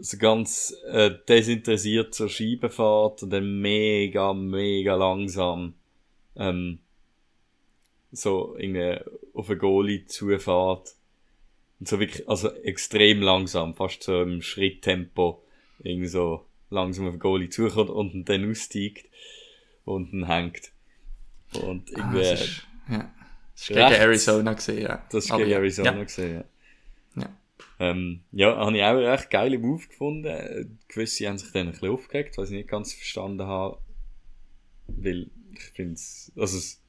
so 0.00 0.18
ganz 0.18 0.74
äh, 0.90 1.10
desinteressiert 1.28 2.14
zur 2.14 2.28
Scheibe 2.28 2.70
fährt 2.70 3.22
und 3.22 3.30
dann 3.30 3.60
mega, 3.60 4.32
mega 4.32 4.94
langsam 4.96 5.74
ähm, 6.36 6.78
so 8.12 8.56
irgendwie 8.58 8.98
auf 9.34 9.50
einen 9.50 9.58
Goalie 9.58 10.06
zufährt. 10.06 10.94
Und 11.78 11.88
so 11.88 11.98
wirklich, 12.00 12.28
also 12.28 12.50
extrem 12.62 13.22
langsam, 13.22 13.74
fast 13.74 14.02
so 14.02 14.22
im 14.22 14.42
Schritttempo, 14.42 15.42
irgendwie 15.78 16.08
so 16.08 16.44
langsam 16.70 17.06
auf 17.06 17.14
den 17.14 17.20
Goalie 17.20 17.48
zukommt 17.48 17.90
und 17.90 18.28
dann 18.28 18.50
aussteigt 18.50 19.06
und 19.84 20.12
dann 20.12 20.26
hängt. 20.26 20.72
Und 21.54 21.90
ah, 21.94 21.98
irgendwie. 21.98 22.26
Ah, 22.26 22.30
das 22.30 22.40
ist, 22.40 22.66
ja. 22.88 23.14
Das 23.52 23.62
ist 23.62 23.68
gegen 23.68 23.80
Arizona 23.80 24.52
gesehen, 24.54 24.82
ja. 24.82 25.06
Das 25.10 25.24
ist 25.24 25.36
gegen 25.36 25.50
Arizona 25.50 25.96
ja. 25.96 26.04
gesehen, 26.04 26.44
ja. 27.16 27.30
Ähm, 27.80 28.20
ja, 28.30 28.54
habe 28.58 28.76
ich 28.76 28.82
auch 28.82 28.88
einen 28.88 29.06
recht 29.06 29.30
geilen 29.30 29.62
Move 29.62 29.86
gefunden. 29.86 30.78
Gewisse 30.86 31.26
haben 31.26 31.38
sich 31.38 31.50
dann 31.50 31.66
ein 31.66 31.72
bisschen 31.72 31.88
aufgeregt, 31.88 32.36
was 32.36 32.50
ich 32.50 32.56
nicht 32.58 32.68
ganz 32.68 32.92
verstanden 32.92 33.46
habe. 33.46 33.78
Weil 34.86 35.30
ich 35.54 35.62
finde 35.74 35.94
es, 35.94 36.30
also 36.36 36.58
es, 36.58 36.82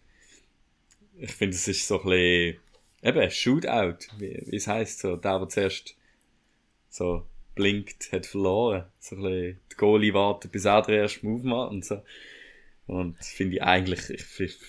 ich 1.17 1.31
finde 1.31 1.55
es 1.55 1.65
ist 1.69 1.87
so 1.87 2.01
ein 2.01 2.09
bisschen, 2.09 2.59
eben, 3.03 3.31
Shootout, 3.31 4.05
wie, 4.17 4.33
es 4.53 4.67
heisst, 4.67 4.99
so, 4.99 5.15
der, 5.15 5.39
der 5.39 5.47
zuerst 5.47 5.95
so 6.89 7.25
blinkt, 7.55 8.11
hat 8.11 8.25
verloren. 8.25 8.83
So 8.99 9.15
ein 9.15 9.21
bisschen, 9.21 9.59
die 9.71 9.75
Goalie 9.77 10.13
wartet, 10.13 10.51
bis 10.51 10.65
er 10.65 10.81
den 10.81 10.95
ersten 10.95 11.25
Move 11.25 11.47
macht 11.47 11.71
und 11.71 11.85
so. 11.85 12.01
Und 12.87 13.17
finde 13.23 13.55
ich 13.55 13.63
eigentlich, 13.63 14.09
ich, 14.09 14.59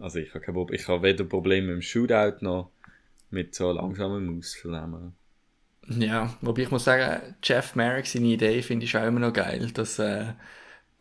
also 0.00 0.18
ich 0.18 0.34
habe 0.34 0.40
kein 0.40 0.74
ich 0.74 0.88
habe 0.88 1.04
weder 1.04 1.22
Probleme 1.22 1.68
mit 1.68 1.76
dem 1.76 1.82
Shootout 1.82 2.44
noch 2.44 2.72
mit 3.30 3.54
so 3.54 3.70
langsamen 3.70 4.26
Moves 4.26 4.56
vernehmen. 4.56 5.14
Ja, 5.98 6.32
wobei 6.40 6.62
ich 6.62 6.70
muss 6.70 6.84
sagen, 6.84 7.34
Jeff 7.42 7.74
Merrick, 7.74 8.06
seine 8.06 8.26
Idee 8.26 8.62
finde 8.62 8.86
ich 8.86 8.96
auch 8.96 9.04
immer 9.06 9.18
noch 9.20 9.32
geil, 9.32 9.70
dass 9.74 9.98
äh, 9.98 10.26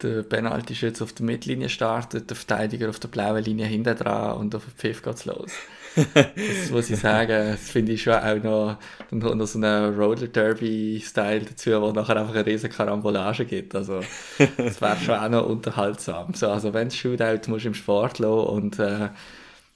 der 0.01 0.23
Penalty-Schütze 0.23 1.03
auf 1.03 1.13
der 1.13 1.25
Mittellinie 1.25 1.69
startet, 1.69 2.29
der 2.29 2.35
Verteidiger 2.37 2.89
auf 2.89 2.99
der 2.99 3.09
blauen 3.09 3.43
Linie 3.43 3.67
hinten 3.67 3.95
dran 3.95 4.37
und 4.37 4.55
auf 4.55 4.65
den 4.65 4.73
Pfiff 4.73 5.03
geht's 5.03 5.25
los. 5.25 5.51
das 5.95 6.71
muss 6.71 6.89
ich 6.89 6.99
sagen, 6.99 7.51
das 7.51 7.69
finde 7.69 7.91
ich 7.91 8.01
schon 8.01 8.13
auch 8.13 8.43
noch, 8.43 8.77
dann 9.11 9.19
kommt 9.19 9.37
noch 9.37 9.45
so 9.45 9.59
einen 9.59 9.95
Roller 9.95 10.27
Derby-Style 10.27 11.41
dazu, 11.41 11.81
wo 11.81 11.91
nachher 11.91 12.17
einfach 12.17 12.35
eine 12.35 12.45
riesen 12.45 12.71
Karambolage 12.71 13.45
gibt. 13.45 13.75
Also, 13.75 14.01
das 14.57 14.81
wäre 14.81 14.97
schon 14.97 15.15
auch 15.15 15.29
noch 15.29 15.45
unterhaltsam. 15.45 16.33
So, 16.33 16.49
also, 16.49 16.73
wenn 16.73 16.87
es 16.87 16.95
Shootout 16.95 17.47
musst 17.47 17.65
du 17.65 17.69
im 17.69 17.73
Sport 17.75 18.19
lassen 18.19 18.47
und 18.47 18.79
äh, 18.79 19.09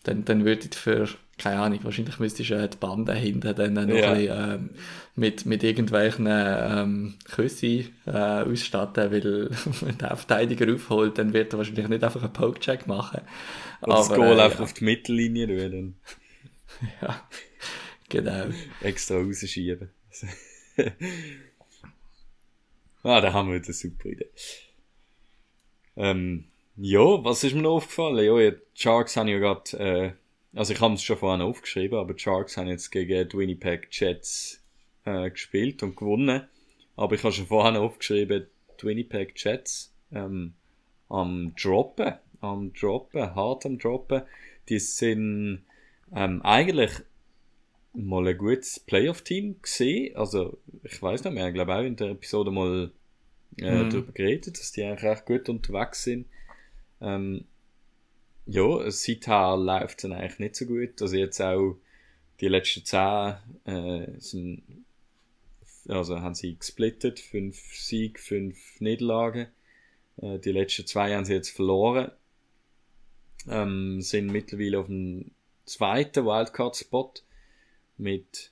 dann, 0.03 0.25
dann 0.25 0.45
würde 0.45 0.67
ich 0.71 0.77
für 0.77 1.07
keine 1.43 1.59
Ahnung, 1.59 1.79
wahrscheinlich 1.83 2.19
müsstest 2.19 2.49
du 2.49 2.69
die 2.69 2.77
Bande 2.77 3.13
hinten 3.13 3.53
dann 3.53 3.73
noch 3.73 3.95
ja. 3.95 4.13
ein 4.13 4.17
bisschen, 4.17 4.53
ähm, 4.53 4.69
mit, 5.15 5.45
mit 5.45 5.61
irgendwelchen 5.61 6.27
ähm, 6.29 7.15
Küsse 7.25 7.85
äh, 8.05 8.11
ausstatten, 8.11 9.11
weil 9.11 9.49
wenn 9.81 9.97
der 9.97 10.15
Verteidiger 10.15 10.73
aufholt, 10.73 11.17
dann 11.17 11.33
wird 11.33 11.53
er 11.53 11.57
wahrscheinlich 11.57 11.89
nicht 11.89 12.03
einfach 12.03 12.23
einen 12.23 12.31
Pokecheck 12.31 12.87
machen. 12.87 13.21
Oder 13.81 13.95
das 13.95 14.07
Goal 14.07 14.39
äh, 14.39 14.43
einfach 14.43 14.59
ja. 14.59 14.63
auf 14.63 14.73
die 14.73 14.85
Mittellinie 14.85 15.49
rühren. 15.49 15.95
ja, 17.01 17.21
genau. 18.07 18.45
Extra 18.79 19.17
rausschieben. 19.17 19.89
ah, 23.03 23.19
da 23.19 23.33
haben 23.33 23.49
wir 23.49 23.61
eine 23.61 23.73
super 23.73 24.07
Idee. 24.07 24.29
Ähm, 25.97 26.45
ja, 26.77 27.23
was 27.23 27.43
ist 27.43 27.53
mir 27.53 27.63
noch 27.63 27.75
aufgefallen? 27.75 28.23
Ja, 28.23 28.51
die 28.51 28.57
Sharks 28.75 29.17
haben 29.17 29.27
ja 29.27 29.39
gerade 29.39 29.77
äh, 29.77 30.13
also 30.55 30.73
ich 30.73 30.81
habe 30.81 30.93
es 30.93 31.03
schon 31.03 31.17
vorhin 31.17 31.41
aufgeschrieben, 31.41 31.97
aber 31.97 32.13
die 32.13 32.21
Sharks 32.21 32.57
haben 32.57 32.67
jetzt 32.67 32.91
gegen 32.91 33.27
die 33.27 33.37
Winnipeg 33.37 33.87
Jets 33.91 34.61
äh, 35.05 35.29
gespielt 35.29 35.81
und 35.83 35.95
gewonnen. 35.95 36.47
Aber 36.95 37.15
ich 37.15 37.23
habe 37.23 37.33
schon 37.33 37.47
vorhin 37.47 37.75
aufgeschrieben, 37.75 38.47
die 38.79 38.85
Winnipeg 38.85 39.33
Jets 39.35 39.93
ähm, 40.11 40.53
am 41.09 41.53
Droppen, 41.55 42.13
am 42.41 42.71
Droppen, 42.73 43.33
hart 43.35 43.65
am 43.65 43.79
Droppen. 43.79 44.23
Die 44.69 44.79
sind 44.79 45.63
ähm, 46.15 46.41
eigentlich 46.43 46.91
mal 47.93 48.27
ein 48.27 48.37
gutes 48.37 48.79
Playoff-Team 48.79 49.61
gesehen. 49.61 50.15
Also 50.15 50.59
ich 50.83 51.01
weiß 51.01 51.23
nicht 51.23 51.33
mehr, 51.33 51.47
ich 51.47 51.53
glaube 51.53 51.75
auch 51.75 51.83
in 51.83 51.95
der 51.95 52.11
Episode 52.11 52.51
mal 52.51 52.91
äh, 53.57 53.83
mhm. 53.83 53.89
darüber 53.89 54.11
geredet, 54.11 54.59
dass 54.59 54.71
die 54.71 54.83
eigentlich 54.83 55.03
recht 55.03 55.25
gut 55.25 55.49
unterwegs 55.49 56.03
sind. 56.03 56.27
Ähm, 57.01 57.45
ja, 58.45 58.91
seither 58.91 59.57
läuft 59.57 60.03
es 60.03 60.11
eigentlich 60.11 60.39
nicht 60.39 60.55
so 60.55 60.65
gut. 60.65 61.01
Also 61.01 61.15
jetzt 61.15 61.41
auch 61.41 61.77
die 62.39 62.47
letzten 62.47 62.85
zehn 62.85 63.35
äh, 63.65 64.19
sind, 64.19 64.85
also 65.87 66.19
haben 66.19 66.35
sie 66.35 66.57
gesplittet, 66.57 67.19
fünf 67.19 67.57
Sieg, 67.75 68.19
fünf 68.19 68.79
Niederlagen. 68.79 69.47
Äh, 70.17 70.39
die 70.39 70.51
letzten 70.51 70.85
zwei 70.87 71.15
haben 71.15 71.25
sie 71.25 71.33
jetzt 71.33 71.49
verloren. 71.49 72.11
Ähm, 73.47 74.01
sind 74.01 74.27
mittlerweile 74.27 74.79
auf 74.79 74.87
dem 74.87 75.31
zweiten 75.65 76.25
Wildcard-Spot 76.25 77.13
mit 77.97 78.51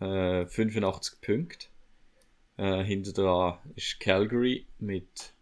äh, 0.00 0.46
85 0.46 1.20
Punkten. 1.20 1.68
Äh, 2.56 2.84
hinter 2.84 3.12
dran 3.12 3.58
ist 3.74 4.00
Calgary 4.00 4.66
mit 4.78 5.34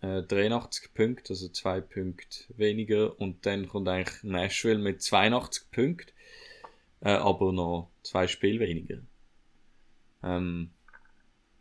äh, 0.00 0.22
83 0.22 0.94
Punkte, 0.94 1.32
also 1.32 1.48
zwei 1.48 1.80
Punkte 1.80 2.44
weniger. 2.56 3.18
Und 3.20 3.46
dann 3.46 3.68
kommt 3.68 3.88
eigentlich 3.88 4.22
Nashville 4.22 4.78
mit 4.78 5.02
82 5.02 5.70
Punkten, 5.70 6.12
äh, 7.00 7.10
aber 7.10 7.52
noch 7.52 7.90
zwei 8.02 8.26
Spiele 8.26 8.60
weniger. 8.60 8.98
Ähm, 10.22 10.70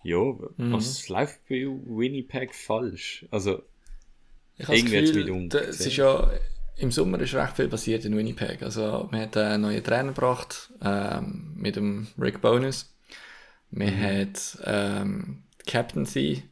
ja, 0.03 0.17
mhm. 0.17 0.73
was 0.73 1.09
läuft 1.09 1.47
bei 1.49 1.65
Winnipeg 1.65 2.55
falsch? 2.55 3.25
Also, 3.31 3.63
ich 4.57 4.67
irgendwie 4.69 5.01
das 5.01 5.11
Gefühl, 5.11 5.69
es 5.69 5.85
ist 5.85 5.97
ja, 5.97 6.29
im 6.77 6.91
Sommer 6.91 7.19
ist 7.19 7.33
recht 7.33 7.55
viel 7.55 7.67
passiert 7.67 8.05
in 8.05 8.15
Winnipeg. 8.15 8.61
Also, 8.63 9.09
man 9.11 9.21
hat 9.21 9.35
einen 9.35 9.63
neuen 9.63 9.83
Trainer 9.83 10.13
gebracht, 10.13 10.71
ähm, 10.81 11.53
mit 11.55 11.75
dem 11.75 12.07
Rick 12.17 12.41
Bonus. 12.41 12.93
Man 13.71 13.93
mhm. 13.93 14.01
hat 14.01 14.57
ähm, 14.63 15.43
Captaincy 15.67 16.43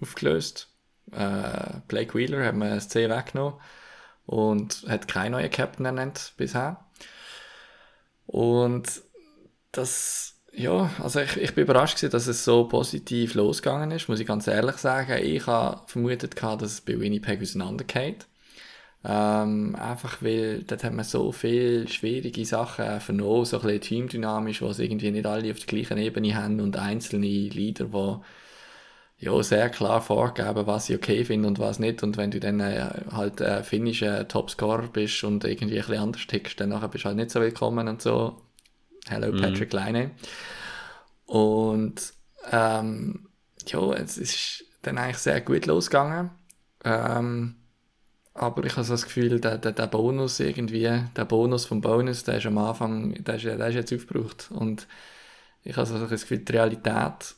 aufgelöst 0.00 0.75
äh, 1.12 1.80
Blake 1.88 2.14
Wheeler 2.14 2.44
hat 2.44 2.54
man 2.54 2.70
das 2.70 2.88
C 2.88 3.08
weggenommen 3.08 3.54
und 4.26 4.84
hat 4.88 5.08
keinen 5.08 5.32
neuen 5.32 5.50
Captain 5.50 5.86
ernannt 5.86 6.32
bisher. 6.36 6.84
Und 8.26 9.02
das, 9.72 10.34
ja, 10.52 10.90
also 11.02 11.20
ich, 11.20 11.36
ich 11.36 11.54
bin 11.54 11.64
überrascht 11.64 11.96
gewesen, 11.96 12.12
dass 12.12 12.26
es 12.26 12.44
so 12.44 12.66
positiv 12.68 13.34
losgegangen 13.34 13.90
ist, 13.92 14.08
muss 14.08 14.20
ich 14.20 14.26
ganz 14.26 14.46
ehrlich 14.46 14.76
sagen. 14.76 15.22
Ich 15.22 15.46
habe 15.46 15.80
vermutet 15.86 16.34
gehabt, 16.34 16.62
dass 16.62 16.72
es 16.72 16.80
bei 16.80 16.98
Winnipeg 16.98 17.40
auseinandergeht. 17.40 18.26
Ähm, 19.04 19.76
einfach 19.76 20.20
weil 20.22 20.64
dort 20.64 20.82
hat 20.82 20.92
man 20.92 21.04
so 21.04 21.30
viele 21.30 21.86
schwierige 21.86 22.44
Sachen 22.44 23.00
vernommen, 23.00 23.44
so 23.44 23.58
ein 23.58 23.62
bisschen 23.62 23.80
teamdynamisch, 23.80 24.62
wo 24.62 24.66
es 24.68 24.80
irgendwie 24.80 25.12
nicht 25.12 25.26
alle 25.26 25.50
auf 25.52 25.58
der 25.58 25.66
gleichen 25.66 25.98
Ebene 25.98 26.34
haben 26.34 26.60
und 26.60 26.76
einzelne 26.76 27.26
Leader, 27.26 27.84
die 27.84 28.16
ja, 29.18 29.42
sehr 29.42 29.70
klar 29.70 30.02
vorgeben, 30.02 30.66
was 30.66 30.90
ich 30.90 30.96
okay 30.96 31.24
finde 31.24 31.48
und 31.48 31.58
was 31.58 31.78
nicht. 31.78 32.02
Und 32.02 32.16
wenn 32.16 32.30
du 32.30 32.38
dann 32.38 32.60
äh, 32.60 32.90
halt 33.12 33.40
äh, 33.40 33.62
finnischer 33.62 34.28
Topscorer 34.28 34.88
bist 34.88 35.24
und 35.24 35.44
irgendwie 35.44 35.78
ein 35.78 35.86
bisschen 35.86 36.02
anders 36.02 36.26
tickst, 36.26 36.60
dann 36.60 36.68
nachher 36.68 36.88
bist 36.88 37.04
du 37.04 37.08
halt 37.08 37.16
nicht 37.16 37.30
so 37.30 37.40
willkommen 37.40 37.88
und 37.88 38.02
so. 38.02 38.36
Hello 39.08 39.32
mhm. 39.32 39.40
Patrick 39.40 39.72
Leine. 39.72 40.10
Und 41.24 42.12
ähm, 42.50 43.28
ja, 43.66 43.92
es 43.94 44.18
ist 44.18 44.64
dann 44.82 44.98
eigentlich 44.98 45.18
sehr 45.18 45.40
gut 45.40 45.64
losgegangen. 45.64 46.30
Ähm, 46.84 47.56
aber 48.34 48.64
ich 48.64 48.72
habe 48.72 48.84
so 48.84 48.92
das 48.92 49.04
Gefühl, 49.04 49.40
der, 49.40 49.56
der, 49.56 49.72
der 49.72 49.86
Bonus 49.86 50.40
irgendwie, 50.40 51.04
der 51.16 51.24
Bonus 51.24 51.64
vom 51.64 51.80
Bonus, 51.80 52.24
der 52.24 52.36
ist 52.36 52.46
am 52.46 52.58
Anfang, 52.58 53.24
der 53.24 53.36
ist, 53.36 53.44
der 53.44 53.66
ist 53.66 53.74
jetzt 53.74 53.94
aufgebraucht. 53.94 54.50
Und 54.50 54.86
ich 55.64 55.74
habe 55.74 55.86
so 55.86 55.98
das 56.06 56.20
Gefühl, 56.20 56.38
die 56.40 56.52
Realität, 56.52 57.35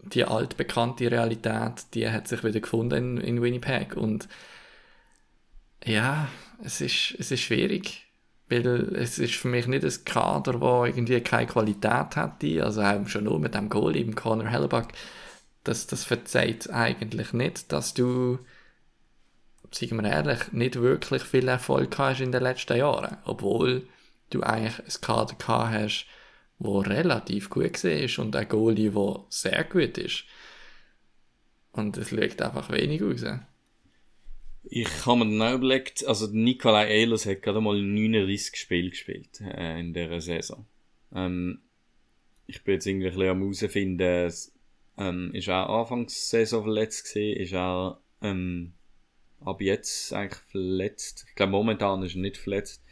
die 0.00 0.24
altbekannte 0.24 1.10
Realität, 1.10 1.86
die 1.94 2.08
hat 2.08 2.28
sich 2.28 2.44
wieder 2.44 2.60
gefunden 2.60 3.18
in, 3.18 3.18
in 3.18 3.42
Winnipeg. 3.42 3.96
Und 3.96 4.28
ja, 5.84 6.28
es 6.62 6.80
ist, 6.80 7.14
es 7.18 7.30
ist 7.30 7.40
schwierig. 7.40 8.04
Weil 8.50 8.94
es 8.96 9.18
ist 9.18 9.34
für 9.34 9.48
mich 9.48 9.66
nicht 9.66 9.84
ein 9.84 10.04
Kader, 10.06 10.54
das 10.54 10.88
irgendwie 10.88 11.20
keine 11.20 11.46
Qualität 11.46 12.16
hätte. 12.16 12.64
Also 12.64 12.80
auch 12.80 13.06
schon 13.08 13.24
nur 13.24 13.38
mit 13.38 13.54
dem 13.54 13.68
Goal, 13.68 13.96
im 13.96 14.14
Conor 14.14 14.48
Hellebuck. 14.48 14.88
Das, 15.64 15.86
das 15.86 16.04
verzeiht 16.04 16.70
eigentlich 16.70 17.34
nicht, 17.34 17.72
dass 17.72 17.92
du 17.92 18.38
sagen 19.70 20.02
wir 20.02 20.10
ehrlich, 20.10 20.52
nicht 20.52 20.76
wirklich 20.80 21.22
viel 21.22 21.48
Erfolg 21.48 21.96
hast 21.98 22.20
in 22.20 22.32
den 22.32 22.42
letzten 22.42 22.78
Jahren. 22.78 23.16
Obwohl 23.24 23.86
du 24.30 24.42
eigentlich 24.42 24.78
ein 24.78 25.00
Kader 25.00 25.34
gehabt 25.34 25.72
hast, 25.72 26.06
wo 26.58 26.80
relativ 26.80 27.50
gut 27.50 27.84
war 27.84 28.24
und 28.24 28.36
ein 28.36 28.48
Goalie, 28.48 28.90
der 28.90 29.24
sehr 29.28 29.64
gut 29.64 29.98
ist. 29.98 30.24
Und 31.72 31.96
es 31.96 32.10
liegt 32.10 32.42
einfach 32.42 32.70
wenig 32.72 33.02
raus. 33.02 33.24
Ich 34.64 35.06
habe 35.06 35.24
mir 35.24 35.38
dann 35.38 35.42
auch 35.42 35.54
überlegt, 35.54 36.04
also 36.06 36.26
Nikolai 36.26 36.88
Ehlers 36.88 37.26
hat 37.26 37.42
gerade 37.42 37.60
mal 37.60 37.80
39 37.80 38.56
Spiele 38.56 38.90
gespielt 38.90 39.40
äh, 39.40 39.80
in 39.80 39.94
dieser 39.94 40.20
Saison. 40.20 40.66
Ähm, 41.14 41.60
ich 42.46 42.64
bin 42.64 42.74
jetzt 42.74 42.86
irgendwie 42.86 43.06
ein 43.06 43.12
bisschen 43.14 43.30
am 43.30 43.40
herausfinden, 43.40 44.32
ähm, 44.98 45.30
ist 45.32 45.48
er 45.48 45.70
Anfangssaison 45.70 46.64
verletzt 46.64 47.04
gewesen, 47.04 47.40
ist 47.40 47.52
er 47.52 48.00
ähm, 48.20 48.72
ab 49.40 49.60
jetzt 49.60 50.12
eigentlich 50.12 50.42
verletzt. 50.50 51.26
Ich 51.28 51.34
glaube, 51.34 51.52
momentan 51.52 52.02
ist 52.02 52.16
er 52.16 52.22
nicht 52.22 52.36
verletzt. 52.36 52.82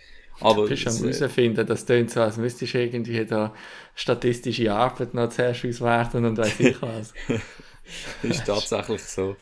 Aber 0.41 0.63
du 0.63 0.69
bist 0.69 0.87
am 0.87 0.97
herausfinden, 0.97 1.67
das 1.67 1.87
tönt 1.87 2.11
so, 2.11 2.21
als 2.21 2.37
müsstest 2.37 2.75
du 2.75 2.79
irgendwie 2.79 3.25
da 3.25 3.55
statistische 3.95 4.73
Arbeit 4.73 5.15
noch 5.15 5.31
zuerst 5.31 5.65
auswerten 5.65 6.25
und 6.25 6.37
weiß 6.37 6.61
ich 6.61 6.83
was. 6.83 7.15
ist 8.23 8.45
tatsächlich 8.45 9.03
so. 9.03 9.37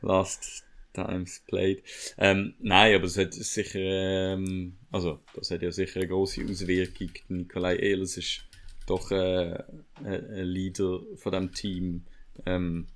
Last 0.00 0.64
times 0.92 1.42
played. 1.46 1.82
Ähm, 2.16 2.54
nein, 2.60 2.94
aber 2.94 3.04
es 3.04 3.18
hat 3.18 3.34
sicher, 3.34 3.78
ähm, 3.78 4.76
also, 4.90 5.20
das 5.34 5.50
hat 5.50 5.62
ja 5.62 5.70
sicher 5.70 6.00
eine 6.00 6.08
große 6.08 6.44
Auswirkung. 6.48 7.10
Nikolai 7.28 7.76
Ehlers 7.76 8.16
ist 8.16 8.44
doch 8.86 9.10
äh, 9.10 9.62
ein 10.04 10.44
Leader 10.44 11.00
von 11.16 11.32
dem 11.32 11.52
Team. 11.52 12.04
Ähm, 12.46 12.86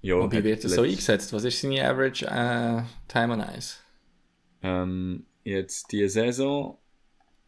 ja, 0.00 0.14
Und 0.14 0.32
wie 0.32 0.44
wird 0.44 0.64
er 0.64 0.70
so 0.70 0.82
eingesetzt? 0.82 1.32
Was 1.32 1.44
ist 1.44 1.60
seine 1.60 1.88
Average 1.88 2.26
äh, 2.26 2.82
Time 3.08 3.32
on 3.32 3.44
Ice? 3.56 3.78
Ähm, 4.62 5.26
jetzt 5.44 5.92
die 5.92 6.08
Saison. 6.08 6.78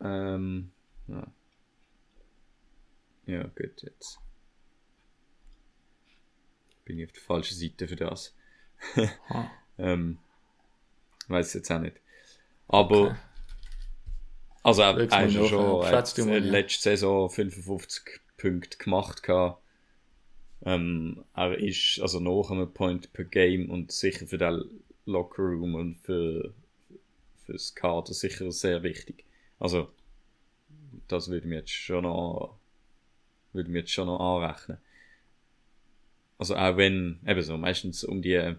Ähm, 0.01 0.73
ja. 1.09 1.27
ja, 3.27 3.43
gut, 3.43 3.83
jetzt. 3.83 4.19
Bin 6.85 6.99
ich 6.99 7.07
auf 7.07 7.13
der 7.13 7.23
falschen 7.23 7.57
Seite 7.57 7.89
für 7.89 7.97
das. 7.97 8.35
ähm, 9.79 10.19
weiß 11.29 11.55
jetzt 11.55 11.71
auch 11.71 11.81
nicht. 11.81 11.97
Aber. 12.69 13.03
Okay. 13.03 13.17
Also, 14.63 14.83
er 14.83 15.91
hat 15.91 16.09
schon 16.09 16.29
äh, 16.29 16.39
letzte 16.39 16.91
Saison 16.91 17.31
55 17.31 18.21
Punkte 18.37 18.77
gemacht. 18.77 19.23
Gehabt. 19.23 19.63
Ähm, 20.63 21.25
er 21.35 21.59
ist 21.59 21.99
also 22.03 22.21
nach 22.21 22.51
einem 22.51 22.73
Point 22.73 23.13
per 23.13 23.25
Game 23.25 23.71
und 23.71 23.93
sicher 23.93 24.27
für 24.27 24.37
den 24.37 24.83
Lockerroom 25.07 25.75
und 25.75 25.97
für 25.97 26.53
fürs 27.51 27.75
Kader 27.75 28.15
sicher 28.15 28.53
sehr 28.53 28.83
wichtig. 28.83 29.25
Also 29.59 29.91
das 31.09 31.29
würde 31.29 31.49
mir 31.49 31.57
jetzt 31.57 31.73
schon 31.73 32.05
noch 32.05 32.59
würde 33.53 33.71
mir 33.71 33.81
jetzt 33.81 33.91
schon 33.91 34.07
noch 34.07 34.21
anrechnen. 34.21 34.79
Also 36.39 36.55
auch 36.55 36.77
wenn 36.77 37.19
eben 37.27 37.43
so 37.43 37.59
meistens 37.59 38.05
um 38.05 38.23
die 38.23 38.55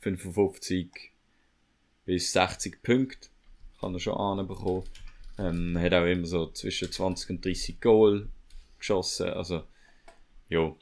55 0.00 1.12
bis 2.04 2.32
60 2.32 2.82
Punkte 2.82 3.28
kann 3.80 3.94
er 3.94 4.00
schon 4.00 4.16
anbekommen. 4.16 4.84
Ähm, 5.38 5.78
hat 5.78 5.94
auch 5.94 6.04
immer 6.04 6.26
so 6.26 6.50
zwischen 6.50 6.92
20 6.92 7.30
und 7.30 7.44
30 7.44 7.80
Goal 7.80 8.28
geschossen. 8.78 9.30
Also 9.30 9.64
ja, 10.48 10.74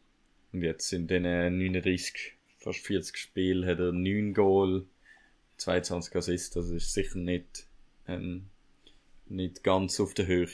und 0.52 0.62
jetzt 0.62 0.92
in 0.92 1.06
den 1.06 1.22
39, 1.22 2.34
fast 2.58 2.80
40 2.80 3.16
Spielen 3.16 3.66
hat 3.66 3.78
er 3.78 3.92
9 3.92 4.34
Goal, 4.34 4.86
22 5.56 6.16
Assists. 6.16 6.50
Das 6.50 6.68
ist 6.70 6.92
sicher 6.92 7.18
nicht, 7.18 7.66
ähm, 8.06 8.48
nicht 9.26 9.64
ganz 9.64 10.00
auf 10.00 10.14
der 10.14 10.26
Höhe. 10.26 10.46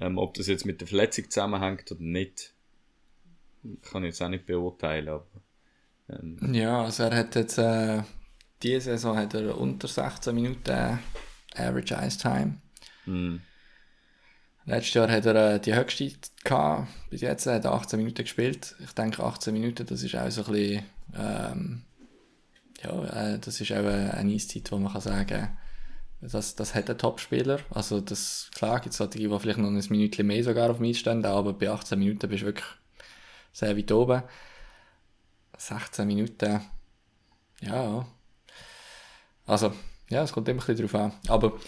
Ähm, 0.00 0.18
ob 0.18 0.34
das 0.34 0.46
jetzt 0.46 0.64
mit 0.64 0.80
der 0.80 0.88
Verletzung 0.88 1.30
zusammenhängt 1.30 1.90
oder 1.92 2.00
nicht, 2.00 2.54
kann 3.82 4.02
ich 4.02 4.08
jetzt 4.08 4.22
auch 4.22 4.28
nicht 4.28 4.46
beurteilen. 4.46 5.08
Aber, 5.08 5.26
ähm, 6.08 6.54
ja, 6.54 6.84
also 6.84 7.04
er 7.04 7.16
hat 7.16 7.34
jetzt, 7.34 7.58
äh, 7.58 8.02
diese 8.62 8.92
Saison 8.92 9.16
hat 9.16 9.34
er 9.34 9.58
unter 9.58 9.88
16 9.88 10.34
Minuten 10.34 10.98
Average 11.54 11.94
Ice 11.94 12.18
Time. 12.18 12.60
Mm. 13.06 13.40
Letztes 14.66 14.94
Jahr 14.94 15.10
hat 15.10 15.26
er 15.26 15.54
äh, 15.54 15.60
die 15.60 15.74
höchste 15.74 16.12
gehabt. 16.44 16.88
Bis 17.10 17.22
jetzt 17.22 17.46
hat 17.46 17.64
er 17.64 17.72
18 17.72 17.98
Minuten 17.98 18.22
gespielt. 18.22 18.76
Ich 18.82 18.92
denke, 18.92 19.22
18 19.22 19.52
Minuten, 19.52 19.86
das 19.86 20.02
ist 20.02 20.14
auch 20.14 20.30
so 20.30 20.44
ein 20.44 20.52
bisschen, 20.52 20.84
ähm, 21.18 21.82
ja, 22.82 23.04
äh, 23.04 23.38
das 23.38 23.60
ist 23.60 23.72
auch 23.72 23.76
eine, 23.76 24.32
Eiszeit, 24.32 24.70
wo 24.72 24.78
man 24.78 24.92
kann 24.92 25.00
sagen 25.00 25.56
das, 26.22 26.54
das 26.54 26.74
hat 26.74 26.90
ein 26.90 26.98
Top-Spieler. 26.98 27.60
Also, 27.70 28.00
das, 28.00 28.50
klar 28.54 28.80
gibt 28.80 28.92
es 28.92 28.98
solche, 28.98 29.18
die 29.18 29.38
vielleicht 29.38 29.58
noch 29.58 29.68
ein 29.68 29.84
Minütchen 29.88 30.26
mehr 30.26 30.44
sogar 30.44 30.70
auf 30.70 30.76
dem 30.76 30.86
Eis 30.86 30.98
stehen, 30.98 31.24
aber 31.24 31.54
bei 31.54 31.70
18 31.70 31.98
Minuten 31.98 32.28
bist 32.28 32.42
du 32.42 32.46
wirklich 32.46 32.66
sehr 33.52 33.76
weit 33.76 33.90
oben. 33.90 34.22
16 35.56 36.06
Minuten, 36.06 36.60
ja. 37.60 38.06
Also, 39.46 39.72
ja, 40.10 40.22
es 40.22 40.32
kommt 40.32 40.48
immer 40.48 40.62
ein 40.62 40.66
bisschen 40.66 40.86
drauf 40.86 41.00
an. 41.00 41.12
Aber 41.28 41.58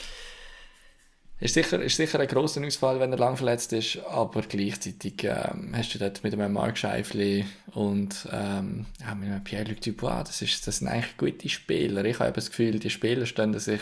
ist 1.42 1.54
sicher, 1.54 1.82
ist 1.82 1.96
sicher 1.96 2.20
ein 2.20 2.28
grosser 2.28 2.64
Ausfall, 2.64 3.00
wenn 3.00 3.10
er 3.10 3.18
lang 3.18 3.36
verletzt 3.36 3.72
ist, 3.72 3.98
aber 4.06 4.42
gleichzeitig 4.42 5.24
ähm, 5.24 5.72
hast 5.76 5.92
du 5.92 5.98
dort 5.98 6.22
mit 6.22 6.32
einem 6.32 6.52
Mark 6.52 6.78
Scheifli 6.78 7.44
und 7.72 8.28
ähm, 8.32 8.86
ja, 9.00 9.14
mit 9.16 9.28
einem 9.28 9.42
Pierre-Luc 9.42 9.80
Dubois, 9.80 10.22
das, 10.24 10.40
ist, 10.40 10.64
das 10.66 10.78
sind 10.78 10.86
eigentlich 10.86 11.16
gute 11.16 11.48
Spieler. 11.48 12.04
Ich 12.04 12.20
habe 12.20 12.32
das 12.32 12.50
Gefühl, 12.50 12.78
die 12.78 12.90
Spieler 12.90 13.26
stehen 13.26 13.58
sich 13.58 13.80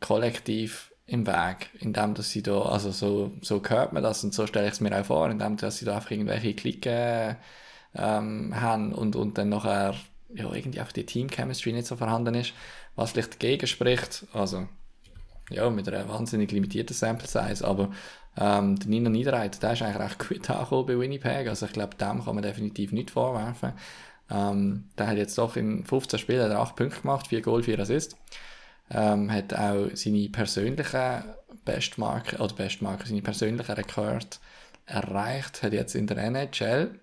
kollektiv 0.00 0.92
im 1.06 1.26
Weg, 1.26 1.70
indem 1.80 2.14
dass 2.14 2.30
sie 2.30 2.42
da, 2.42 2.62
also 2.62 2.92
so, 2.92 3.32
so 3.42 3.60
hört 3.66 3.92
man 3.92 4.04
das 4.04 4.22
und 4.22 4.32
so 4.32 4.46
stelle 4.46 4.66
ich 4.66 4.74
es 4.74 4.80
mir 4.80 4.96
auch 4.96 5.06
vor, 5.06 5.28
indem 5.28 5.56
dass 5.56 5.78
sie 5.78 5.86
da 5.86 5.96
einfach 5.96 6.12
irgendwelche 6.12 6.54
Klicken 6.54 7.36
ähm, 7.96 8.60
haben 8.60 8.92
und, 8.92 9.16
und 9.16 9.38
dann 9.38 9.48
nachher 9.48 9.96
ja, 10.34 10.52
irgendwie 10.52 10.78
einfach 10.78 10.92
die 10.92 11.06
Team-Chemistry 11.06 11.72
nicht 11.72 11.88
so 11.88 11.96
vorhanden 11.96 12.34
ist, 12.34 12.52
was 12.94 13.10
vielleicht 13.10 13.34
dagegen 13.34 13.66
spricht, 13.66 14.24
also 14.32 14.68
ja, 15.50 15.68
mit 15.70 15.88
einer 15.88 16.08
wahnsinnig 16.08 16.50
limitierten 16.50 16.94
Sample 16.94 17.28
Size, 17.28 17.66
aber 17.66 17.90
ähm, 18.38 18.78
der 18.78 18.88
Nino 18.88 19.10
Niederreit, 19.10 19.62
der 19.62 19.72
ist 19.72 19.82
eigentlich 19.82 20.02
recht 20.02 20.28
gut 20.28 20.50
angekommen 20.50 20.86
bei 20.86 20.98
Winnipeg, 20.98 21.48
also 21.48 21.66
ich 21.66 21.72
glaube, 21.72 21.96
dem 21.96 22.24
kann 22.24 22.34
man 22.34 22.42
definitiv 22.42 22.92
nicht 22.92 23.10
vorwerfen. 23.10 23.72
Ähm, 24.30 24.88
der 24.98 25.06
hat 25.06 25.16
jetzt 25.16 25.38
doch 25.38 25.56
in 25.56 25.84
15 25.84 26.18
Spielen 26.18 26.50
8 26.50 26.76
Punkte 26.76 27.00
gemacht, 27.00 27.28
4 27.28 27.42
Goal, 27.42 27.62
4 27.62 27.78
Assists. 27.78 28.16
Ähm, 28.90 29.32
hat 29.32 29.54
auch 29.54 29.88
seine 29.94 30.28
persönlichen 30.28 31.24
Bestmarke, 31.64 32.36
oder 32.36 32.54
Bestmarke, 32.54 33.06
seine 33.06 33.22
persönlichen 33.22 33.72
Rekord 33.72 34.40
erreicht, 34.86 35.62
hat 35.62 35.72
jetzt 35.72 35.94
in 35.94 36.06
der 36.06 36.18
NHL 36.18 36.98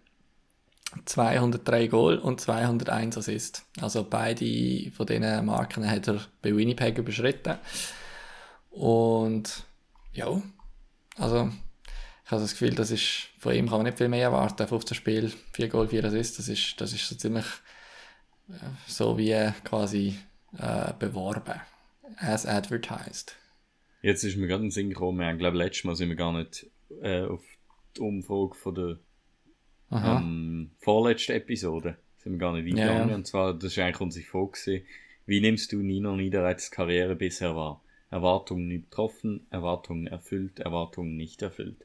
203 1.05 1.87
Goal 1.87 2.17
und 2.17 2.39
201 2.39 3.17
Assists. 3.17 3.65
Also 3.81 4.05
beide 4.09 4.91
von 4.91 5.05
diesen 5.05 5.45
Marken 5.45 5.89
hat 5.89 6.07
er 6.07 6.21
bei 6.41 6.55
Winnipeg 6.55 6.97
überschritten. 6.97 7.57
Und 8.73 9.65
ja, 10.13 10.41
also 11.15 11.51
ich 12.25 12.31
habe 12.31 12.41
das 12.41 12.51
Gefühl, 12.51 12.73
das 12.73 12.91
ist, 12.91 13.29
von 13.37 13.53
ihm 13.53 13.67
kann 13.67 13.77
man 13.77 13.85
nicht 13.85 13.97
viel 13.97 14.09
mehr 14.09 14.23
erwarten. 14.23 14.67
15 14.67 14.95
Spiele, 14.95 15.31
4 15.53 15.69
Goal, 15.69 15.87
4 15.87 16.03
Assists, 16.05 16.37
das 16.37 16.49
ist, 16.49 16.81
das 16.81 16.93
ist 16.93 17.07
so 17.07 17.15
ziemlich 17.15 17.45
äh, 18.49 18.53
so 18.87 19.17
wie 19.17 19.51
quasi 19.63 20.15
äh, 20.57 20.93
beworben. 20.97 21.61
As 22.17 22.45
advertised. 22.45 23.35
Jetzt 24.01 24.23
ist 24.23 24.37
mir 24.37 24.47
gerade 24.47 24.65
ein 24.65 24.71
Sinn 24.71 24.89
gekommen, 24.89 25.25
haben, 25.25 25.37
glaube 25.37 25.57
letztes 25.57 25.85
Mal 25.85 25.95
sind 25.95 26.09
wir 26.09 26.15
gar 26.15 26.33
nicht 26.33 26.67
äh, 27.01 27.21
auf 27.23 27.43
die 27.95 28.01
Umfrage 28.01 28.55
von 28.55 28.75
der 28.75 28.97
ähm, 29.91 30.71
vorletzten 30.79 31.33
Episode 31.33 31.97
sind 32.17 32.33
wir 32.33 32.39
gar 32.39 32.53
nicht 32.53 32.65
eingegangen. 32.67 33.03
Ja, 33.03 33.09
ja. 33.09 33.15
Und 33.15 33.27
zwar, 33.27 33.53
das 33.53 33.77
war 33.77 33.85
eigentlich 33.85 34.01
unsere 34.01 34.25
Frage, 34.25 34.83
wie 35.25 35.41
nimmst 35.41 35.71
du 35.71 35.77
Nino 35.77 36.15
Niederreits 36.15 36.71
Karriere 36.71 37.15
bisher 37.15 37.55
wahr? 37.55 37.82
Erwartungen 38.13 38.67
nicht 38.67 38.91
getroffen, 38.91 39.47
Erwartungen 39.49 40.05
erfüllt, 40.05 40.59
Erwartungen 40.59 41.17
nicht 41.17 41.41
erfüllt. 41.41 41.83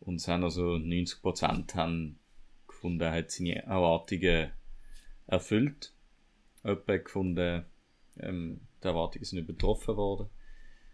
Und 0.00 0.16
es 0.16 0.26
haben 0.26 0.42
also 0.42 0.74
90% 0.74 1.74
haben 1.74 2.18
gefunden, 2.66 3.00
er 3.00 3.12
hat 3.12 3.30
seine 3.30 3.62
Erwartungen 3.62 4.50
erfüllt. 5.28 5.92
Jemand 6.64 7.04
gefunden, 7.04 7.64
ähm, 8.18 8.60
die 8.82 8.86
Erwartungen 8.86 9.24
sind 9.24 9.38
übertroffen 9.38 9.96
worden. 9.96 10.28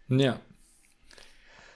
Ja. 0.09 0.39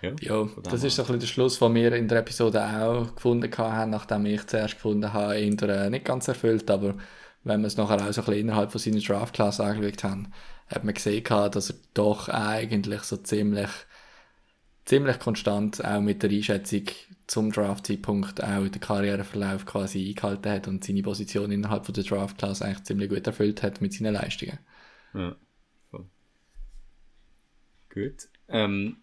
Ja, 0.01 0.11
ja 0.21 0.47
das 0.63 0.83
ist 0.83 0.95
so 0.95 1.01
ein 1.01 1.07
bisschen 1.07 1.19
der 1.21 1.27
Schluss, 1.27 1.57
den 1.57 1.73
wir 1.73 1.91
in 1.93 2.07
der 2.07 2.19
Episode 2.19 2.63
auch 2.63 3.15
gefunden 3.15 3.51
haben, 3.57 3.89
nachdem 3.89 4.27
ich 4.27 4.45
zuerst 4.45 4.75
gefunden 4.75 5.11
habe, 5.11 5.39
in 5.39 5.57
der 5.57 5.89
nicht 5.89 6.05
ganz 6.05 6.27
erfüllt, 6.27 6.69
aber 6.69 6.95
wenn 7.43 7.61
wir 7.61 7.67
es 7.67 7.77
nachher 7.77 7.95
auch 7.95 8.13
so 8.13 8.21
ein 8.21 8.25
bisschen 8.25 8.39
innerhalb 8.41 8.71
von 8.71 8.79
seiner 8.79 8.99
Draft-Class 8.99 9.59
angeschaut 9.59 10.03
haben, 10.03 10.31
hat 10.67 10.83
man 10.83 10.93
gesehen, 10.93 11.23
dass 11.23 11.69
er 11.69 11.75
doch 11.93 12.29
eigentlich 12.29 13.01
so 13.01 13.17
ziemlich, 13.17 13.69
ziemlich 14.85 15.19
konstant 15.19 15.83
auch 15.83 16.01
mit 16.01 16.23
der 16.23 16.31
Einschätzung 16.31 16.83
zum 17.27 17.51
Draft-Zeitpunkt 17.51 18.43
auch 18.43 18.67
den 18.67 18.79
Karriereverlauf 18.79 19.65
quasi 19.65 20.09
eingehalten 20.09 20.51
hat 20.51 20.67
und 20.67 20.83
seine 20.83 21.01
Position 21.01 21.51
innerhalb 21.51 21.85
von 21.85 21.93
der 21.93 22.03
Draft-Class 22.03 22.61
eigentlich 22.61 22.83
ziemlich 22.83 23.09
gut 23.09 23.25
erfüllt 23.25 23.63
hat 23.63 23.81
mit 23.81 23.93
seinen 23.93 24.13
Leistungen. 24.13 24.59
Ja, 25.13 25.35
voll. 25.89 26.05
Gut. 27.93 28.27
Ähm, 28.47 28.97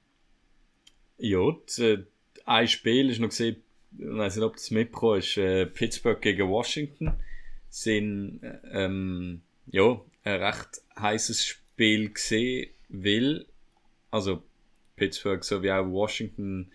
ja, 1.19 1.57
äh, 1.79 1.99
ein 2.45 2.69
Spiel 2.69 3.11
ist 3.11 3.21
noch 3.21 3.29
gesehen, 3.29 3.57
ich 3.99 4.07
weiß 4.07 4.37
nicht, 4.37 4.45
ob 4.45 4.55
das 4.55 4.71
mitbekommen 4.71 5.19
ist, 5.19 5.37
äh, 5.37 5.67
Pittsburgh 5.67 6.21
gegen 6.21 6.49
Washington 6.49 7.13
sind 7.69 8.41
ähm, 8.71 9.43
ja, 9.67 10.01
ein 10.25 10.43
recht 10.43 10.83
heißes 10.99 11.45
Spiel 11.45 12.13
gesehen, 12.13 12.71
weil 12.89 13.47
also 14.11 14.43
Pittsburgh 14.97 15.43
sowie 15.43 15.73
auch 15.73 15.91
Washington 15.91 16.71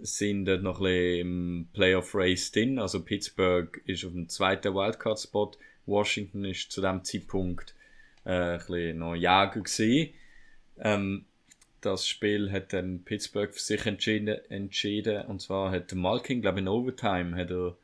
sind 0.00 0.44
dort 0.44 0.62
noch 0.62 0.80
ein 0.80 0.84
bisschen 0.84 1.20
im 1.20 1.68
Playoff 1.72 2.14
Race 2.14 2.52
drin. 2.52 2.78
Also 2.78 3.02
Pittsburgh 3.02 3.80
ist 3.86 4.04
auf 4.04 4.12
dem 4.12 4.28
zweiten 4.28 4.74
Wildcard-Spot. 4.74 5.52
Washington 5.86 6.44
ist 6.44 6.70
zu 6.70 6.80
dem 6.80 7.02
Zeitpunkt 7.04 7.74
äh, 8.24 8.30
ein 8.30 8.58
bisschen 8.58 8.98
noch 8.98 9.14
Jäger 9.14 9.48
gewesen. 9.48 10.12
Ähm, 10.80 11.24
das 11.80 12.06
Spiel 12.06 12.50
hat 12.50 12.72
dann 12.72 13.04
Pittsburgh 13.04 13.52
für 13.52 13.60
sich 13.60 13.86
entschieden, 13.86 14.38
entschieden 14.50 15.26
und 15.26 15.40
zwar 15.40 15.70
hat 15.70 15.94
Malkin, 15.94 16.42
glaube 16.42 16.58
ich, 16.58 16.62
in 16.62 16.68
Overtime 16.68 17.36
hat 17.36 17.50
er 17.50 17.76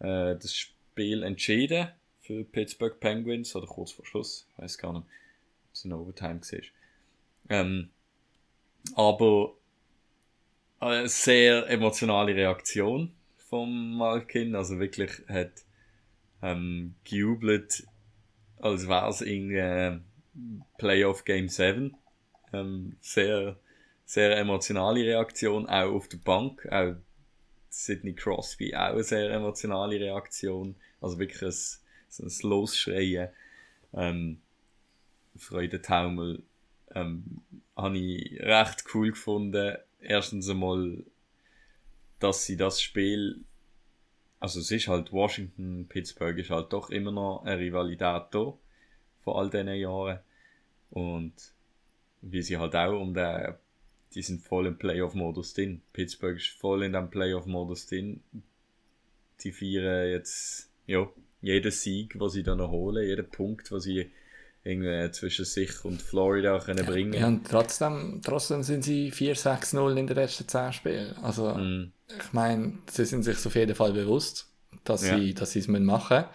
äh, 0.00 0.36
das 0.38 0.54
Spiel 0.54 1.22
entschieden 1.22 1.88
für 2.26 2.44
Pittsburgh 2.44 2.98
Penguins 2.98 3.54
oder 3.54 3.66
kurz 3.66 3.92
vor 3.92 4.04
Schluss, 4.04 4.46
ich 4.52 4.62
weiß 4.62 4.78
gar 4.78 4.92
nicht, 4.92 5.02
ob 5.02 5.72
es 5.72 5.84
in 5.84 5.92
Overtime 5.92 6.40
war. 6.40 6.60
Ähm, 7.48 7.90
aber 8.94 9.54
eine 10.80 11.08
sehr 11.08 11.68
emotionale 11.68 12.34
Reaktion 12.34 13.12
von 13.36 13.96
Malkin, 13.96 14.54
also 14.54 14.78
wirklich 14.78 15.10
hat 15.28 15.52
ähm, 16.42 16.94
gejubelt, 17.04 17.86
als 18.58 18.88
wäre 18.88 19.08
es 19.08 19.20
in 19.20 19.50
äh, 19.52 19.98
Playoff 20.78 21.24
Game 21.24 21.48
7 21.48 21.96
ähm, 22.52 22.96
sehr, 23.00 23.56
sehr 24.04 24.36
emotionale 24.36 25.00
Reaktion, 25.00 25.68
auch 25.68 25.92
auf 25.92 26.08
der 26.08 26.18
Bank. 26.18 26.66
Auch 26.70 26.96
Sidney 27.68 28.14
Crosby, 28.14 28.74
auch 28.74 28.92
eine 28.92 29.02
sehr 29.02 29.30
emotionale 29.30 30.00
Reaktion. 30.00 30.76
Also 31.00 31.18
wirklich 31.18 31.42
ein, 31.42 31.85
so 32.16 32.24
ein 32.24 32.50
Losschreien. 32.50 33.28
Ähm, 33.92 34.40
Freudentaumel 35.36 36.42
ähm, 36.94 37.42
habe 37.76 37.98
ich 37.98 38.40
recht 38.40 38.84
cool 38.94 39.10
gefunden. 39.10 39.76
Erstens 40.00 40.48
einmal, 40.48 41.04
dass 42.18 42.44
sie 42.44 42.56
das 42.56 42.80
Spiel, 42.80 43.44
also 44.40 44.60
es 44.60 44.70
ist 44.70 44.88
halt 44.88 45.12
Washington, 45.12 45.86
Pittsburgh 45.88 46.38
ist 46.38 46.50
halt 46.50 46.72
doch 46.72 46.90
immer 46.90 47.12
noch 47.12 47.44
eine 47.44 47.58
Rivalität 47.58 48.00
da, 48.30 48.54
von 49.20 49.36
all 49.36 49.50
diesen 49.50 49.74
Jahren. 49.74 50.20
Und 50.90 51.34
wie 52.22 52.42
sie 52.42 52.56
halt 52.56 52.74
auch 52.74 53.00
um 53.00 53.12
den, 53.12 53.54
die 54.14 54.22
sind 54.22 54.42
voll 54.42 54.66
im 54.66 54.78
Playoff-Modus 54.78 55.54
drin. 55.54 55.82
Pittsburgh 55.92 56.36
ist 56.36 56.48
voll 56.48 56.84
in 56.84 56.92
dem 56.92 57.10
Playoff-Modus 57.10 57.86
drin. 57.86 58.22
Die 59.40 59.52
feiern 59.52 60.08
jetzt, 60.08 60.70
ja, 60.86 61.06
jeden 61.40 61.70
Sieg, 61.70 62.18
was 62.18 62.32
sie 62.32 62.42
dann 62.42 62.58
noch 62.58 62.70
holen, 62.70 63.06
jeden 63.06 63.28
Punkt, 63.28 63.70
was 63.72 63.84
sie 63.84 64.10
irgendwie 64.66 65.10
zwischen 65.12 65.44
sich 65.44 65.84
und 65.84 66.02
Florida 66.02 66.58
können 66.58 66.84
ja, 66.84 66.90
bringen. 66.90 67.12
Ja, 67.12 67.28
und 67.28 67.48
trotzdem, 67.48 68.20
trotzdem 68.24 68.64
sind 68.64 68.82
sie 68.82 69.12
4-6-0 69.12 69.96
in 69.96 70.06
den 70.08 70.16
letzten 70.16 70.48
10 70.48 70.72
Spielen. 70.72 71.14
Also, 71.22 71.54
mm. 71.54 71.92
ich 72.08 72.32
meine, 72.32 72.78
sie 72.90 73.04
sind 73.04 73.22
sich 73.22 73.46
auf 73.46 73.54
jeden 73.54 73.76
Fall 73.76 73.92
bewusst, 73.92 74.48
dass 74.82 75.06
ja. 75.06 75.16
sie, 75.16 75.34
dass 75.34 75.54
es 75.54 75.68
machen 75.68 76.16
müssen. 76.16 76.28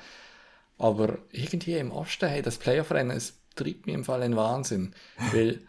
Aber 0.77 1.17
irgendwie 1.31 1.75
im 1.75 1.91
Osten, 1.91 2.29
hey, 2.29 2.41
das 2.41 2.57
Playoff-Rennen, 2.57 3.15
es 3.15 3.37
treibt 3.55 3.85
mir 3.85 3.93
im 3.93 4.05
Fall 4.05 4.23
in 4.23 4.35
Wahnsinn. 4.35 4.95
Weil 5.33 5.59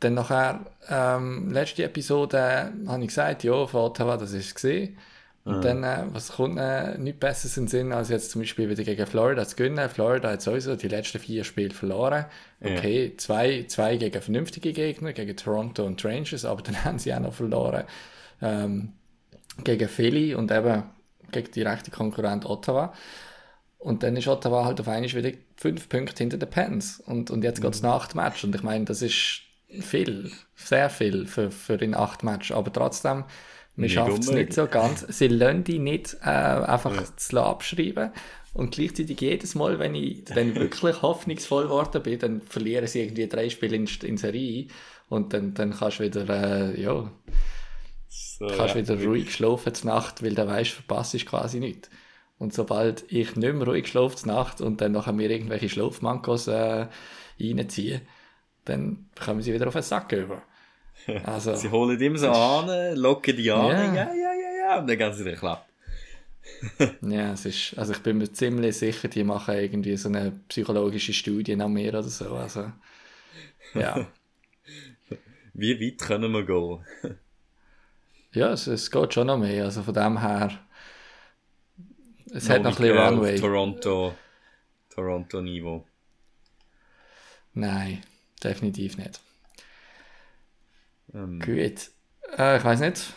dann 0.00 0.14
nachher, 0.14 0.64
ähm, 0.88 1.52
letzte 1.52 1.84
Episode, 1.84 2.72
habe 2.86 3.02
ich 3.02 3.08
gesagt, 3.08 3.44
ja, 3.44 3.66
von 3.66 3.80
Ottawa, 3.82 4.16
das 4.16 4.32
ist 4.32 4.54
gesehen. 4.54 4.98
Und 5.44 5.58
mhm. 5.58 5.60
dann, 5.60 5.84
äh, 5.84 6.04
was 6.12 6.32
kommt 6.32 6.58
äh, 6.58 6.96
nicht 6.96 7.20
besser 7.20 7.48
in 7.58 7.64
den 7.64 7.68
Sinn, 7.68 7.92
als 7.92 8.08
jetzt 8.08 8.30
zum 8.30 8.40
Beispiel 8.40 8.70
wieder 8.70 8.82
gegen 8.82 9.06
Florida 9.06 9.46
zu 9.46 9.56
gewinnen. 9.56 9.88
Florida 9.90 10.30
hat 10.30 10.40
sowieso 10.42 10.74
die 10.74 10.88
letzten 10.88 11.18
vier 11.18 11.44
Spiele 11.44 11.74
verloren. 11.74 12.24
Okay, 12.62 13.08
ja. 13.08 13.18
zwei, 13.18 13.64
zwei 13.68 13.96
gegen 13.98 14.22
vernünftige 14.22 14.72
Gegner, 14.72 15.12
gegen 15.12 15.36
Toronto 15.36 15.84
und 15.84 16.02
Rangers, 16.02 16.46
aber 16.46 16.62
dann 16.62 16.82
haben 16.84 16.98
sie 16.98 17.12
auch 17.12 17.20
noch 17.20 17.34
verloren 17.34 17.84
ähm, 18.40 18.92
gegen 19.62 19.88
Philly 19.88 20.34
und 20.34 20.50
eben 20.50 20.84
gegen 21.30 21.50
die 21.52 21.62
rechte 21.62 21.90
Konkurrent 21.90 22.46
Ottawa. 22.46 22.94
Und 23.78 24.02
dann 24.02 24.16
ist 24.16 24.28
Ottawa 24.28 24.64
halt 24.64 24.80
auf 24.80 24.88
einmal 24.88 25.12
wieder 25.12 25.36
fünf 25.56 25.90
Punkte 25.90 26.22
hinter 26.22 26.38
den 26.38 26.48
Pens. 26.48 27.00
Und, 27.00 27.30
und 27.30 27.44
jetzt 27.44 27.58
mhm. 27.58 27.64
geht 27.64 27.74
es 27.74 27.82
nach 27.82 28.06
dem 28.06 28.22
Match. 28.22 28.42
Und 28.44 28.54
ich 28.54 28.62
meine, 28.62 28.86
das 28.86 29.02
ist 29.02 29.42
viel, 29.68 30.32
sehr 30.54 30.88
viel 30.88 31.26
für, 31.26 31.50
für 31.50 31.74
in 31.74 31.94
acht 31.94 32.22
Match. 32.22 32.50
Aber 32.50 32.72
trotzdem, 32.72 33.24
man 33.76 33.88
schafft 33.88 34.18
es 34.20 34.30
nicht 34.30 34.52
so 34.52 34.66
ganz. 34.66 35.04
Sie 35.08 35.28
lassen 35.28 35.64
die 35.64 35.78
nicht 35.78 36.16
äh, 36.22 36.28
einfach 36.28 36.94
ja. 36.94 37.16
zu 37.16 37.40
abschreiben. 37.40 38.12
Und 38.52 38.72
gleichzeitig 38.72 39.20
jedes 39.20 39.56
Mal, 39.56 39.80
wenn 39.80 39.96
ich 39.96 40.24
dann 40.24 40.54
wirklich 40.54 41.02
hoffnungsvoll 41.02 41.64
geworden 41.64 42.02
bin, 42.02 42.18
dann 42.20 42.40
verlieren 42.40 42.86
sie 42.86 43.02
irgendwie 43.02 43.28
drei 43.28 43.50
Spiele 43.50 43.76
in, 43.76 43.88
in 44.02 44.16
Serie. 44.16 44.68
Und 45.08 45.32
dann, 45.32 45.54
dann 45.54 45.72
kannst 45.72 45.98
du 45.98 46.04
wieder, 46.04 46.28
äh, 46.28 46.80
ja, 46.80 47.10
so, 48.08 48.46
kannst 48.46 48.76
ja. 48.76 48.76
wieder 48.76 49.04
ruhig 49.04 49.32
schlafen 49.32 49.74
zur 49.74 49.90
Nacht, 49.90 50.22
weil 50.22 50.34
du 50.34 50.46
weißt, 50.46 50.70
verpasst 50.70 51.14
ist 51.14 51.26
quasi 51.26 51.58
nichts. 51.58 51.90
Und 52.38 52.54
sobald 52.54 53.10
ich 53.10 53.34
nicht 53.36 53.54
mehr 53.54 53.66
ruhig 53.66 53.88
schlafe 53.88 54.16
zur 54.16 54.28
Nacht 54.28 54.60
und 54.60 54.80
dann 54.80 54.92
nachher 54.92 55.12
mir 55.12 55.30
irgendwelche 55.30 55.68
Schlafmankos 55.68 56.46
äh, 56.46 56.86
reinziehe, 57.40 58.02
dann 58.64 59.08
kommen 59.22 59.42
sie 59.42 59.52
wieder 59.52 59.66
auf 59.66 59.74
den 59.74 59.82
Sack 59.82 60.12
über. 60.12 60.42
Also, 61.24 61.54
sie 61.54 61.70
holen 61.70 62.00
immer 62.00 62.18
so 62.18 62.30
an, 62.30 62.96
locken 62.96 63.36
die 63.36 63.50
an, 63.50 63.68
ja, 63.68 63.84
ja, 63.84 64.14
ja, 64.14 64.32
ja, 64.32 64.56
ja, 64.58 64.78
und 64.78 64.86
dann 64.88 64.98
geht 64.98 65.12
es 65.12 65.20
wieder 65.20 65.36
klappen. 65.36 65.70
ja, 67.02 67.32
es 67.32 67.44
ist, 67.44 67.78
also 67.78 67.92
ich 67.92 68.02
bin 68.02 68.18
mir 68.18 68.32
ziemlich 68.32 68.76
sicher, 68.76 69.08
die 69.08 69.24
machen 69.24 69.54
irgendwie 69.54 69.96
so 69.96 70.08
eine 70.08 70.32
psychologische 70.48 71.12
Studie 71.12 71.56
nach 71.56 71.68
mir 71.68 71.90
oder 71.90 72.02
so, 72.02 72.34
also, 72.34 72.72
ja. 73.74 74.06
Wie 75.54 75.80
weit 75.80 75.98
können 75.98 76.32
wir 76.32 76.44
gehen? 76.44 76.84
ja, 78.32 78.50
es, 78.50 78.66
es 78.66 78.90
geht 78.90 79.14
schon 79.14 79.26
noch 79.26 79.38
mehr, 79.38 79.64
also 79.64 79.82
von 79.82 79.94
dem 79.94 80.20
her, 80.20 80.58
es 82.32 82.48
no, 82.48 82.54
hat 82.54 82.62
noch 82.62 82.78
ein 82.78 82.82
bisschen 82.82 82.98
Runway. 82.98 83.38
Toronto, 83.38 84.14
Toronto-Niveau. 84.90 85.84
Nein, 87.54 88.02
definitiv 88.42 88.98
nicht. 88.98 89.20
Ähm. 91.14 91.40
Gut. 91.40 91.90
Äh, 92.36 92.58
ich 92.58 92.64
weiß 92.64 92.80
nicht, 92.80 93.12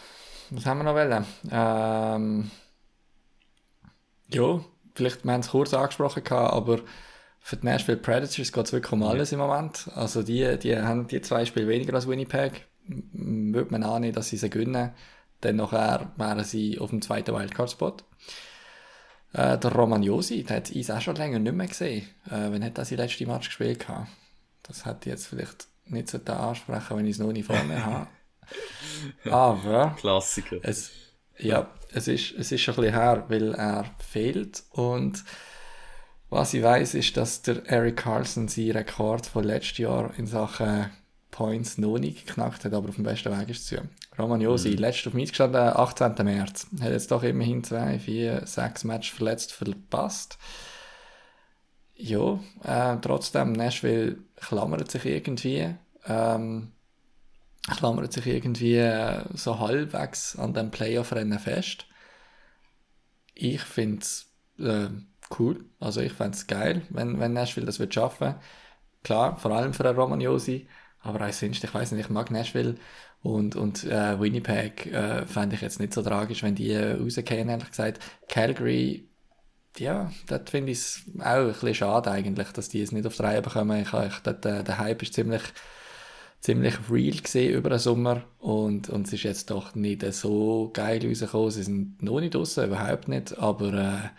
was 0.51 0.65
haben 0.65 0.79
wir 0.79 0.83
noch 0.83 0.95
wollen? 0.95 1.25
Ähm, 1.51 2.51
ja, 4.29 4.63
vielleicht, 4.95 5.25
wir 5.25 5.31
haben 5.33 5.41
es 5.41 5.49
kurz 5.49 5.73
angesprochen, 5.73 6.23
aber 6.27 6.79
für 7.39 7.55
die 7.55 7.65
Nashville 7.65 7.97
Predators 7.97 8.51
geht 8.51 8.65
es 8.65 8.73
wirklich 8.73 8.91
um 8.91 9.03
alles 9.03 9.31
im 9.31 9.39
Moment. 9.39 9.89
Also 9.95 10.21
die, 10.23 10.57
die 10.59 10.77
haben 10.77 11.07
die 11.07 11.21
zwei 11.21 11.45
Spiele 11.45 11.67
weniger 11.67 11.93
als 11.93 12.07
Winnipeg. 12.07 12.67
Würde 12.85 13.71
man 13.71 13.83
annehmen, 13.83 14.13
dass 14.13 14.29
sie 14.29 14.37
sie 14.37 14.49
gewinnen. 14.49 14.91
Dann 15.41 15.55
nachher 15.55 16.11
wären 16.17 16.43
sie 16.43 16.79
auf 16.79 16.89
dem 16.89 17.01
zweiten 17.01 17.35
Wildcard-Spot. 17.35 17.97
Äh, 19.33 19.57
der 19.57 19.71
Romagnosi, 19.71 20.43
der 20.43 20.57
hat 20.57 20.71
uns 20.71 20.89
auch 20.89 21.01
schon 21.01 21.15
länger 21.15 21.39
nicht 21.39 21.55
mehr 21.55 21.67
gesehen. 21.67 22.07
Äh, 22.25 22.49
wann 22.51 22.63
hat 22.63 22.77
er 22.77 22.85
sein 22.85 22.97
letztes 22.97 23.27
Match 23.27 23.47
gespielt? 23.47 23.79
Gehabt? 23.79 24.09
Das 24.63 24.83
ich 24.85 25.05
jetzt 25.05 25.27
vielleicht 25.27 25.67
nicht 25.89 26.09
so 26.09 26.17
ansprechen, 26.17 26.97
wenn 26.97 27.05
ich 27.05 27.11
es 27.11 27.19
noch 27.19 27.31
nicht 27.31 27.45
vor 27.45 27.61
mir 27.63 27.85
habe. 27.85 28.07
Aber. 29.29 29.95
Klassiker. 29.99 30.57
Es, 30.61 30.91
ja, 31.38 31.69
es 31.91 32.07
ist, 32.07 32.33
es 32.38 32.51
ist 32.51 32.67
ein 32.69 32.75
bisschen 32.75 32.93
her, 32.93 33.25
weil 33.27 33.53
er 33.53 33.85
fehlt. 33.99 34.63
Und 34.71 35.23
was 36.29 36.53
ich 36.53 36.63
weiß, 36.63 36.95
ist, 36.95 37.17
dass 37.17 37.41
der 37.41 37.65
Eric 37.67 37.97
Carlson 37.97 38.47
seinen 38.47 38.71
Rekord 38.71 39.25
von 39.25 39.43
letztes 39.43 39.77
Jahr 39.77 40.11
in 40.17 40.27
Sachen 40.27 40.89
Points 41.31 41.77
noch 41.77 41.99
nicht 41.99 42.25
geknackt 42.25 42.65
hat, 42.65 42.73
aber 42.73 42.89
auf 42.89 42.95
dem 42.95 43.03
besten 43.03 43.38
Weg 43.38 43.49
ist 43.49 43.67
zu. 43.67 43.77
Roman 44.17 44.41
Josi, 44.41 44.71
mhm. 44.71 44.77
letztes 44.77 45.07
auf 45.07 45.13
mich 45.13 45.29
gestanden, 45.29 45.61
18. 45.61 46.13
März. 46.23 46.67
Hat 46.81 46.91
jetzt 46.91 47.11
doch 47.11 47.23
immerhin 47.23 47.63
zwei, 47.63 47.99
vier, 47.99 48.45
sechs 48.45 48.83
Matches 48.83 49.15
verletzt 49.15 49.53
verpasst 49.53 50.38
ja, 51.97 52.39
äh, 52.63 52.97
trotzdem, 53.01 53.53
Nashville 53.53 54.17
klammert 54.35 54.91
sich 54.91 55.05
irgendwie, 55.05 55.75
ähm, 56.05 56.71
klammert 57.67 58.13
sich 58.13 58.27
irgendwie 58.27 58.77
äh, 58.77 59.23
so 59.33 59.59
halbwegs 59.59 60.37
an 60.37 60.53
dem 60.53 60.71
Playoff-Rennen 60.71 61.39
fest. 61.39 61.87
Ich 63.33 63.61
finde 63.61 63.99
es 64.01 64.31
äh, 64.59 64.89
cool, 65.39 65.65
also 65.79 66.01
ich 66.01 66.13
fände 66.13 66.37
es 66.37 66.47
geil, 66.47 66.83
wenn, 66.89 67.19
wenn 67.19 67.33
Nashville 67.33 67.65
das 67.65 67.79
wird 67.79 67.93
schaffen. 67.93 68.35
Klar, 69.03 69.37
vor 69.37 69.51
allem 69.51 69.73
für 69.73 69.87
einen 69.87 69.97
Romagnosi, 69.97 70.67
aber 71.01 71.27
auch 71.27 71.33
sonst, 71.33 71.63
ich 71.63 71.73
weiß 71.73 71.91
nicht, 71.93 72.05
ich 72.05 72.09
mag 72.09 72.31
Nashville 72.31 72.75
und, 73.21 73.55
und 73.55 73.83
äh, 73.85 74.19
Winnipeg 74.19 74.87
äh, 74.87 75.25
fände 75.25 75.55
ich 75.55 75.61
jetzt 75.61 75.79
nicht 75.79 75.93
so 75.93 76.01
tragisch, 76.01 76.43
wenn 76.43 76.55
die 76.55 76.71
äh, 76.71 76.93
rausgehen, 76.93 77.49
ehrlich 77.49 77.69
gesagt. 77.69 77.99
Calgary 78.29 79.07
ja, 79.80 80.11
dort 80.28 80.49
finde 80.49 80.71
ich 80.71 80.80
es 80.80 81.03
auch 81.19 81.23
ein 81.23 81.47
bisschen 81.47 81.75
schade 81.75 82.11
eigentlich, 82.11 82.49
dass 82.49 82.69
die 82.69 82.82
es 82.82 82.91
nicht 82.91 83.05
auf 83.05 83.15
die 83.15 83.23
Reihe 83.23 83.41
bekommen. 83.41 83.82
Ich, 83.82 83.93
ich, 83.93 84.19
dort, 84.23 84.45
äh, 84.45 84.63
der 84.63 84.78
Hype 84.78 85.01
ist 85.01 85.13
ziemlich, 85.13 85.41
ziemlich 86.39 86.75
real 86.89 87.17
gesehen 87.17 87.53
über 87.53 87.69
den 87.69 87.80
Sommer 87.80 88.23
und, 88.39 88.89
und 88.89 89.07
es 89.07 89.13
ist 89.13 89.23
jetzt 89.23 89.49
doch 89.49 89.75
nicht 89.75 90.03
so 90.13 90.71
geil 90.73 91.05
rausgekommen. 91.05 91.51
Sie 91.51 91.63
sind 91.63 92.01
noch 92.01 92.19
nicht 92.19 92.36
draussen, 92.36 92.65
überhaupt 92.65 93.07
nicht, 93.07 93.38
aber 93.38 93.73
äh, 93.73 94.09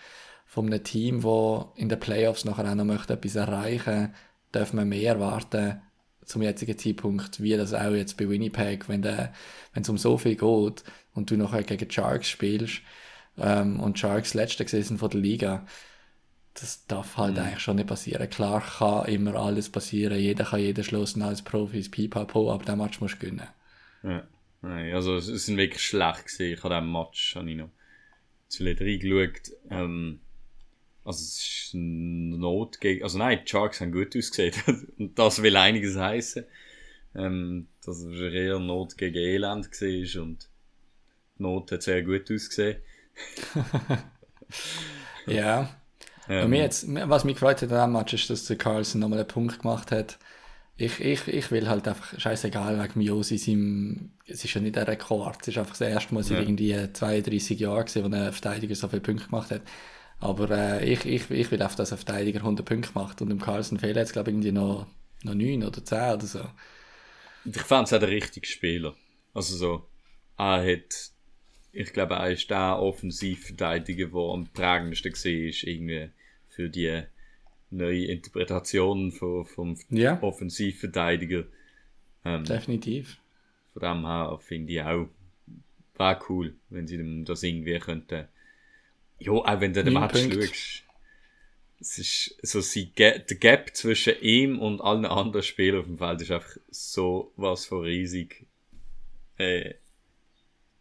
von 0.46 0.66
einem 0.66 0.82
Team, 0.82 1.22
das 1.22 1.66
in 1.76 1.88
den 1.88 2.00
Playoffs 2.00 2.44
nachher 2.44 2.70
auch 2.70 2.74
noch 2.74 2.84
möchte 2.84 3.12
etwas 3.12 3.36
erreichen 3.36 4.14
darf 4.52 4.72
man 4.72 4.88
mehr 4.88 5.14
erwarten 5.14 5.80
zum 6.24 6.42
jetzigen 6.42 6.78
Zeitpunkt, 6.78 7.42
wie 7.42 7.56
das 7.56 7.74
auch 7.74 7.92
jetzt 7.92 8.16
bei 8.16 8.28
Winnipeg, 8.28 8.88
wenn 8.88 9.02
es 9.74 9.88
um 9.88 9.98
so 9.98 10.18
viel 10.18 10.36
geht 10.36 10.84
und 11.14 11.30
du 11.30 11.36
nachher 11.36 11.62
gegen 11.62 11.90
Sharks 11.90 12.28
spielst, 12.28 12.82
ähm, 13.41 13.80
und 13.80 13.99
Sharks 13.99 14.34
letzte 14.34 14.64
gewesen 14.64 14.99
von 14.99 15.11
der 15.11 15.20
Liga. 15.20 15.66
Das 16.55 16.86
darf 16.86 17.16
halt 17.16 17.34
mhm. 17.34 17.43
eigentlich 17.43 17.61
schon 17.61 17.76
nicht 17.76 17.89
passieren. 17.89 18.28
Klar 18.30 18.62
kann 18.62 19.07
immer 19.07 19.34
alles 19.34 19.70
passieren, 19.70 20.18
jeder 20.18 20.45
kann 20.45 20.61
jeden 20.61 20.84
schlossen 20.84 21.22
als 21.22 21.43
Profis, 21.43 21.91
pipapo, 21.91 22.53
aber 22.53 22.64
den 22.64 22.78
Match 22.78 23.01
musst 23.01 23.14
du 23.14 23.18
gewinnen. 23.18 23.49
Ja. 24.03 24.26
Nein, 24.61 24.93
also 24.93 25.16
es 25.16 25.26
sind 25.26 25.57
wirklich 25.57 25.82
schlecht 25.82 26.24
gesehen. 26.24 26.55
Ich 26.55 26.64
habe 26.64 26.74
den 26.74 26.91
Match 26.91 27.36
habe 27.36 27.51
ich 27.51 27.57
noch 27.57 27.70
zu 28.49 28.64
reingeschaut. 28.64 29.53
Ähm, 29.70 30.20
also 31.05 31.22
es 31.22 31.39
ist 31.39 31.74
eine 31.74 32.36
Not 32.36 32.80
gegen, 32.80 33.03
also 33.03 33.18
nein, 33.18 33.41
die 33.45 33.49
Sharks 33.49 33.80
haben 33.80 33.93
gut 33.93 34.16
ausgesehen. 34.16 34.55
und 34.99 35.18
das 35.18 35.43
will 35.43 35.57
einiges 35.57 35.97
heißen. 35.97 36.45
Ähm, 37.14 37.68
dass 37.84 38.01
es 38.01 38.20
eher 38.20 38.59
Not 38.59 38.99
gegen 38.99 39.16
Elend 39.16 39.66
war 39.66 40.22
und 40.22 40.49
die 41.39 41.43
Not 41.43 41.72
hat 41.72 41.82
sehr 41.82 42.03
gut 42.03 42.30
ausgesehen. 42.30 42.82
ja. 45.26 45.68
Ähm. 46.28 46.50
Mir 46.50 46.60
jetzt, 46.60 46.86
was 46.88 47.24
mich 47.24 47.34
gefreut 47.34 47.62
hat 47.62 47.72
an 47.72 47.92
Match 47.92 48.14
ist, 48.14 48.30
dass 48.30 48.44
der 48.44 48.56
Carlson 48.56 49.00
nochmal 49.00 49.20
einen 49.20 49.28
Punkt 49.28 49.60
gemacht 49.60 49.90
hat. 49.90 50.18
Ich, 50.76 51.00
ich, 51.00 51.26
ich 51.26 51.50
will 51.50 51.68
halt 51.68 51.88
einfach, 51.88 52.18
scheißegal, 52.20 52.80
wegen 52.80 52.98
Miosi, 52.98 53.36
seinem, 53.36 54.12
es 54.26 54.44
ist 54.44 54.54
ja 54.54 54.60
nicht 54.60 54.78
ein 54.78 54.84
Rekord, 54.84 55.38
es 55.42 55.48
ist 55.48 55.58
einfach 55.58 55.72
das 55.72 55.80
erste 55.80 56.14
Mal 56.14 56.22
seit 56.22 56.38
ja. 56.38 56.42
irgendwie 56.44 56.92
32 56.92 57.58
Jahren 57.58 57.84
gewesen, 57.84 58.04
wo 58.04 58.14
ein 58.14 58.32
Verteidiger 58.32 58.74
so 58.76 58.86
viele 58.86 59.00
Punkte 59.00 59.26
gemacht 59.26 59.50
hat. 59.50 59.62
Aber 60.20 60.50
äh, 60.50 60.84
ich, 60.84 61.04
ich, 61.04 61.30
ich 61.30 61.50
will 61.50 61.62
einfach, 61.62 61.76
dass 61.76 61.92
ein 61.92 61.98
Verteidiger 61.98 62.40
100 62.40 62.64
Punkte 62.64 62.90
macht 62.94 63.20
und 63.22 63.28
dem 63.28 63.40
Carlson 63.40 63.78
fehlen 63.78 63.96
jetzt, 63.96 64.12
glaube 64.12 64.30
ich, 64.30 64.34
irgendwie 64.34 64.52
noch, 64.52 64.86
noch 65.24 65.34
9 65.34 65.64
oder 65.64 65.84
10 65.84 66.14
oder 66.14 66.26
so. 66.26 66.44
Ich 67.44 67.62
fand 67.62 67.88
es 67.88 67.94
auch 67.94 68.00
der 68.00 68.08
richtige 68.08 68.46
Spieler. 68.46 68.94
Also 69.34 69.56
so, 69.56 69.88
er 70.36 70.62
hat 70.62 71.10
ich 71.78 71.92
glaube, 71.92 72.14
er 72.14 72.30
ist 72.30 72.50
der 72.50 72.80
Offensivverteidiger, 72.80 74.06
der 74.06 74.20
am 74.20 74.48
prägendsten 74.48 75.12
war, 75.12 75.68
irgendwie 75.68 76.10
für 76.48 76.68
die 76.68 77.02
neue 77.70 78.06
Interpretation 78.06 79.12
von, 79.12 79.44
vom 79.44 79.78
ja. 79.88 80.20
Offensivverteidiger. 80.20 81.44
Ähm, 82.24 82.44
Definitiv. 82.44 83.18
Von 83.74 83.82
dem 83.82 84.06
her 84.06 84.40
finde 84.42 84.72
ich 84.72 84.82
auch, 84.82 85.08
war 85.96 86.20
cool, 86.28 86.56
wenn 86.68 86.88
sie 86.88 87.24
das 87.24 87.44
irgendwie 87.44 87.78
könnten. 87.78 88.26
Ja, 89.20 89.32
auch 89.32 89.60
wenn 89.60 89.72
du 89.72 89.84
den 89.84 89.94
Match 89.94 90.18
schaust. 90.18 90.84
Es 91.80 91.96
ist 91.96 92.38
so, 92.42 92.60
sie, 92.60 92.86
der 92.86 93.20
Gap 93.20 93.76
zwischen 93.76 94.20
ihm 94.20 94.58
und 94.58 94.80
allen 94.80 95.06
anderen 95.06 95.44
Spielern 95.44 95.80
auf 95.82 95.86
dem 95.86 95.98
Feld 95.98 96.22
ist 96.22 96.32
einfach 96.32 96.56
so 96.70 97.32
was 97.36 97.66
von 97.66 97.84
riesig. 97.84 98.46
Äh, 99.36 99.74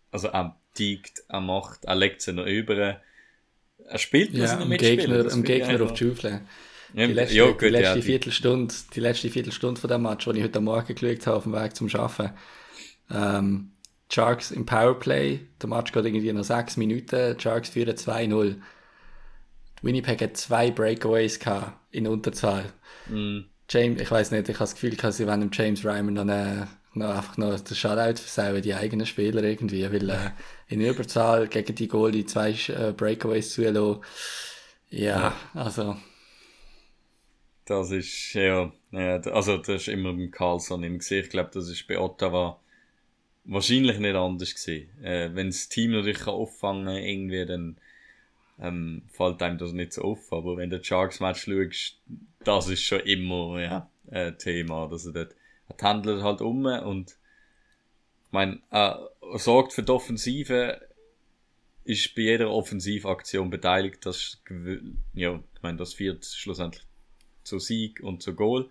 also, 0.09 0.33
ähm, 0.33 0.53
steigt, 0.78 1.23
er 1.28 1.41
macht, 1.41 1.86
er 1.86 1.95
legt 1.95 2.21
sie 2.21 2.34
noch 2.34 2.45
über. 2.45 3.01
Er 3.89 3.97
spielt 3.97 4.34
ja, 4.34 4.59
am 4.59 4.69
Gegner, 4.71 5.32
am 5.32 5.43
Gegner 5.43 5.82
auf 5.82 5.93
die 5.93 6.05
Schaufel. 6.05 6.41
Die 6.93 7.03
letzte, 7.03 7.36
ja, 7.36 7.45
gut, 7.47 7.61
die, 7.61 7.69
letzte 7.69 7.99
ja, 7.99 8.01
Viertelstunde, 8.01 8.73
die 8.95 8.99
letzte 8.99 9.30
Viertelstunde 9.30 9.80
von 9.80 9.89
dem 9.89 10.03
Match, 10.03 10.25
den 10.25 10.36
ich 10.38 10.43
heute 10.43 10.61
Morgen 10.61 10.95
geschaut 10.95 11.28
habe, 11.28 11.38
auf 11.38 11.43
dem 11.43 11.53
Weg 11.53 11.75
zum 11.75 11.93
Arbeiten. 11.93 12.34
Ähm, 13.11 13.71
Sharks 14.09 14.51
im 14.51 14.65
Powerplay, 14.65 15.41
der 15.61 15.69
Match 15.69 15.91
geht 15.91 16.05
irgendwie 16.05 16.32
noch 16.32 16.43
6 16.43 16.78
Minuten, 16.78 17.38
Sharks 17.39 17.69
führen 17.69 17.95
2-0. 17.95 18.55
Winnipeg 19.82 20.21
hat 20.21 20.38
zwei 20.38 20.71
Breakaways 20.71 21.39
gehabt 21.39 21.73
in 21.91 22.07
Unterzahl. 22.07 22.71
Mm. 23.09 23.41
James, 23.69 24.01
ich 24.01 24.09
weiß 24.09 24.32
nicht, 24.32 24.47
ich 24.47 24.55
habe 24.55 24.63
das 24.63 24.75
Gefühl, 24.75 25.11
sie 25.11 25.28
wenn 25.28 25.49
James 25.51 25.84
Ryman 25.84 26.13
noch 26.13 26.21
eine 26.21 26.69
noch 26.97 27.15
einfach 27.15 27.37
noch 27.37 27.59
den 27.59 27.75
Shoutout 27.75 28.21
versauen, 28.21 28.61
die 28.61 28.73
eigenen 28.73 29.05
Spieler 29.05 29.43
irgendwie, 29.43 29.91
weil 29.91 30.09
äh, 30.09 30.31
in 30.67 30.81
Überzahl 30.81 31.47
gegen 31.47 31.75
die 31.75 31.87
Goalie 31.87 32.25
zwei 32.25 32.51
äh, 32.51 32.93
Breakaways 32.93 33.53
zulassen. 33.53 34.01
Ja, 34.89 35.33
also. 35.53 35.97
Das 37.65 37.91
ist, 37.91 38.33
ja, 38.33 38.71
ja, 38.91 39.17
also 39.17 39.57
das 39.57 39.81
ist 39.81 39.87
immer 39.89 40.13
beim 40.13 40.31
Carlson 40.31 40.83
im 40.83 40.99
Gesicht. 40.99 41.25
Ich 41.25 41.29
glaube, 41.31 41.49
das 41.53 41.67
ist 41.69 41.87
bei 41.87 41.99
Ottawa 41.99 42.59
wahrscheinlich 43.43 43.99
nicht 43.99 44.15
anders 44.15 44.55
gewesen. 44.55 45.03
Äh, 45.03 45.33
wenn 45.33 45.47
das 45.47 45.67
Team 45.69 45.91
natürlich 45.91 46.19
kann 46.19 46.33
auffangen 46.33 46.95
irgendwie, 46.95 47.45
dann 47.45 47.77
ähm, 48.59 49.03
fällt 49.11 49.41
einem 49.41 49.57
das 49.57 49.73
nicht 49.73 49.93
so 49.93 50.03
auf. 50.03 50.31
Aber 50.31 50.57
wenn 50.57 50.69
du 50.69 50.83
Sharks 50.83 51.19
Match 51.19 51.45
schaust, 51.45 51.99
das 52.43 52.69
ist 52.69 52.83
schon 52.83 53.01
immer 53.01 53.59
ja, 53.59 53.89
ein 54.09 54.37
Thema, 54.37 54.87
dass 54.87 55.05
er 55.05 55.13
dort 55.13 55.35
er 55.70 55.88
handelt 55.88 56.24
halt 56.24 56.41
um 56.41 56.65
und 56.65 57.18
ich 58.26 58.32
meine, 58.32 58.61
er 58.70 59.09
sorgt 59.36 59.74
für 59.74 59.84
die 59.84 59.91
Offensive, 59.91 60.82
ist 61.86 62.13
bei 62.15 62.24
jeder 62.24 62.51
Offensivaktion 62.51 63.49
beteiligt, 63.49 64.05
das, 64.05 64.41
ja, 65.13 65.41
ich 65.53 65.61
meine, 65.61 65.78
das 65.78 65.93
führt 65.93 66.26
schlussendlich 66.26 66.86
zu 67.43 67.59
Sieg 67.59 68.01
und 68.01 68.22
zu 68.22 68.36
Goal. 68.36 68.70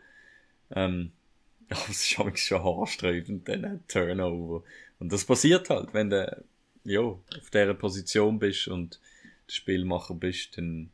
Ähm, 0.70 1.12
aber 1.70 1.80
es 1.88 2.02
ist 2.02 2.08
schon 2.08 2.32
haarsträubend, 2.62 3.48
dann 3.48 3.82
Turnover. 3.88 4.62
Und 4.98 5.12
das 5.12 5.24
passiert 5.24 5.70
halt, 5.70 5.94
wenn 5.94 6.10
du 6.10 6.44
ja, 6.84 7.00
auf 7.00 7.50
dieser 7.52 7.74
Position 7.74 8.38
bist 8.38 8.68
und 8.68 9.00
Spielmacher 9.48 10.14
bist, 10.14 10.56
dann, 10.58 10.90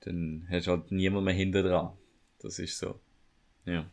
dann 0.00 0.46
hast 0.50 0.66
du 0.66 0.72
halt 0.72 0.90
niemand 0.90 1.24
mehr 1.24 1.34
hinter 1.34 1.62
dran. 1.62 1.92
Das 2.40 2.58
ist 2.58 2.78
so. 2.78 3.00
Ja. 3.64 3.88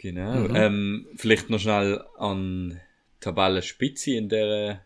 Genau. 0.00 0.48
Mhm. 0.48 0.56
Ähm, 0.56 1.06
vielleicht 1.14 1.50
noch 1.50 1.58
schnell 1.58 2.02
an 2.16 2.80
Tabellenspitze 3.20 4.12
in 4.12 4.30
der 4.30 4.82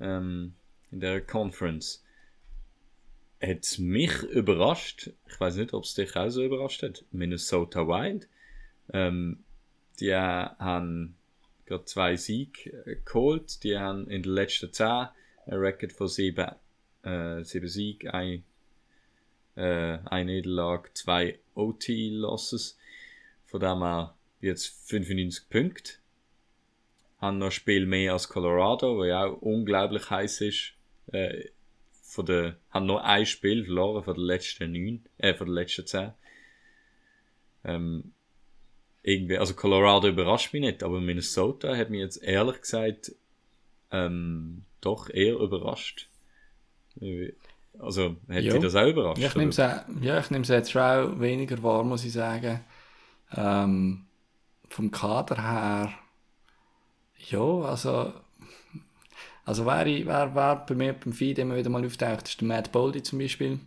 ähm, 0.00 0.54
in 0.90 0.98
der 0.98 1.20
Conference. 1.20 2.02
Hat 3.40 3.78
mich 3.78 4.20
überrascht. 4.24 5.10
Ich 5.28 5.38
weiß 5.38 5.56
nicht, 5.56 5.72
ob 5.72 5.84
es 5.84 5.94
dich 5.94 6.16
auch 6.16 6.28
so 6.28 6.42
überrascht 6.42 6.82
hat. 6.82 7.04
Minnesota 7.12 7.86
Wild. 7.86 8.28
Ähm, 8.92 9.44
die 10.00 10.12
haben 10.12 11.14
gerade 11.64 11.84
zwei 11.84 12.16
Siege 12.16 12.70
äh, 12.84 12.96
geholt. 13.04 13.62
Die 13.62 13.78
haben 13.78 14.08
in 14.08 14.24
den 14.24 14.32
letzten 14.32 14.72
zehn 14.72 15.06
ein 15.46 15.54
Record 15.54 15.92
von 15.92 16.08
sieben, 16.08 16.50
äh, 17.04 17.44
sieben 17.44 17.68
Siegen, 17.68 18.10
ein, 18.10 18.42
äh, 19.54 19.98
eine 20.04 20.32
Niederlage, 20.32 20.90
zwei 20.94 21.38
OT-Losses. 21.54 22.76
Von 23.46 23.60
dem 23.60 23.82
her 23.82 24.16
jetzt 24.42 24.88
95 24.90 25.48
Punkte. 25.48 25.92
Haben 27.18 27.38
noch 27.38 27.46
ein 27.46 27.52
Spiel 27.52 27.86
mehr 27.86 28.12
als 28.12 28.28
Colorado, 28.28 28.98
wo 28.98 29.04
ja 29.04 29.24
auch 29.24 29.40
unglaublich 29.40 30.10
heiß 30.10 30.42
ist. 30.42 30.74
Äh, 31.12 31.44
von 32.02 32.26
der, 32.26 32.56
haben 32.70 32.86
noch 32.86 33.02
ein 33.02 33.24
Spiel 33.24 33.64
verloren 33.64 34.02
von 34.02 34.14
den 34.14 34.24
letzten 34.24 34.72
neun, 34.72 35.04
äh, 35.18 35.32
von 35.32 35.46
den 35.46 35.54
letzten 35.54 35.86
zehn. 35.86 36.12
Ähm, 37.64 38.12
irgendwie, 39.02 39.38
also 39.38 39.54
Colorado 39.54 40.08
überrascht 40.08 40.52
mich 40.52 40.62
nicht, 40.62 40.82
aber 40.82 41.00
Minnesota 41.00 41.76
hat 41.76 41.90
mich 41.90 42.00
jetzt 42.00 42.22
ehrlich 42.22 42.60
gesagt 42.60 43.12
ähm, 43.90 44.64
doch 44.80 45.08
eher 45.08 45.36
überrascht. 45.36 46.08
Also, 47.78 48.16
hätte 48.28 48.46
ja. 48.46 48.58
das 48.58 48.74
auch 48.74 48.86
überrascht? 48.86 49.20
Ja, 49.20 49.28
ich 49.28 49.34
nehme 49.36 49.50
es 49.50 49.56
ja, 49.56 50.56
jetzt 50.56 50.76
auch 50.76 51.20
weniger 51.20 51.62
wahr, 51.62 51.84
muss 51.84 52.04
ich 52.04 52.12
sagen. 52.12 52.60
Ähm, 53.34 54.04
vom 54.72 54.90
Kader 54.90 55.42
her, 55.42 55.92
ja, 57.28 57.40
also, 57.40 58.12
also 59.44 59.66
wer, 59.66 59.86
wer, 59.86 60.34
wer 60.34 60.56
bei 60.56 60.74
mir 60.74 60.92
beim 60.94 61.12
Feed 61.12 61.38
immer 61.38 61.56
wieder 61.56 61.70
mal 61.70 61.84
auftaucht, 61.84 62.28
ist 62.28 62.40
der 62.40 62.48
Matt 62.48 62.72
Boldy 62.72 63.02
zum 63.02 63.18
Beispiel. 63.18 63.60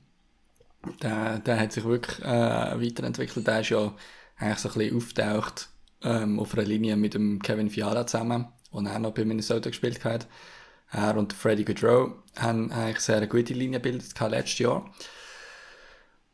Der, 1.01 1.39
der 1.39 1.59
hat 1.59 1.71
sich 1.71 1.83
wirklich 1.83 2.19
äh, 2.23 2.79
weiterentwickelt. 2.79 3.47
Der 3.47 3.61
ist 3.61 3.69
ja 3.69 3.93
eigentlich 4.37 4.59
so 4.59 4.69
ein 4.69 4.75
bisschen 4.75 4.97
auftaucht 4.97 5.69
ähm, 6.03 6.39
auf 6.39 6.53
einer 6.53 6.67
Linie 6.67 6.95
mit 6.95 7.13
dem 7.13 7.41
Kevin 7.41 7.69
Fiala 7.69 8.05
zusammen, 8.05 8.47
und 8.71 8.87
er 8.87 8.99
noch 8.99 9.13
bei 9.13 9.23
Minnesota 9.23 9.69
gespielt 9.69 10.03
hat. 10.03 10.27
Er 10.91 11.17
und 11.17 11.33
Freddie 11.33 11.65
Gaudreau 11.65 12.15
haben 12.37 12.71
eigentlich 12.71 12.99
sehr 12.99 13.17
eine 13.17 13.27
gute 13.27 13.53
Linie 13.53 13.79
gebildet 13.79 14.19
letztes 14.19 14.59
Jahr. 14.59 14.93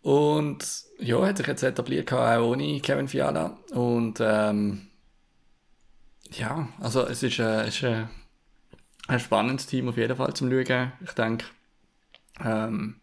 Und 0.02 0.66
ja, 1.02 1.26
hat 1.26 1.38
sich 1.38 1.48
jetzt 1.48 1.64
etabliert, 1.64 2.12
auch 2.14 2.52
ohne 2.52 2.80
Kevin 2.80 3.08
Fiala. 3.08 3.58
Und 3.72 4.20
ähm, 4.22 4.88
ja, 6.32 6.70
also 6.80 7.06
es 7.06 7.24
ist, 7.24 7.40
äh, 7.40 7.68
ist 7.68 7.84
äh, 7.84 8.06
ein 9.08 9.20
spannendes 9.20 9.68
Team 9.68 9.90
auf 9.90 9.98
jeden 9.98 10.16
Fall 10.16 10.34
zum 10.34 10.50
Schauen. 10.50 10.92
Ich 11.04 11.12
denke, 11.14 11.46
ähm, 12.44 12.96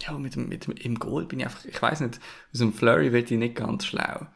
ja, 0.00 0.12
mit 0.12 0.36
mit 0.36 0.68
im 0.68 0.98
Goal 0.98 1.26
bin 1.26 1.40
ich 1.40 1.46
einfach, 1.46 1.64
ich 1.64 1.80
weiß 1.80 2.00
nicht, 2.00 2.20
aus 2.52 2.58
dem 2.58 2.72
Flurry 2.72 3.12
wird 3.12 3.30
ich 3.30 3.38
nicht 3.38 3.56
ganz 3.56 3.86
schlau. 3.86 4.26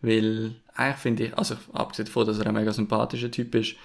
Weil, 0.00 0.56
eigentlich 0.74 0.96
finde 0.96 1.24
ich, 1.24 1.38
also 1.38 1.56
abgesehen 1.72 2.06
davon, 2.06 2.26
dass 2.26 2.38
er 2.38 2.46
ein 2.46 2.54
mega 2.54 2.72
sympathischer 2.72 3.30
Typ 3.30 3.54
ist, 3.54 3.76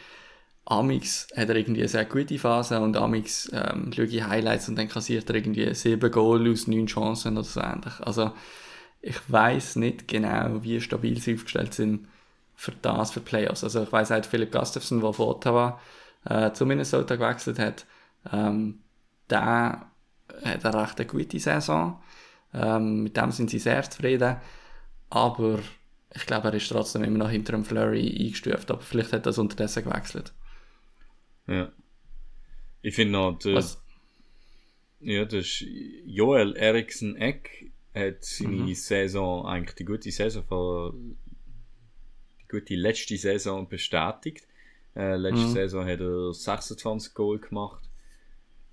Amix 0.66 1.28
hat 1.36 1.49
er 1.49 1.55
irgendwie 1.55 1.82
eine 1.82 1.89
sehr 1.89 2.05
gute 2.05 2.39
Phase 2.39 2.80
und 2.80 2.95
Amix 2.95 3.51
ähm, 3.53 3.91
schaue 3.93 4.05
ich 4.05 4.24
Highlights 4.24 4.70
und 4.70 4.78
dann 4.78 4.88
kassiert 4.88 5.30
er 5.30 5.36
irgendwie 5.36 5.74
sieben 5.74 6.11
Goal 6.11 6.49
aus 6.51 6.68
neun 6.68 6.88
Chancen 6.88 7.38
oder 7.38 7.43
so 7.43 7.59
ähnlich. 7.59 7.93
Also 7.99 8.32
ich 9.01 9.20
weiß 9.30 9.76
nicht 9.76 10.07
genau, 10.07 10.64
wie 10.64 10.80
stabil 10.80 11.20
sie 11.20 11.36
aufgestellt 11.36 11.74
sind 11.74 12.07
für 12.55 12.72
das, 12.82 13.11
für 13.11 13.20
Playoffs. 13.20 13.64
Also 13.64 13.84
ich 13.84 13.91
weiß 13.91 14.11
halt 14.11 14.26
Philipp 14.26 14.53
Gustafsson, 14.53 15.01
der 15.01 15.11
von 15.11 15.28
Ottawa 15.28 15.80
äh, 16.26 16.51
zu 16.53 16.66
Minnesota 16.66 17.18
gewechselt 17.18 17.59
hat, 17.59 17.86
ähm, 18.32 18.80
der 19.30 19.88
hat 20.45 20.66
eine 20.66 20.82
recht 20.82 21.07
gute 21.07 21.39
Saison. 21.39 22.01
Ähm, 22.53 23.03
mit 23.03 23.18
dem 23.18 23.32
sind 23.32 23.49
sie 23.49 23.59
sehr 23.59 23.84
zufrieden. 23.89 24.38
Aber 25.09 25.59
ich 26.14 26.26
glaube, 26.26 26.49
er 26.49 26.53
ist 26.53 26.70
trotzdem 26.70 27.03
immer 27.03 27.18
noch 27.20 27.30
hinter 27.30 27.53
dem 27.53 27.66
Flurry 27.66 28.16
eingestuft. 28.20 28.72
Aber 28.72 28.82
vielleicht 28.82 29.11
hat 29.11 29.22
er 29.22 29.32
das 29.32 29.38
unterdessen 29.38 29.84
gewechselt. 29.84 30.34
Ja. 31.48 31.72
Ich 32.82 32.96
finde 32.96 33.14
noch, 33.14 33.39
der, 33.39 33.64
ja, 35.00 35.26
das 35.26 35.64
Joel 36.06 36.56
Eriksen 36.56 37.16
Eck 37.16 37.72
hat 37.94 38.24
seine 38.24 38.64
mhm. 38.64 38.74
Saison, 38.74 39.46
eigentlich 39.46 39.76
die 39.76 39.86
gute 39.86 40.12
Saison 40.12 40.44
von, 40.44 41.18
die 42.41 42.48
gute 42.48 42.76
letzte 42.76 43.18
Saison 43.18 43.68
bestätigt. 43.68 44.48
Äh, 44.96 45.16
letzte 45.16 45.48
mhm. 45.48 45.54
Saison 45.54 45.86
hat 45.86 46.00
er 46.00 46.34
26 46.34 47.14
Goal 47.14 47.39
gemacht. 47.39 47.89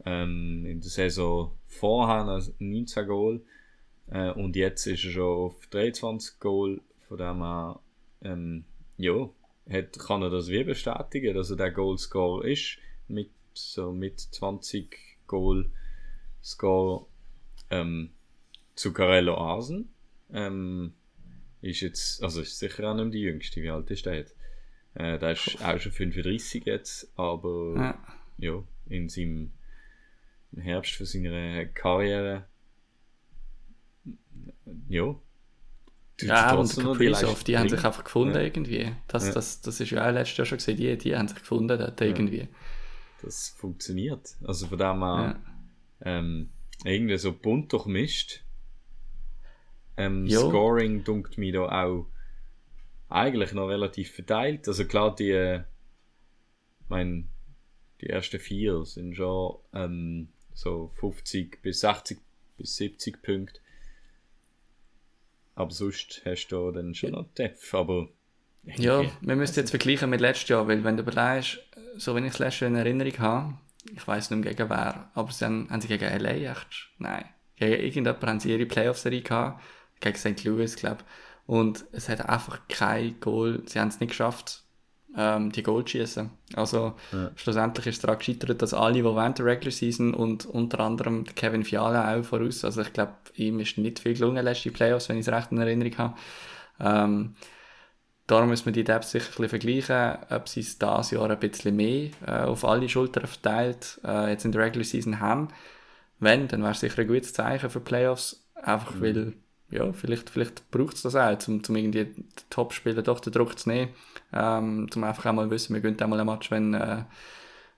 Ähm, 0.05 0.65
in 0.67 0.81
der 0.81 0.91
Saison 0.91 1.53
vorher 1.67 2.43
19 2.59 3.07
Goal. 3.07 3.43
Äh, 4.11 4.31
und 4.31 4.57
jetzt 4.57 4.87
ist 4.87 5.05
er 5.05 5.11
schon 5.11 5.47
auf 5.47 5.67
23 5.69 6.39
Goal. 6.41 6.81
Von 7.09 7.19
dem 7.19 7.43
her, 7.43 7.81
ähm, 8.23 8.65
ja, 8.97 9.29
hat, 9.69 9.99
kann 9.99 10.23
er 10.23 10.31
das 10.31 10.49
wie 10.49 10.65
bestätigen, 10.65 11.35
dass 11.35 11.51
er 11.51 11.57
der 11.57 11.71
Goalscore 11.71 12.49
ist, 12.49 12.79
mit, 13.09 13.31
so 13.53 13.93
mit 13.93 14.21
20 14.21 15.19
Goal-Score 15.27 17.07
ähm, 17.71 18.11
zu 18.75 18.93
Carello 18.93 19.37
Arsen. 19.37 19.91
Ähm, 20.33 20.95
ist 21.61 21.81
jetzt, 21.81 22.23
also 22.23 22.41
ist 22.41 22.59
sicher 22.59 22.91
auch 22.91 22.95
nicht 22.95 23.15
die 23.15 23.21
jüngste, 23.21 23.63
wie 23.63 23.71
alt 23.71 23.91
ist 23.91 24.07
der 24.07 24.15
jetzt? 24.15 24.37
Äh, 24.95 25.19
der 25.19 25.33
ist 25.33 25.63
auch 25.63 25.79
schon 25.79 25.93
35 25.93 26.65
jetzt, 26.65 27.13
aber 27.17 27.75
ja, 27.77 28.17
ja 28.39 28.65
in 28.89 29.09
seinem 29.09 29.53
Herbst 30.57 30.95
von 30.95 31.07
seiner 31.07 31.67
Karriere 31.67 32.47
ja, 34.89 35.15
ja, 36.23 36.55
und 36.55 36.77
Kaprizov, 36.77 37.45
die 37.45 37.59
haben 37.59 37.69
sich 37.69 37.85
einfach 37.85 38.05
gefunden 38.05 38.35
ja. 38.35 38.43
irgendwie. 38.43 38.93
Das, 39.09 39.27
ja. 39.27 39.33
das, 39.33 39.61
das 39.61 39.81
ist 39.81 39.91
ja 39.91 40.09
auch 40.09 40.13
letztes 40.13 40.39
Jahr 40.39 40.47
schon 40.47 40.59
gesehen, 40.59 40.77
die, 40.77 40.97
die 40.97 41.17
haben 41.17 41.29
sich 41.29 41.39
gefunden 41.39 41.79
dort 41.79 42.01
irgendwie. 42.01 42.49
Das 43.23 43.51
funktioniert. 43.51 44.37
Also 44.45 44.67
von 44.67 44.79
dem 44.79 45.03
her, 45.03 45.41
ähm, 46.03 46.51
irgendwie 46.85 47.19
so 47.19 47.33
bunt 47.33 47.73
durchmischt. 47.73 48.43
Ähm, 49.97 50.29
Scoring 50.29 51.05
dunkt 51.05 51.37
mir 51.37 51.53
da 51.53 51.85
auch 51.85 52.07
eigentlich 53.09 53.53
noch 53.53 53.67
relativ 53.67 54.13
verteilt. 54.13 54.67
Also 54.69 54.87
klar, 54.87 55.15
die, 55.15 55.31
äh, 55.31 55.63
mein, 56.89 57.29
die 58.01 58.07
ersten 58.07 58.41
vier 58.41 58.85
sind 58.85 59.15
schon 59.17 59.59
ähm, 59.75 60.29
so 60.55 60.91
50 60.95 61.61
bis 61.63 61.81
60 61.81 62.19
bis 62.57 62.77
70 62.77 63.23
Punkte. 63.23 63.61
Aber 65.61 65.73
sonst 65.73 66.23
hast 66.25 66.49
du 66.49 66.71
dann 66.71 66.95
schon 66.95 67.13
noch 67.13 67.27
Depth, 67.35 67.75
aber... 67.75 68.09
Ja, 68.65 69.03
wir 69.21 69.37
müssen 69.37 69.57
jetzt 69.57 69.71
vergleichen 69.71 70.11
mit 70.11 70.21
letztes 70.21 70.49
Jahr, 70.49 70.67
weil 70.69 70.85
wenn 70.85 70.97
du 70.97 71.03
überlegst, 71.03 71.61
so 71.97 72.15
wenn 72.15 72.25
ich 72.25 72.33
das 72.33 72.39
letzte 72.41 72.67
in 72.67 72.77
Erinnerung 72.77 73.19
habe, 73.19 73.59
ich 73.95 74.07
weiß 74.07 74.31
nicht 74.31 74.45
mehr 74.45 74.55
gegen 74.55 74.71
wer, 74.71 75.11
aber 75.15 75.33
sie 75.33 75.45
haben, 75.45 75.69
sie 75.81 75.89
gegen 75.89 76.05
LA 76.05 76.53
echt, 76.53 76.91
nein, 76.99 77.25
gegen 77.57 77.83
irgendjemand 77.83 78.23
haben 78.25 78.41
sie 78.41 78.53
ihre 78.53 78.67
Playoff-Serie 78.67 79.23
gehabt, 79.23 79.63
gegen 80.01 80.17
St. 80.17 80.45
Louis, 80.45 80.77
glaube 80.77 81.05
und 81.47 81.85
es 81.93 82.09
hat 82.09 82.27
einfach 82.29 82.61
kein 82.69 83.19
Goal, 83.21 83.63
sie 83.67 83.81
haben 83.81 83.89
es 83.89 84.01
nicht 84.01 84.11
geschafft, 84.11 84.65
ähm, 85.17 85.51
die 85.53 85.63
Goal 85.63 85.87
schießen. 85.87 86.31
Also 86.55 86.95
ja. 87.13 87.31
schlussendlich 87.35 87.87
ist 87.87 87.97
es 87.97 88.01
daran 88.03 88.19
gescheitert, 88.19 88.63
dass 88.63 88.75
alle, 88.75 88.95
die 88.95 89.05
während 89.05 89.39
der 89.39 89.47
Regular 89.47 89.73
Season 89.73 90.15
und 90.15 90.47
unter 90.47 90.81
anderem 90.81 91.25
Kevin 91.25 91.65
Fiala 91.65 92.17
auch 92.17 92.25
voraus, 92.25 92.65
also 92.65 92.83
ich 92.83 92.93
glaube, 92.93 93.15
ihm 93.35 93.61
ist 93.61 93.79
nicht 93.79 93.99
viel 93.99 94.15
gelungen, 94.15 94.45
letzte 94.45 94.71
Playoffs, 94.71 95.09
wenn 95.09 95.19
ich 95.19 95.27
es 95.27 95.33
recht 95.33 95.53
in 95.53 95.59
Erinnerung 95.59 95.99
habe. 95.99 96.15
Ähm, 96.81 97.35
darum 98.27 98.49
müssen 98.49 98.67
wir 98.67 98.73
die 98.73 98.85
Depths 98.85 99.11
sicher 99.11 99.27
ein 99.27 99.49
bisschen 99.49 99.49
vergleichen, 99.49 100.19
ob 100.31 100.49
sie 100.49 100.61
es 100.61 100.79
dieses 100.79 101.11
Jahr 101.11 101.31
ein 101.31 101.39
bisschen 101.39 101.77
mehr 101.77 102.11
äh, 102.27 102.43
auf 102.43 102.65
alle 102.65 102.89
Schultern 102.89 103.27
verteilt 103.27 104.01
äh, 104.05 104.31
jetzt 104.31 104.45
in 104.45 104.53
der 104.53 104.63
Regular 104.63 104.85
Season 104.85 105.21
haben. 105.21 105.49
Wenn, 106.21 106.49
dann 106.49 106.63
wäre 106.63 106.73
es 106.73 106.81
sicher 106.81 107.01
ein 107.01 107.09
gutes 107.09 107.33
Zeichen 107.33 107.71
für 107.71 107.81
Playoffs, 107.81 108.47
einfach 108.55 108.95
mhm. 108.95 109.03
weil 109.03 109.33
ja, 109.71 109.93
vielleicht, 109.93 110.31
vielleicht 110.31 110.71
braucht 110.71 110.97
es 110.97 111.03
das 111.03 111.17
auch, 111.17 111.49
um, 111.49 111.63
um 111.67 111.77
irgendwie 111.77 112.05
die 112.05 112.25
Top-Spieler 112.51 113.03
doch 113.03 113.21
den 113.21 113.33
Druck 113.33 113.59
zu 113.59 113.69
nehmen, 113.69 113.93
ähm, 114.33 114.89
um 114.95 115.05
einfach 115.05 115.27
auch 115.27 115.33
mal 115.33 115.51
wissen, 115.51 115.75
wir 115.75 115.81
gewinnen 115.81 116.01
einmal 116.01 116.21
ein 116.21 116.27
Match, 116.27 116.51
wenn, 116.51 116.75
äh, 116.75 117.05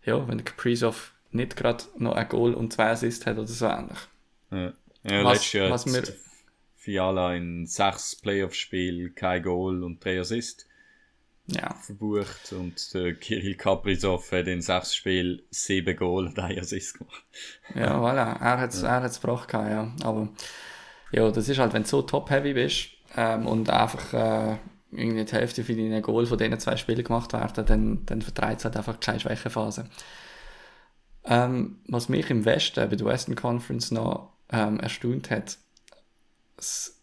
ja, 0.04 0.28
wenn 0.28 0.44
Kaprizov 0.44 1.12
nicht 1.30 1.56
gerade 1.56 1.84
noch 1.98 2.14
ein 2.14 2.28
Goal 2.28 2.54
und 2.54 2.72
zwei 2.72 2.90
Assists 2.90 3.26
hat 3.26 3.38
oder 3.38 3.46
so 3.46 3.66
ähnlich. 3.66 3.98
Ja, 4.50 4.72
ja 5.04 5.24
was, 5.24 5.34
letztes 5.34 5.52
Jahr 5.52 5.70
was 5.70 5.86
wir, 5.86 6.02
Fiala 6.76 7.34
in 7.34 7.66
sechs 7.66 8.16
Playoff-Spielen 8.16 9.14
kein 9.14 9.42
Goal 9.42 9.84
und 9.84 10.04
drei 10.04 10.20
Assists 10.20 10.66
ja. 11.46 11.74
verbucht 11.74 12.52
und 12.52 12.94
der 12.94 13.14
Kirill 13.14 13.56
Kaprizov 13.56 14.30
hat 14.32 14.46
in 14.46 14.60
sechs 14.60 14.94
Spielen 14.94 15.42
sieben 15.50 15.96
Goal 15.96 16.26
und 16.26 16.38
ein 16.38 16.58
Assist 16.58 16.98
gemacht. 16.98 17.24
Ja, 17.74 18.00
voilà, 18.00 18.38
er 18.40 18.60
hat 18.60 18.72
es 18.72 18.82
ja. 18.82 19.06
gebracht, 19.06 19.52
ja, 19.52 19.92
aber 20.02 20.28
ja, 21.12 21.30
das 21.30 21.48
ist 21.48 21.58
halt, 21.58 21.74
wenn 21.74 21.82
du 21.82 21.88
so 21.88 22.02
top-heavy 22.02 22.54
bist 22.54 22.88
ähm, 23.16 23.46
und 23.46 23.68
einfach 23.70 24.12
äh, 24.14 24.56
irgendwie 24.90 25.24
die 25.24 25.32
Hälfte 25.32 25.62
für 25.62 25.74
deine 25.74 26.02
Goal 26.02 26.26
von 26.26 26.38
diesen 26.38 26.58
zwei 26.58 26.76
Spielen 26.76 27.04
gemacht 27.04 27.32
werden, 27.32 27.66
dann, 27.66 28.06
dann 28.06 28.22
vertreibt 28.22 28.58
es 28.58 28.64
halt 28.64 28.76
einfach 28.76 28.98
keine 28.98 29.20
Schwächephase. 29.20 29.84
Ähm, 31.24 31.78
was 31.86 32.08
mich 32.08 32.30
im 32.30 32.44
Westen, 32.44 32.88
bei 32.88 32.96
der 32.96 33.06
Western 33.06 33.36
Conference 33.36 33.90
noch 33.90 34.32
ähm, 34.50 34.80
erstaunt 34.80 35.30
hat, 35.30 35.58
das 36.56 36.98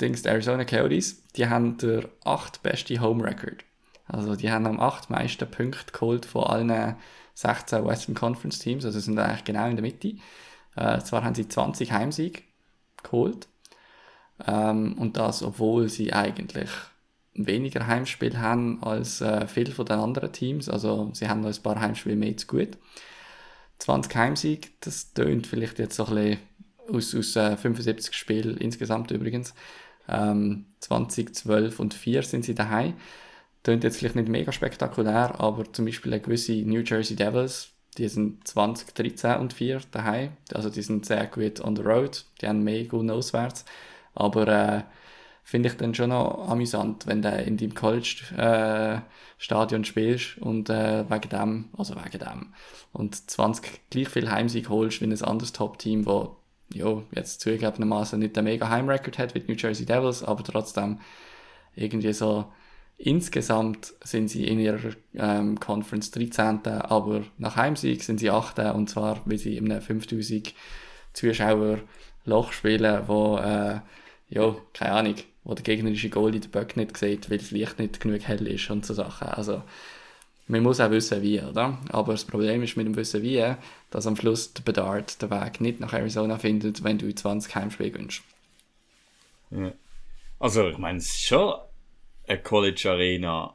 Dings, 0.00 0.22
die 0.22 0.28
Arizona 0.28 0.64
Coyotes, 0.64 1.22
die 1.32 1.48
haben 1.48 1.78
der 1.78 2.08
acht 2.24 2.62
beste 2.62 3.00
Home 3.00 3.24
Record. 3.24 3.64
Also 4.06 4.36
die 4.36 4.50
haben 4.50 4.66
am 4.66 4.80
acht 4.80 5.10
meisten 5.10 5.50
Punkte 5.50 5.92
geholt 5.92 6.26
von 6.26 6.44
allen 6.44 6.96
16 7.34 7.84
Western 7.84 8.14
Conference 8.14 8.58
Teams, 8.58 8.84
also 8.84 8.98
sind 8.98 9.18
eigentlich 9.18 9.44
genau 9.44 9.68
in 9.68 9.76
der 9.76 9.82
Mitte. 9.82 10.16
Äh, 10.76 10.98
zwar 11.00 11.24
haben 11.24 11.34
sie 11.34 11.48
20 11.48 11.92
Heimsiege 11.92 12.42
geholt. 13.02 13.48
Ähm, 14.46 14.94
und 14.98 15.16
das, 15.16 15.42
obwohl 15.42 15.88
sie 15.88 16.12
eigentlich 16.12 16.70
weniger 17.34 17.86
Heimspiele 17.86 18.40
haben 18.40 18.82
als 18.82 19.20
äh, 19.20 19.46
viele 19.46 19.72
von 19.72 19.86
den 19.86 19.98
anderen 19.98 20.32
Teams. 20.32 20.68
Also 20.68 21.10
sie 21.12 21.28
haben 21.28 21.40
noch 21.40 21.54
ein 21.54 21.62
paar 21.62 21.80
Heimspiele 21.80 22.16
mehr 22.16 22.36
zu 22.36 22.46
gut. 22.46 22.76
20 23.78 24.16
Heimsieg, 24.16 24.80
das 24.80 25.12
tönt 25.12 25.46
vielleicht 25.46 25.78
jetzt 25.78 25.96
so 25.96 26.06
ein 26.06 26.14
bisschen 26.14 26.38
aus, 26.88 27.14
aus 27.14 27.36
äh, 27.36 27.56
75 27.56 28.14
Spielen 28.14 28.56
insgesamt 28.56 29.10
übrigens. 29.10 29.54
Ähm, 30.08 30.66
20, 30.80 31.34
12 31.34 31.80
und 31.80 31.94
4 31.94 32.22
sind 32.22 32.44
sie 32.44 32.54
daheim. 32.54 32.94
Tönt 33.62 33.84
jetzt 33.84 33.98
vielleicht 33.98 34.16
nicht 34.16 34.28
mega 34.28 34.52
spektakulär, 34.52 35.40
aber 35.40 35.72
zum 35.72 35.84
Beispiel 35.84 36.12
eine 36.12 36.22
gewisse 36.22 36.52
New 36.52 36.80
Jersey 36.80 37.16
Devils, 37.16 37.72
die 37.98 38.08
sind 38.08 38.46
20, 38.46 38.94
13 38.94 39.40
und 39.40 39.52
4 39.52 39.80
daheim. 39.90 40.30
Also 40.54 40.70
die 40.70 40.82
sind 40.82 41.04
sehr 41.04 41.26
gut 41.26 41.60
on 41.60 41.74
the 41.76 41.82
road. 41.82 42.24
Die 42.40 42.48
haben 42.48 42.64
mehr 42.64 42.84
gut 42.84 43.10
auswärts. 43.10 43.64
Aber 44.14 44.48
äh, 44.48 44.82
finde 45.44 45.68
ich 45.70 45.76
dann 45.76 45.94
schon 45.94 46.10
noch 46.10 46.48
amüsant, 46.48 47.06
wenn 47.06 47.22
du 47.22 47.30
in 47.30 47.56
deinem 47.56 47.74
College-Stadion 47.74 49.82
äh, 49.82 49.84
spielst 49.84 50.38
und 50.38 50.70
äh, 50.70 51.04
wegen 51.08 51.28
dem, 51.28 51.68
also 51.76 51.94
wegen 51.96 52.18
dem, 52.18 52.54
und 52.92 53.30
20 53.30 53.90
gleich 53.90 54.08
viel 54.08 54.30
Heimsieg 54.30 54.68
holst 54.68 55.00
wie 55.00 55.06
ein 55.06 55.22
anderes 55.22 55.52
Top-Team, 55.52 56.04
das 56.04 56.28
ja, 56.74 57.02
jetzt 57.12 57.40
zugegebenermaßen 57.40 58.18
nicht 58.18 58.36
der 58.36 58.42
mega 58.42 58.68
Heimrecord 58.68 59.16
hat 59.18 59.34
wie 59.34 59.40
die 59.40 59.50
New 59.50 59.58
Jersey 59.58 59.86
Devils, 59.86 60.22
aber 60.22 60.44
trotzdem 60.44 61.00
irgendwie 61.74 62.12
so 62.12 62.52
insgesamt 62.98 63.94
sind 64.02 64.28
sie 64.28 64.46
in 64.46 64.58
ihrer 64.58 64.90
ähm, 65.14 65.58
Conference 65.60 66.10
13. 66.10 66.66
aber 66.66 67.22
nach 67.38 67.56
Heimsieg 67.56 68.02
sind 68.02 68.18
sie 68.18 68.30
8. 68.30 68.58
und 68.74 68.90
zwar, 68.90 69.22
weil 69.24 69.38
sie 69.38 69.56
in 69.56 69.70
einem 69.70 69.80
5000 69.80 70.52
Zuschauer 71.12 71.78
Loch 72.24 72.52
spielen, 72.52 73.04
wo, 73.06 73.38
äh, 73.38 73.80
ja, 74.28 74.56
keine 74.74 74.92
Ahnung, 74.92 75.14
wo 75.44 75.54
der 75.54 75.62
gegnerische 75.62 76.10
Goalie 76.10 76.40
den 76.40 76.50
Böck 76.50 76.76
nicht 76.76 76.96
sieht, 76.96 77.30
weil 77.30 77.38
das 77.38 77.52
Licht 77.52 77.78
nicht 77.78 78.00
genug 78.00 78.22
hell 78.22 78.46
ist 78.46 78.70
und 78.70 78.84
so 78.84 78.92
Sachen. 78.94 79.28
Also, 79.28 79.62
man 80.46 80.62
muss 80.62 80.80
auch 80.80 80.90
wissen, 80.90 81.22
wie, 81.22 81.40
oder? 81.40 81.78
Aber 81.90 82.12
das 82.12 82.24
Problem 82.24 82.62
ist 82.62 82.76
mit 82.76 82.86
dem 82.86 82.96
Wissen, 82.96 83.22
wie, 83.22 83.54
dass 83.90 84.06
am 84.06 84.16
Schluss 84.16 84.52
der 84.52 84.62
Bedard 84.62 85.20
den 85.22 85.30
Weg 85.30 85.60
nicht 85.60 85.80
nach 85.80 85.92
Arizona 85.92 86.38
findet, 86.38 86.84
wenn 86.84 86.98
du 86.98 87.14
20 87.14 87.54
Heimspiele 87.54 87.90
gönnst. 87.92 88.22
Ja. 89.50 89.72
Also, 90.38 90.68
ich 90.68 90.78
meine, 90.78 90.98
es 90.98 91.06
ist 91.06 91.22
schon 91.22 91.54
eine 92.28 92.42
College 92.42 92.88
Arena, 92.90 93.54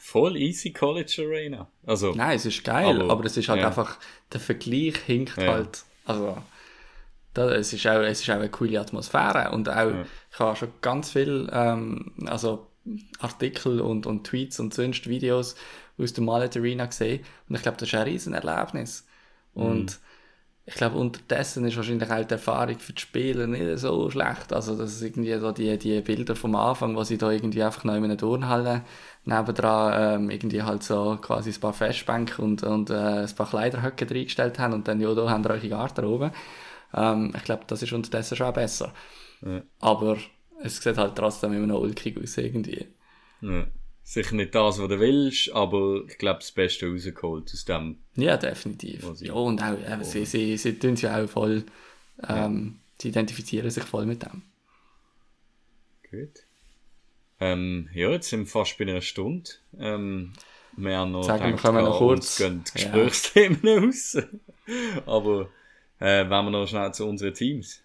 voll 0.00 0.36
easy 0.36 0.72
College 0.72 1.24
Arena. 1.26 1.68
Also, 1.86 2.12
Nein, 2.14 2.36
es 2.36 2.46
ist 2.46 2.64
geil, 2.64 3.02
aber, 3.02 3.10
aber 3.12 3.24
es 3.24 3.36
ist 3.36 3.48
halt 3.48 3.60
ja. 3.60 3.68
einfach, 3.68 3.98
der 4.32 4.40
Vergleich 4.40 4.96
hinkt 5.06 5.36
Ja. 5.36 5.52
halt, 5.52 5.82
also, 6.04 6.38
da, 7.34 7.50
es, 7.52 7.72
ist 7.72 7.86
auch, 7.86 8.00
es 8.00 8.20
ist 8.20 8.30
auch 8.30 8.34
eine 8.34 8.48
coole 8.50 8.80
Atmosphäre 8.80 9.50
und 9.52 9.68
auch, 9.68 9.74
Ja. 9.90 10.04
ich 10.32 10.38
habe 10.38 10.56
schon 10.56 10.72
ganz 10.80 11.12
viel, 11.12 11.48
ähm, 11.52 12.12
also 12.26 12.66
Artikel 13.20 13.80
und, 13.80 14.06
und 14.06 14.26
Tweets 14.26 14.60
und 14.60 14.72
sonst 14.72 15.06
Videos 15.08 15.54
aus 15.98 16.12
der 16.12 16.24
Mallet 16.24 16.56
Arena 16.56 16.86
gesehen 16.86 17.24
und 17.48 17.56
ich 17.56 17.62
glaube, 17.62 17.76
das 17.76 17.88
ist 17.88 17.94
ein 17.94 18.02
riesen 18.02 18.32
Erlebnis. 18.34 19.06
Und 19.54 19.98
ich 20.68 20.74
glaube, 20.74 20.98
unterdessen 20.98 21.64
ist 21.64 21.78
wahrscheinlich 21.78 22.10
auch 22.10 22.24
die 22.24 22.34
Erfahrung 22.34 22.78
für 22.78 22.92
die 22.92 23.00
Spieler 23.00 23.46
nicht 23.46 23.78
so 23.78 24.10
schlecht. 24.10 24.52
Also, 24.52 24.76
das 24.76 24.92
ist 24.92 25.02
irgendwie 25.02 25.34
so 25.38 25.50
die, 25.50 25.78
die 25.78 26.02
Bilder 26.02 26.36
vom 26.36 26.54
Anfang, 26.54 26.94
wo 26.94 27.02
sie 27.04 27.16
da 27.16 27.30
irgendwie 27.30 27.62
einfach 27.62 27.84
noch 27.84 27.94
in 27.94 28.04
einer 28.04 28.18
Turnhalle 28.18 28.82
nebendran 29.24 30.24
ähm, 30.24 30.30
irgendwie 30.30 30.62
halt 30.62 30.82
so 30.82 31.16
quasi 31.22 31.52
ein 31.52 31.60
paar 31.60 31.72
Festbänke 31.72 32.42
und, 32.42 32.62
und 32.64 32.90
äh, 32.90 33.22
ein 33.22 33.34
paar 33.34 33.48
Kleiderhöcke 33.48 34.10
reingestellt 34.10 34.58
haben 34.58 34.74
und 34.74 34.86
dann, 34.88 35.00
ja, 35.00 35.14
da 35.14 35.30
haben 35.30 35.42
wir 35.42 35.52
eure 35.52 35.68
Garderobe. 35.70 36.32
Ähm, 36.92 37.32
ich 37.34 37.44
glaube, 37.44 37.62
das 37.66 37.82
ist 37.82 37.94
unterdessen 37.94 38.36
schon 38.36 38.48
auch 38.48 38.52
besser. 38.52 38.92
Ja. 39.40 39.62
Aber 39.80 40.18
es 40.62 40.82
sieht 40.82 40.98
halt 40.98 41.16
trotzdem 41.16 41.54
immer 41.54 41.66
noch 41.66 41.80
ulkig 41.80 42.22
aus 42.22 42.36
irgendwie. 42.36 42.88
ja. 43.40 43.64
Sicher 44.08 44.36
nicht 44.36 44.54
das, 44.54 44.78
was 44.80 44.88
du 44.88 44.98
willst, 45.00 45.52
aber 45.52 46.02
ich 46.08 46.16
glaube, 46.16 46.40
das 46.40 46.50
Beste 46.50 46.90
rausgeholt 46.90 47.50
aus 47.52 47.64
dem. 47.66 47.98
Ja, 48.16 48.38
definitiv. 48.38 49.06
Ja, 49.20 49.34
und 49.34 49.62
auch, 49.62 49.74
äh, 49.78 50.02
sie, 50.02 50.24
sie, 50.24 50.56
sie 50.56 50.78
tun 50.78 50.96
sich 50.96 51.08
auch 51.10 51.28
voll, 51.28 51.64
ähm, 52.26 52.78
sie 52.98 53.08
identifizieren 53.08 53.70
sich 53.70 53.84
voll 53.84 54.06
mit 54.06 54.22
dem. 54.22 54.42
Gut. 56.10 56.40
Ähm, 57.38 57.90
ja, 57.92 58.10
jetzt 58.10 58.30
sind 58.30 58.40
wir 58.40 58.46
fast 58.46 58.78
bei 58.78 58.84
einer 58.86 59.02
Stunde. 59.02 59.50
Ähm, 59.78 60.32
wir 60.76 60.96
haben 60.96 61.12
noch 61.12 61.22
Sagen 61.24 61.40
wir, 61.40 61.46
gedacht, 61.50 61.64
kommen 61.66 61.84
noch 61.84 61.92
ja, 61.92 61.98
kurz. 61.98 62.38
Gehen 62.38 62.64
die 62.64 62.78
Ja. 62.82 62.90
Gesprächsthemen 62.90 63.60
raus. 63.84 64.16
aber 65.06 65.50
äh, 66.00 66.22
wenn 66.22 66.30
wir 66.30 66.50
noch 66.50 66.66
schnell 66.66 66.92
zu 66.94 67.06
unseren 67.06 67.34
Teams. 67.34 67.82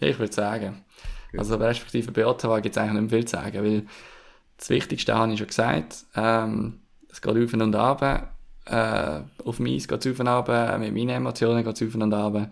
Ja, 0.00 0.08
ich 0.08 0.18
würde 0.18 0.32
sagen. 0.32 0.82
Also 1.36 1.56
respektive 1.56 2.10
bei 2.10 2.26
Ottawa 2.26 2.60
gibt 2.60 2.74
es 2.74 2.82
eigentlich 2.82 3.02
nicht 3.02 3.10
mehr 3.10 3.20
viel 3.20 3.28
zu 3.28 3.36
sagen, 3.36 3.64
weil 3.64 3.86
das 4.62 4.70
Wichtigste 4.70 5.16
habe 5.16 5.32
ich 5.32 5.38
schon 5.38 5.48
gesagt. 5.48 6.04
Ähm, 6.14 6.82
es 7.10 7.20
geht 7.20 7.36
auf 7.36 7.52
und 7.52 7.74
ab. 7.74 8.32
Äh, 8.64 9.20
auf 9.44 9.60
Eis 9.60 9.88
geht 9.88 10.06
es 10.06 10.12
auf 10.12 10.20
und 10.20 10.28
ab. 10.28 10.78
Mit 10.78 10.94
meinen 10.94 11.08
Emotionen 11.08 11.64
geht 11.64 11.74
es 11.74 11.88
auf 11.88 11.94
und 11.96 12.14
ab. 12.14 12.34
Wir 12.34 12.42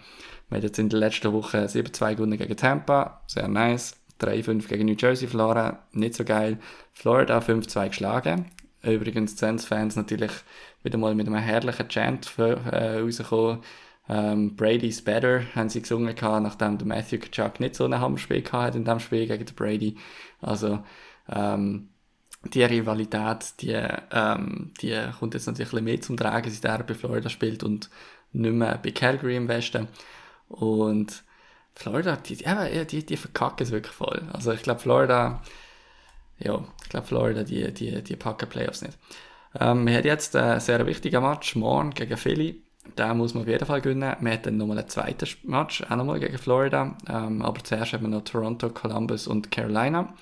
haben 0.50 0.62
jetzt 0.62 0.80
in 0.80 0.88
der 0.88 0.98
letzten 0.98 1.32
Woche 1.32 1.66
7-2 1.66 2.16
gewonnen 2.16 2.36
gegen 2.36 2.56
Tampa. 2.56 3.20
Sehr 3.28 3.46
nice. 3.46 3.94
3-5 4.20 4.66
gegen 4.66 4.86
New 4.86 4.96
Jersey 4.98 5.28
verloren. 5.28 5.78
Nicht 5.92 6.14
so 6.14 6.24
geil. 6.24 6.58
Florida 6.92 7.38
5-2 7.38 7.90
geschlagen. 7.90 8.46
Übrigens, 8.82 9.34
die 9.34 9.38
Sens-Fans 9.38 9.94
natürlich 9.94 10.32
wieder 10.82 10.98
mal 10.98 11.14
mit 11.14 11.28
einem 11.28 11.36
herrlichen 11.36 11.88
Chant 11.88 12.26
für, 12.26 12.56
äh, 12.72 12.98
rausgekommen. 12.98 13.60
Ähm, 14.08 14.56
Brady's 14.56 15.00
Better 15.02 15.42
haben 15.54 15.68
sie 15.68 15.82
gesungen 15.82 16.12
gehabt, 16.12 16.42
nachdem 16.42 16.76
der 16.76 16.88
Matthew 16.88 17.18
Kachuk 17.18 17.60
nicht 17.60 17.76
so 17.76 17.84
ein 17.84 18.00
Hammerspiel 18.00 18.42
gehabt 18.42 18.64
hat 18.64 18.74
in 18.74 18.84
dem 18.84 18.98
Spiel 18.98 19.28
gegen 19.28 19.46
den 19.46 19.54
Brady. 19.54 19.96
Also, 20.40 20.80
ähm, 21.28 21.89
die 22.44 22.64
Rivalität, 22.64 23.60
die, 23.60 23.78
ähm, 24.12 24.72
die 24.80 24.98
kommt 25.18 25.34
jetzt 25.34 25.46
natürlich 25.46 25.72
ein 25.72 25.74
bisschen 25.74 25.84
mehr 25.84 26.00
zum 26.00 26.16
Tragen, 26.16 26.50
seit 26.50 26.64
er 26.64 26.84
bei 26.84 26.94
Florida 26.94 27.28
spielt 27.28 27.62
und 27.62 27.90
nicht 28.32 28.52
mehr 28.52 28.78
bei 28.82 28.90
Calgary 28.92 29.36
im 29.36 29.48
Westen. 29.48 29.88
Und 30.48 31.22
Florida, 31.74 32.16
die, 32.16 32.36
die, 32.36 32.86
die, 32.86 33.06
die 33.06 33.16
verkacken 33.16 33.64
es 33.64 33.70
wirklich 33.70 33.94
voll. 33.94 34.22
Also 34.32 34.52
ich 34.52 34.62
glaube 34.62 34.80
Florida, 34.80 35.42
ja, 36.38 36.64
ich 36.82 36.88
glaube 36.88 37.06
Florida, 37.06 37.42
die, 37.44 37.72
die, 37.72 38.02
die 38.02 38.16
packen 38.16 38.48
Playoffs 38.48 38.82
nicht. 38.82 38.98
Ähm, 39.58 39.86
wir 39.86 39.98
haben 39.98 40.04
jetzt 40.04 40.34
einen 40.36 40.60
sehr 40.60 40.84
wichtigen 40.86 41.22
Match, 41.22 41.56
morgen 41.56 41.90
gegen 41.90 42.16
Philly. 42.16 42.62
Den 42.98 43.18
muss 43.18 43.34
man 43.34 43.42
auf 43.42 43.48
jeden 43.48 43.66
Fall 43.66 43.80
gewinnen. 43.80 44.16
Wir 44.20 44.32
haben 44.32 44.42
dann 44.42 44.56
nochmal 44.56 44.78
einen 44.78 44.88
zweiten 44.88 45.28
Match, 45.44 45.82
auch 45.82 45.96
nochmal 45.96 46.20
gegen 46.20 46.38
Florida. 46.38 46.96
Ähm, 47.08 47.42
aber 47.42 47.62
zuerst 47.62 47.92
haben 47.92 48.02
wir 48.02 48.08
noch 48.08 48.24
Toronto, 48.24 48.70
Columbus 48.70 49.26
und 49.26 49.50
Carolina. 49.50 50.14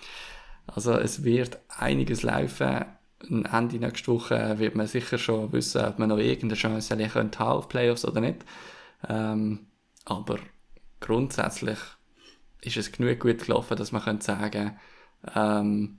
Also 0.68 0.92
es 0.92 1.24
wird 1.24 1.58
einiges 1.68 2.22
laufen. 2.22 2.84
Ende 3.20 3.78
nächste 3.78 4.12
Woche 4.12 4.58
wird 4.58 4.76
man 4.76 4.86
sicher 4.86 5.18
schon 5.18 5.52
wissen, 5.52 5.84
ob 5.84 5.98
man 5.98 6.08
noch 6.08 6.18
irgendeine 6.18 6.54
Chance 6.54 6.94
haben 6.94 7.10
könnte 7.10 7.44
auf 7.44 7.68
Playoffs 7.68 8.04
oder 8.04 8.20
nicht. 8.20 8.44
Ähm, 9.08 9.66
aber 10.04 10.38
grundsätzlich 11.00 11.78
ist 12.60 12.76
es 12.76 12.92
genug 12.92 13.20
gut 13.20 13.44
gelaufen, 13.44 13.76
dass 13.76 13.92
man 13.92 14.02
könnte 14.02 14.24
sagen, 14.24 14.78
ähm, 15.34 15.98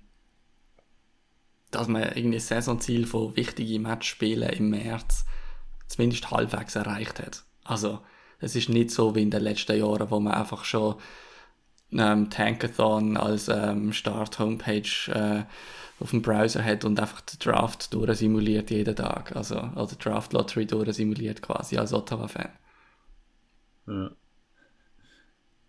dass 1.71 1.87
man 1.87 2.03
irgendwie 2.15 2.39
Saisonziel 2.39 3.05
von 3.05 3.35
wichtigen 3.35 3.83
Matchspielen 3.83 4.49
im 4.49 4.69
März 4.69 5.25
zumindest 5.87 6.31
halbwegs 6.31 6.75
erreicht 6.75 7.19
hat. 7.19 7.43
Also 7.63 7.99
es 8.39 8.55
ist 8.55 8.69
nicht 8.69 8.91
so 8.91 9.15
wie 9.15 9.21
in 9.21 9.31
den 9.31 9.43
letzten 9.43 9.77
Jahren, 9.77 10.09
wo 10.09 10.19
man 10.19 10.33
einfach 10.33 10.63
schon 10.63 10.95
ähm, 11.91 12.29
Tankathon 12.29 13.17
als 13.17 13.47
ähm, 13.47 13.93
Start-Homepage 13.93 15.11
äh, 15.11 15.43
auf 15.99 16.11
dem 16.11 16.21
Browser 16.21 16.63
hat 16.63 16.85
und 16.85 16.99
einfach 16.99 17.21
den 17.21 17.39
Draft 17.39 17.93
durchsimuliert 17.93 18.71
jeden 18.71 18.95
Tag. 18.95 19.35
Also, 19.35 19.57
oder 19.57 19.95
Draft 19.99 20.33
Lottery 20.33 20.65
durchsimuliert 20.65 21.41
quasi 21.41 21.77
als 21.77 21.93
Ottawa-Fan. 21.93 22.49
Ja. 23.87 24.11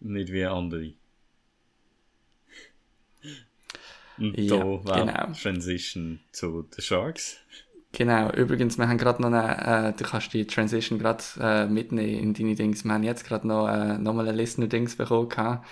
Nicht 0.00 0.32
wie 0.32 0.44
andere. 0.44 0.92
Und 4.18 4.38
Ja, 4.38 4.58
da 4.58 4.64
war 4.84 5.00
genau. 5.00 5.32
Transition 5.32 6.20
zu 6.30 6.62
den 6.62 6.82
Sharks. 6.82 7.38
Genau, 7.92 8.30
übrigens, 8.32 8.78
wir 8.78 8.86
haben 8.88 8.98
gerade 8.98 9.20
noch 9.20 9.32
eine, 9.32 9.88
äh, 9.88 9.92
du 9.96 10.04
kannst 10.04 10.32
die 10.32 10.46
Transition 10.46 10.98
gerade 10.98 11.24
äh, 11.40 11.66
mitnehmen 11.66 12.20
in 12.20 12.34
deine 12.34 12.54
Dings. 12.54 12.84
Wir 12.84 12.92
haben 12.92 13.02
jetzt 13.02 13.24
gerade 13.24 13.48
noch 13.48 13.66
äh, 13.66 13.98
nochmal 13.98 14.28
ein 14.28 14.36
Listener-Dings 14.36 14.96
bekommen. 14.96 15.28
gehabt. 15.28 15.66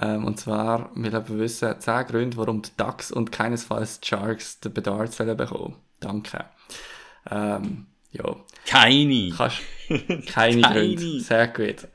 Ähm, 0.00 0.24
und 0.24 0.38
zwar, 0.38 0.90
wir 0.94 1.28
wissen, 1.28 1.80
10 1.80 2.06
Gründe, 2.06 2.36
warum 2.36 2.62
die 2.62 2.70
Ducks 2.76 3.10
und 3.10 3.32
keinesfalls 3.32 4.00
die 4.00 4.08
Sharks 4.08 4.60
den 4.60 4.72
Bedarf 4.72 5.14
sollen 5.14 5.36
bekommen. 5.36 5.76
Danke. 6.00 6.44
Ähm, 7.30 7.86
ja, 8.10 8.36
Keine! 8.64 9.30
kannst 9.36 9.58
keine, 9.88 10.26
Keine. 10.62 10.62
Gründe. 10.62 11.20
Sehr 11.20 11.48
gut. 11.48 11.88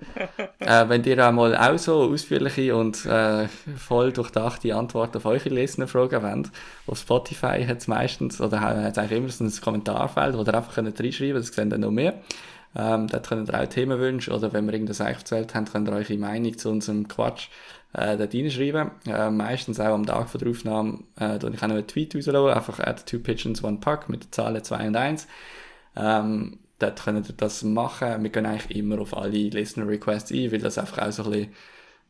äh, 0.60 0.90
wenn 0.90 1.04
ihr 1.04 1.26
einmal 1.26 1.56
auch 1.56 1.78
so 1.78 2.04
ausführliche 2.04 2.76
und 2.76 3.06
äh, 3.06 3.48
voll 3.78 4.12
durchdachte 4.12 4.76
Antworten 4.76 5.18
auf 5.18 5.26
eure 5.26 5.50
Listener-Fragen 5.50 6.22
wollt, 6.22 6.52
auf 6.88 7.00
Spotify 7.00 7.66
hat 7.66 7.80
es 7.80 7.88
meistens, 7.88 8.42
oder 8.42 8.62
hat 8.62 8.98
eigentlich 8.98 9.18
immer 9.18 9.30
so 9.30 9.44
ein 9.44 9.62
Kommentarfeld, 9.62 10.38
wo 10.38 10.42
ihr 10.42 10.54
einfach 10.54 10.76
könnt 10.76 11.00
reinschreiben 11.00 11.34
könnt, 11.34 11.48
das 11.48 11.56
sehen 11.56 11.70
dann 11.70 11.82
noch 11.82 11.92
mehr. 11.92 12.22
Ähm, 12.76 13.08
dort 13.08 13.28
könnt 13.28 13.50
ihr 13.50 13.60
auch 13.60 13.68
Themenwünsche 13.68 14.32
oder 14.32 14.52
wenn 14.54 14.66
wir 14.66 14.74
irgendwas 14.74 15.02
eigentlich 15.02 15.20
erzählt 15.20 15.54
haben, 15.54 15.66
könnt 15.66 15.88
ihr 15.88 15.94
eure 15.94 16.18
Meinung 16.18 16.58
zu 16.58 16.70
unserem 16.70 17.08
Quatsch 17.08 17.50
äh, 17.94 18.18
dort 18.18 18.34
reinschreiben. 18.34 18.92
Äh, 19.06 19.30
meistens 19.30 19.80
auch 19.80 19.94
am 19.94 20.06
Tag 20.06 20.30
von 20.30 20.40
der 20.40 20.50
Aufnahme 20.50 21.00
äh, 21.20 21.38
ich 21.38 21.44
auch 21.44 21.52
noch 21.52 21.62
einen 21.62 21.88
Tweet 21.88 22.16
rauslassen, 22.16 22.50
einfach 22.50 22.80
at 22.80 23.06
two 23.06 23.20
pigeons, 23.20 23.64
one 23.64 23.78
puck 23.78 24.10
mit 24.10 24.26
den 24.26 24.32
Zahlen 24.32 24.64
2 24.64 24.88
und 24.88 24.96
1. 24.96 25.28
Ähm, 25.96 26.60
dort 26.80 27.04
könnt 27.04 27.30
ihr 27.30 27.36
das 27.36 27.64
machen. 27.64 28.24
Wir 28.24 28.30
gehen 28.30 28.46
eigentlich 28.46 28.76
immer 28.76 29.00
auf 29.00 29.16
alle 29.16 29.30
Listener-Requests 29.30 30.32
ein, 30.32 30.52
weil 30.52 30.60
das 30.60 30.78
einfach 30.78 31.00
auch 31.00 31.12
so 31.12 31.24
ein 31.24 31.32
bisschen, 31.32 31.54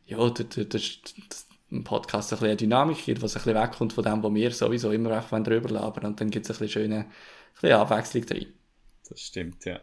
ja, 0.06 0.30
das, 0.30 0.46
das, 0.48 0.68
das, 0.68 1.48
im 1.70 1.82
Podcast 1.82 2.32
ein 2.32 2.36
bisschen 2.36 2.48
eine 2.48 2.56
Dynamik 2.56 3.04
gibt, 3.04 3.22
was 3.22 3.36
ein 3.36 3.42
bisschen 3.42 3.60
wegkommt 3.60 3.92
von 3.92 4.04
dem, 4.04 4.22
wo 4.22 4.32
wir 4.32 4.50
sowieso 4.52 4.92
immer 4.92 5.10
einfach 5.10 5.42
drüber 5.42 5.70
labern 5.70 6.06
und 6.06 6.20
dann 6.20 6.30
gibt 6.30 6.48
es 6.48 6.50
ein 6.50 6.58
bisschen 6.58 6.82
schöne 6.82 6.98
ein 6.98 7.10
bisschen 7.60 7.72
Abwechslung 7.72 8.26
drin. 8.26 8.52
Das 9.08 9.20
stimmt, 9.20 9.64
ja. 9.64 9.80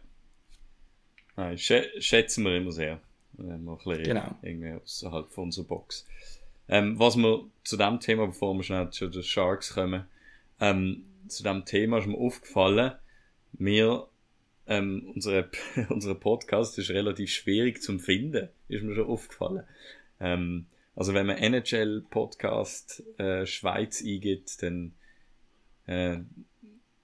Nein, 1.35 1.57
schä 1.57 1.89
schätzen 1.99 2.45
wir 2.45 2.55
immer 2.55 2.71
sehr. 2.71 3.01
Wenn 3.47 3.63
wir 3.63 3.71
ein 3.71 3.77
bisschen 3.77 4.03
Genau. 4.03 4.35
irgendwie 4.41 4.73
außerhalb 4.73 5.31
von 5.31 5.45
unserer 5.45 5.65
Box. 5.65 6.07
Ähm, 6.67 6.97
was 6.99 7.17
wir 7.17 7.45
zu 7.63 7.77
dem 7.77 7.99
Thema, 7.99 8.27
bevor 8.27 8.53
wir 8.55 8.63
schnell 8.63 8.89
zu 8.91 9.07
den 9.07 9.23
Sharks 9.23 9.73
kommen, 9.73 10.05
ähm, 10.59 11.05
zu 11.27 11.43
dem 11.43 11.65
Thema 11.65 11.97
ist 11.97 12.07
mir 12.07 12.17
aufgefallen, 12.17 12.93
wir 13.53 14.07
ähm, 14.67 15.11
unsere, 15.15 15.49
unsere 15.89 16.15
Podcast 16.15 16.77
ist 16.77 16.89
relativ 16.89 17.31
schwierig 17.31 17.81
zum 17.81 17.99
finden, 17.99 18.49
ist 18.67 18.83
mir 18.83 18.95
schon 18.95 19.07
aufgefallen. 19.07 19.63
Ähm, 20.19 20.67
also 20.95 21.13
wenn 21.13 21.25
man 21.25 21.37
NHL 21.37 22.05
Podcast 22.09 23.03
äh, 23.17 23.45
Schweiz 23.45 24.01
eingibt, 24.01 24.61
dann 24.61 24.93
äh, 25.87 26.19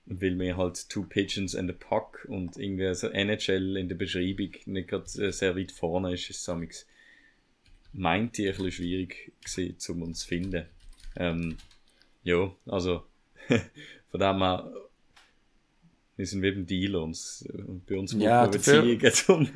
will 0.07 0.35
mir 0.35 0.57
halt 0.57 0.89
Two 0.89 1.03
Pigeons 1.03 1.55
and 1.55 1.69
a 1.69 1.73
Puck 1.73 2.25
und 2.29 2.57
irgendwie 2.57 2.93
so 2.95 3.07
NHL 3.07 3.77
in 3.77 3.89
der 3.89 3.95
Beschreibung 3.95 4.51
nicht 4.65 4.89
gerade 4.89 5.05
äh, 5.21 5.31
sehr 5.31 5.55
weit 5.55 5.71
vorne 5.71 6.13
ist, 6.13 6.29
ist 6.29 6.47
es 6.47 6.87
meint 7.93 8.37
ich 8.39 8.47
ein 8.47 8.55
bisschen 8.55 8.71
schwierig 8.71 9.33
gewesen, 9.43 9.95
um 9.95 10.01
uns 10.03 10.19
zu 10.19 10.27
finden. 10.27 10.65
Ähm, 11.15 11.57
ja, 12.23 12.51
also 12.65 13.03
von 13.47 14.19
dem 14.19 14.37
her, 14.37 14.71
wir 16.15 16.25
sind 16.25 16.41
wie 16.41 16.51
beim 16.51 16.65
Dealer 16.65 17.03
und 17.03 17.85
bei 17.85 17.97
uns 17.97 18.13
ja, 18.13 18.45
Beziehungen 18.45 18.99
zum... 19.13 19.49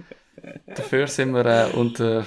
dafür 0.68 1.08
sind 1.08 1.34
wir 1.34 1.46
äh, 1.46 1.72
unter 1.74 2.26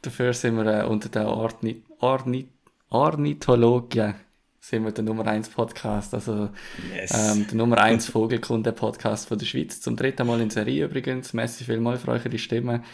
dafür 0.00 0.32
sind 0.32 0.56
wir 0.56 0.66
äh, 0.66 0.86
unter 0.86 1.08
der 1.08 1.28
Orni 1.28 1.82
Orni 1.98 2.48
Ornithologien 2.88 4.14
sind 4.62 4.84
wir 4.84 4.92
der 4.92 5.02
Nummer 5.02 5.26
1 5.26 5.48
Podcast, 5.48 6.14
also 6.14 6.50
yes. 6.94 7.12
ähm, 7.12 7.46
der 7.48 7.56
Nummer 7.56 7.78
1 7.78 8.06
Vogelkunde-Podcast 8.10 9.26
von 9.26 9.36
der 9.36 9.44
Schweiz. 9.44 9.80
Zum 9.80 9.96
dritten 9.96 10.24
Mal 10.24 10.40
in 10.40 10.50
Serie 10.50 10.84
übrigens. 10.84 11.32
Messi 11.32 11.64
vielmal 11.64 11.98
für 11.98 12.12
eure 12.12 12.38
Stimme. 12.38 12.84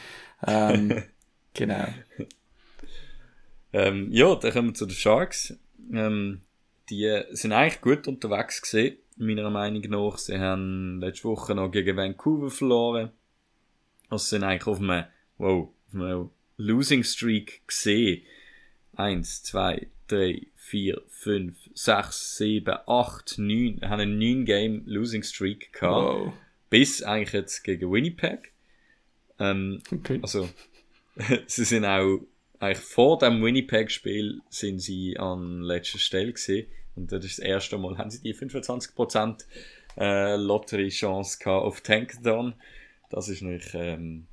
Ähm, 0.47 1.05
genau. 1.55 1.87
Ähm, 3.75 4.09
ja, 4.11 4.35
dann 4.35 4.51
kommen 4.51 4.69
wir 4.69 4.75
zu 4.75 4.87
den 4.87 4.97
Sharks. 4.97 5.59
Ähm, 5.93 6.41
die 6.89 7.23
sind 7.33 7.53
eigentlich 7.53 7.83
gut 7.83 8.09
unterwegs 8.09 8.63
gesehen, 8.63 8.97
meiner 9.19 9.51
Meinung 9.51 9.83
nach. 9.91 10.17
Sie 10.17 10.39
haben 10.39 11.01
letzte 11.03 11.25
Woche 11.25 11.55
noch 11.55 11.71
gegen 11.71 11.99
Vancouver 11.99 12.51
verloren. 12.51 13.11
Also 14.09 14.25
sind 14.25 14.43
eigentlich 14.43 14.67
auf 14.67 14.81
einem, 14.81 15.05
wow, 15.37 15.69
auf 15.89 15.95
einem 15.95 16.31
Losing 16.57 17.05
Streak 17.05 17.61
gesehen. 17.69 18.23
Eins, 18.97 19.43
zwei, 19.43 19.89
drei, 20.07 20.47
vier, 20.69 21.03
fünf, 21.09 21.57
sechs, 21.75 22.37
sieben, 22.37 22.77
acht, 22.87 23.39
neun, 23.39 23.81
haben 23.83 24.01
einen 24.01 24.19
neun 24.19 24.45
Game 24.45 24.83
Losing 24.87 25.23
Streak 25.23 25.73
gehabt. 25.73 26.19
Wow. 26.19 26.33
Bis 26.71 27.03
eigentlich 27.03 27.33
jetzt 27.33 27.63
gegen 27.65 27.91
Winnipeg. 27.91 28.53
Ähm, 29.39 29.83
okay. 29.93 30.19
Also, 30.23 30.49
sie 31.47 31.65
sind 31.65 31.85
auch, 31.85 32.21
eigentlich 32.61 32.85
vor 32.85 33.19
dem 33.19 33.43
Winnipeg-Spiel 33.43 34.41
sind 34.51 34.81
sie 34.81 35.17
an 35.19 35.63
letzter 35.63 35.99
Stelle 35.99 36.33
gesehen. 36.33 36.67
Und 36.97 37.13
das 37.13 37.25
ist 37.25 37.39
das 37.39 37.45
erste 37.45 37.79
Mal, 37.79 37.97
haben 37.97 38.11
sie 38.11 38.21
die 38.21 38.35
25% 38.35 39.45
äh, 39.97 40.37
Lottery-Chance 40.37 41.39
gehabt 41.39 41.65
auf 41.65 41.81
Tankathon. 41.81 42.55
Das 43.11 43.29
ist 43.29 43.43
natürlich, 43.43 43.73
ähm, 43.75 44.27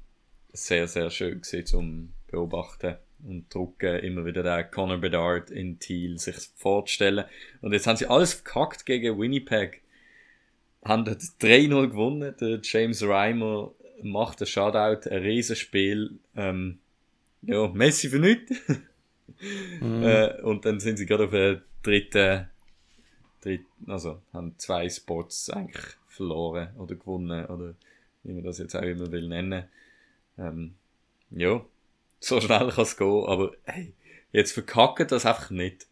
sehr, 0.55 0.87
sehr 0.87 1.09
schön 1.09 1.41
gesehen 1.41 1.65
zum 1.65 2.13
Beobachten 2.27 2.97
und 3.27 3.53
drucken 3.53 3.99
immer 3.99 4.25
wieder 4.25 4.43
den 4.43 4.69
Conor 4.71 4.97
Bedard 4.97 5.49
in 5.49 5.79
Thiel 5.79 6.19
sich 6.19 6.35
vorzustellen. 6.55 7.25
Und 7.61 7.73
jetzt 7.73 7.87
haben 7.87 7.97
sie 7.97 8.07
alles 8.07 8.35
verkackt 8.35 8.85
gegen 8.85 9.19
Winnipeg. 9.19 9.81
Haben 10.83 11.05
3-0 11.05 11.87
gewonnen. 11.87 12.35
Der 12.39 12.59
James 12.61 13.03
Reimer 13.03 13.73
macht 14.01 14.41
ein 14.41 14.47
Shutout, 14.47 15.09
ein 15.09 15.21
Riesenspiel. 15.21 16.19
Ähm, 16.35 16.79
ja, 17.41 17.67
Messi 17.67 18.09
für 18.09 18.19
nichts. 18.19 18.51
mm. 19.79 20.03
äh, 20.03 20.41
und 20.41 20.65
dann 20.65 20.79
sind 20.79 20.97
sie 20.97 21.05
gerade 21.05 21.25
auf 21.25 21.31
der 21.31 21.61
dritten, 21.81 22.47
dritten, 23.41 23.91
also 23.91 24.21
haben 24.33 24.53
zwei 24.57 24.87
Spots 24.89 25.49
eigentlich 25.49 25.85
verloren 26.07 26.69
oder 26.77 26.95
gewonnen 26.95 27.45
oder 27.45 27.73
wie 28.23 28.33
man 28.33 28.43
das 28.43 28.59
jetzt 28.59 28.75
auch 28.75 28.81
immer 28.81 29.11
will 29.11 29.27
nennen. 29.27 29.65
Ähm, 30.37 30.75
ja, 31.31 31.63
so 32.25 32.41
schnell 32.41 32.69
kann 32.69 32.83
es 32.83 32.97
gehen, 32.97 33.25
aber 33.25 33.51
hey, 33.63 33.93
jetzt 34.31 34.53
verkacken 34.53 35.07
das 35.07 35.25
einfach 35.25 35.49
nicht. 35.49 35.87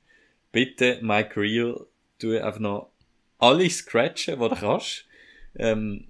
Bitte, 0.52 1.00
Mike 1.02 1.40
Real, 1.40 1.86
tu 2.20 2.38
einfach 2.38 2.60
noch 2.60 2.90
alle 3.40 3.70
scratchen, 3.70 4.40
die 4.40 4.50
du 4.50 4.56
kannst. 4.56 5.06
Ähm, 5.56 6.08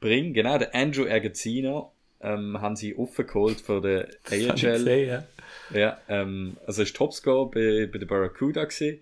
bring, 0.00 0.32
genau, 0.32 0.58
der 0.58 0.74
Andrew 0.74 1.04
Ergazino 1.04 1.92
ähm, 2.20 2.60
haben 2.60 2.76
sie 2.76 2.96
aufgeholt 2.96 3.60
für 3.60 3.80
den 3.80 4.06
AHL. 4.30 4.52
Gesehen, 4.52 5.08
ja. 5.08 5.78
ja 5.78 5.98
ähm, 6.08 6.56
also 6.66 6.82
ist 6.82 6.96
Topscore 6.96 7.50
bei, 7.50 7.86
bei 7.86 7.98
der 7.98 8.06
Barracuda 8.06 8.64
gewesen. 8.64 9.00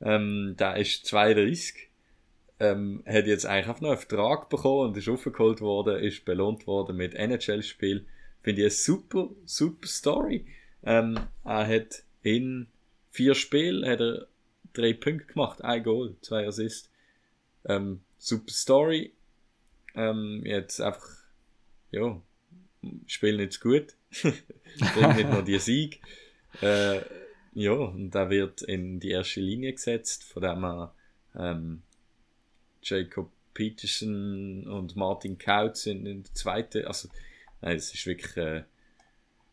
Ähm, 0.00 0.56
der 0.58 0.76
ist 0.76 1.06
32. 1.06 1.88
Ähm, 2.60 3.02
hat 3.06 3.26
jetzt 3.26 3.46
eigentlich 3.46 3.68
einfach 3.68 3.80
noch 3.80 3.90
einen 3.90 3.98
Vertrag 3.98 4.48
bekommen 4.48 4.90
und 4.90 4.96
ist 4.96 5.08
aufgeholt 5.08 5.60
worden, 5.60 6.02
ist 6.02 6.24
belohnt 6.24 6.66
worden 6.66 6.96
mit 6.96 7.14
NHL-Spiel. 7.14 8.06
Finde 8.42 8.62
ich 8.62 8.66
eine 8.66 8.70
super, 8.70 9.30
super 9.44 9.86
Story. 9.86 10.46
Ähm, 10.82 11.18
er 11.44 11.66
hat 11.66 12.02
in 12.22 12.66
vier 13.10 13.34
Spielen 13.34 13.88
hat 13.88 14.00
er 14.00 14.26
drei 14.72 14.92
Punkte 14.92 15.26
gemacht, 15.26 15.62
ein 15.62 15.82
Goal, 15.82 16.16
zwei 16.22 16.46
Assists. 16.46 16.90
Ähm, 17.64 18.00
super 18.18 18.52
Story. 18.52 19.12
Ähm, 19.94 20.42
jetzt 20.44 20.80
einfach, 20.80 21.06
ja, 21.90 22.20
spielen 23.06 23.36
nicht 23.36 23.60
gut. 23.60 23.94
Bringt 24.22 25.16
nicht 25.16 25.30
noch 25.30 25.44
die 25.44 25.58
Sieg. 25.58 26.00
Äh, 26.60 27.00
ja, 27.54 27.72
und 27.72 28.14
er 28.14 28.30
wird 28.30 28.62
in 28.62 28.98
die 28.98 29.10
erste 29.10 29.40
Linie 29.40 29.72
gesetzt, 29.72 30.24
von 30.24 30.42
dem 30.42 30.64
er 30.64 30.94
ähm, 31.36 31.82
Jacob 32.82 33.30
Peterson 33.54 34.66
und 34.66 34.96
Martin 34.96 35.38
Kautz 35.38 35.82
sind 35.82 36.06
in 36.06 36.22
der 36.22 36.34
zweiten, 36.34 36.86
also 36.86 37.08
Nein, 37.62 37.76
es 37.76 37.94
ist 37.94 38.06
wirklich. 38.06 38.36
Äh, 38.36 38.64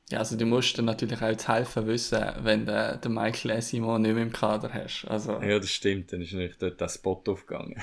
ja, 0.10 0.20
also 0.20 0.36
du 0.36 0.46
musst 0.46 0.78
dann 0.78 0.86
natürlich 0.86 1.22
auch 1.22 1.36
zu 1.36 1.48
helfen 1.54 1.86
wissen, 1.86 2.20
wenn 2.42 2.66
du 2.66 3.00
den 3.04 3.14
Michael 3.14 3.52
Essimo 3.52 4.00
nicht 4.00 4.14
mehr 4.14 4.24
im 4.24 4.34
Kader 4.34 4.74
hast. 4.74 5.06
Also, 5.08 5.40
ja, 5.42 5.60
das 5.60 5.70
stimmt, 5.70 6.12
dann 6.12 6.22
ist 6.22 6.34
natürlich 6.34 6.58
dort 6.58 6.82
der 6.82 6.90
Spot 6.90 7.22
aufgegangen. 7.28 7.80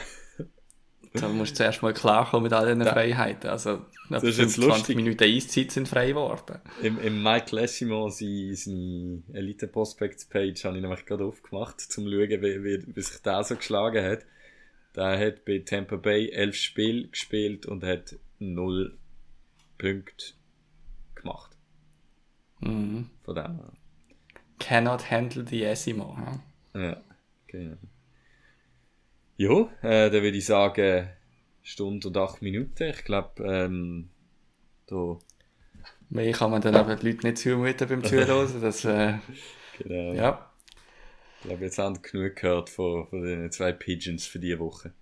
da 1.13 1.29
musst 1.29 1.53
du 1.53 1.57
zuerst 1.59 1.83
mal 1.83 1.93
klarkommen 1.93 2.45
mit 2.45 2.53
all 2.53 2.67
diesen 2.67 2.81
da, 2.81 2.93
Freiheiten. 2.93 3.49
Also, 3.49 3.87
das 4.11 4.25
ist 4.25 4.39
jetzt 4.39 4.55
20 4.55 4.69
lustig. 4.69 4.97
Minuten 4.97 5.23
Eiszeit 5.23 5.71
sind 5.71 5.89
frei 5.89 6.09
geworden. 6.09 6.61
Im, 6.83 6.99
im 6.99 7.23
Michael 7.23 7.59
Essimo, 7.59 8.09
seine, 8.09 8.57
seine 8.57 9.23
Elite 9.33 9.69
Prospects 9.69 10.25
Page, 10.25 10.65
habe 10.65 10.77
ich 10.77 10.83
nämlich 10.83 11.07
gerade 11.07 11.25
aufgemacht, 11.25 11.77
um 11.77 11.89
zu 11.89 12.01
schauen, 12.01 12.43
wie, 12.43 12.65
wie, 12.65 12.83
wie 12.87 13.03
sich 13.03 13.23
der 13.23 13.45
so 13.45 13.55
geschlagen 13.55 14.05
hat. 14.05 14.27
Der 14.97 15.17
hat 15.17 15.45
bei 15.45 15.59
Tampa 15.61 15.95
Bay 15.95 16.31
elf 16.31 16.57
Spiele 16.57 17.07
gespielt 17.07 17.67
und 17.67 17.85
hat 17.85 18.17
null 18.41 18.99
Punkte 19.79 20.35
gemacht. 21.15 21.57
Mhm. 22.61 23.11
Von 23.25 23.35
dem 23.35 23.61
Cannot 24.59 25.11
handle 25.11 25.47
the 25.47 25.65
Essimo. 25.65 26.17
Ja, 26.75 26.81
ja 26.81 27.03
genau. 27.47 27.77
Ja, 29.37 29.61
äh, 29.83 30.11
dann 30.11 30.23
würde 30.23 30.39
ich 30.39 30.47
sagen, 30.47 31.09
Stunde 31.63 32.09
und 32.09 32.17
acht 32.17 32.41
Minuten. 32.41 32.85
Ich 32.85 33.05
glaube, 33.05 33.43
ähm, 33.45 34.09
da. 34.87 35.19
Mehr 36.09 36.33
kann 36.33 36.53
man 36.53 36.63
dann 36.63 36.77
aber 36.77 36.97
die 36.97 37.11
Leute 37.11 37.27
nicht 37.27 37.39
zumuten 37.39 37.89
beim 37.89 38.05
Zuhören. 38.05 38.49
Das, 38.61 38.85
äh, 38.85 39.15
genau. 39.79 40.15
Ja. 40.15 40.51
Ich 41.41 41.49
glaube, 41.49 41.65
jetzt 41.65 41.79
haben 41.79 42.01
genug 42.01 42.37
gehört 42.37 42.71
von, 42.71 43.07
von 43.09 43.23
den 43.23 43.53
zwei 43.53 43.73
Pigeons 43.73 44.27
für 44.27 44.39
diese 44.39 44.59
Woche. 44.59 44.93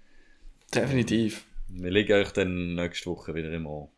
Definitiv. 0.74 1.44
Wir 1.68 1.90
legen 1.90 2.12
euch 2.14 2.32
dann 2.32 2.74
nächste 2.74 3.10
Woche 3.10 3.34
wieder 3.34 3.52
im 3.52 3.66
Ohr. 3.66 3.90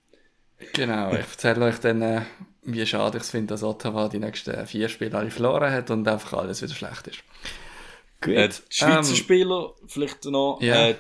Genau, 0.72 1.12
ich 1.12 1.18
erzähle 1.18 1.66
euch 1.66 1.78
dann, 1.78 2.02
äh, 2.02 2.22
wie 2.62 2.86
schade 2.86 3.18
ich 3.18 3.24
es 3.24 3.30
finde, 3.30 3.54
dass 3.54 3.62
Ottawa 3.62 4.08
die 4.08 4.18
nächsten 4.18 4.66
vier 4.66 4.88
Spiele 4.88 5.16
alle 5.16 5.30
verloren 5.30 5.70
hat 5.70 5.90
und 5.90 6.06
einfach 6.08 6.34
alles 6.34 6.62
wieder 6.62 6.74
schlecht 6.74 7.08
ist. 7.08 7.22
Gut. 8.20 8.34
Äh, 8.34 8.50
Schweizer 8.70 9.10
ähm, 9.10 9.16
Spieler, 9.16 9.74
vielleicht 9.86 10.24
noch, 10.24 10.60
ja. 10.62 10.88
äh, 10.88 10.94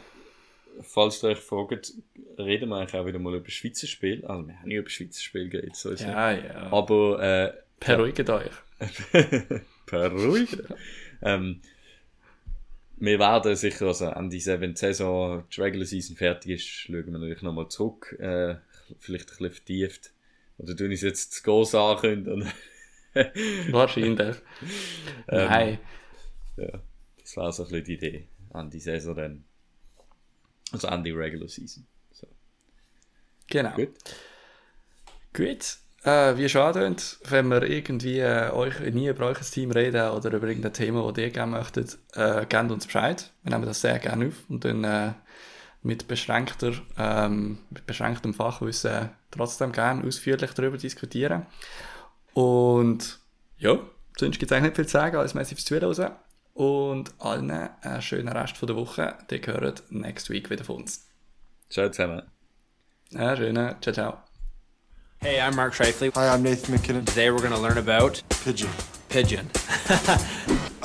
falls 0.82 1.22
ihr 1.22 1.30
euch 1.30 1.38
fragt, 1.38 1.94
reden 2.38 2.68
wir 2.68 2.76
eigentlich 2.76 3.00
auch 3.00 3.06
wieder 3.06 3.18
mal 3.18 3.34
über 3.34 3.50
Schweizer 3.50 3.86
Spiel. 3.86 4.24
Also, 4.26 4.46
wir 4.46 4.58
haben 4.58 4.68
nicht 4.68 4.78
über 4.78 4.90
Schweizer 4.90 5.20
Spiel 5.20 5.48
geredet, 5.48 5.76
so 5.76 5.92
Ja, 5.92 6.32
ja. 6.32 6.72
Aber, 6.72 7.22
äh, 7.22 7.52
Beruhigt 7.80 8.28
ja. 8.28 8.36
euch. 8.36 8.50
Beruhigt. 9.86 10.62
ähm, 11.22 11.60
wir 12.98 13.18
werden 13.18 13.54
sicher, 13.56 13.86
also 13.86 14.08
an 14.08 14.30
dieser, 14.30 14.60
wenn 14.60 14.72
die 14.72 14.78
Saison, 14.78 15.44
die 15.54 15.60
Regular 15.60 15.86
Season 15.86 16.16
fertig 16.16 16.52
ist, 16.52 16.64
schauen 16.66 17.04
wir 17.04 17.12
natürlich 17.12 17.42
nochmal 17.42 17.68
zurück, 17.68 18.16
äh, 18.18 18.56
vielleicht 18.98 19.30
ein 19.30 19.36
bisschen 19.36 19.52
vertieft. 19.52 20.12
Oder 20.58 20.76
tun 20.76 20.90
ich 20.90 21.00
es 21.00 21.02
jetzt 21.02 21.32
zu 21.34 21.42
groß 21.42 21.74
ankündigen? 21.74 22.50
Wahrscheinlich. 23.70 24.36
ähm, 25.28 25.48
Nein. 25.48 25.78
Ja, 26.56 26.82
das 27.20 27.36
war 27.36 27.52
so 27.52 27.64
ein 27.64 27.68
bisschen 27.68 27.84
die 27.84 27.94
Idee 27.94 28.28
an 28.50 28.70
die 28.70 28.80
Saison 28.80 29.14
dann. 29.14 29.44
Also 30.72 30.88
an 30.88 31.04
die 31.04 31.10
Regular 31.10 31.48
Season. 31.48 31.86
So. 32.12 32.26
Genau. 33.48 33.74
Gut. 33.74 33.94
Gut. 35.32 35.78
Äh, 36.02 36.36
wie 36.36 36.48
schade, 36.48 36.94
wenn 37.24 37.48
wir 37.48 37.62
irgendwie 37.62 38.20
äh, 38.20 38.50
euch 38.50 38.78
nie 38.80 39.08
über 39.08 39.26
euch 39.26 39.38
Team 39.50 39.72
reden 39.72 40.10
oder 40.10 40.32
über 40.32 40.46
irgendein 40.46 40.72
Thema, 40.72 41.10
das 41.10 41.22
ihr 41.22 41.30
gerne 41.30 41.52
möchtet, 41.52 41.98
äh, 42.14 42.46
gebt 42.46 42.70
uns 42.70 42.86
Bescheid. 42.86 43.32
Wir 43.42 43.50
nehmen 43.50 43.66
das 43.66 43.80
sehr 43.80 43.98
gerne 43.98 44.28
auf 44.28 44.48
und 44.48 44.64
dann 44.64 44.84
äh, 44.84 45.12
mit, 45.86 46.08
beschränkter, 46.08 46.72
ähm, 46.98 47.58
mit 47.70 47.86
beschränktem 47.86 48.34
Fachwissen 48.34 49.10
trotzdem 49.30 49.72
gerne 49.72 50.04
ausführlich 50.04 50.50
darüber 50.52 50.76
diskutieren. 50.76 51.46
Und 52.34 53.20
ja, 53.56 53.78
sonst 54.18 54.38
gibt 54.38 54.50
es 54.50 54.56
eigentlich 54.56 54.70
nicht 54.70 54.76
viel 54.76 54.86
zu 54.86 54.92
sagen, 54.92 55.16
alles 55.16 55.34
Messi 55.34 55.54
fürs 55.54 55.64
Zuhören. 55.64 56.12
Und 56.54 57.12
allen 57.18 57.50
einen 57.50 58.02
schönen 58.02 58.28
Rest 58.28 58.56
von 58.56 58.66
der 58.66 58.76
Woche. 58.76 59.14
Die 59.30 59.40
hören 59.40 59.74
next 59.90 60.30
week 60.30 60.50
wieder 60.50 60.64
von 60.64 60.76
uns. 60.76 61.06
Ciao 61.70 61.88
zusammen. 61.90 62.22
Ja, 63.10 63.36
schönen. 63.36 63.76
Ciao, 63.80 63.92
ciao. 63.94 64.18
Hey, 65.18 65.40
I'm 65.40 65.54
Mark 65.54 65.74
Shifley. 65.74 66.10
Hi, 66.14 66.34
I'm 66.34 66.42
Nathan 66.42 66.74
McKinnon. 66.74 67.04
Today 67.04 67.30
we're 67.30 67.40
going 67.40 67.54
to 67.54 67.60
learn 67.60 67.78
about 67.78 68.22
Pigeon. 68.44 68.70
pigeon. 69.08 69.48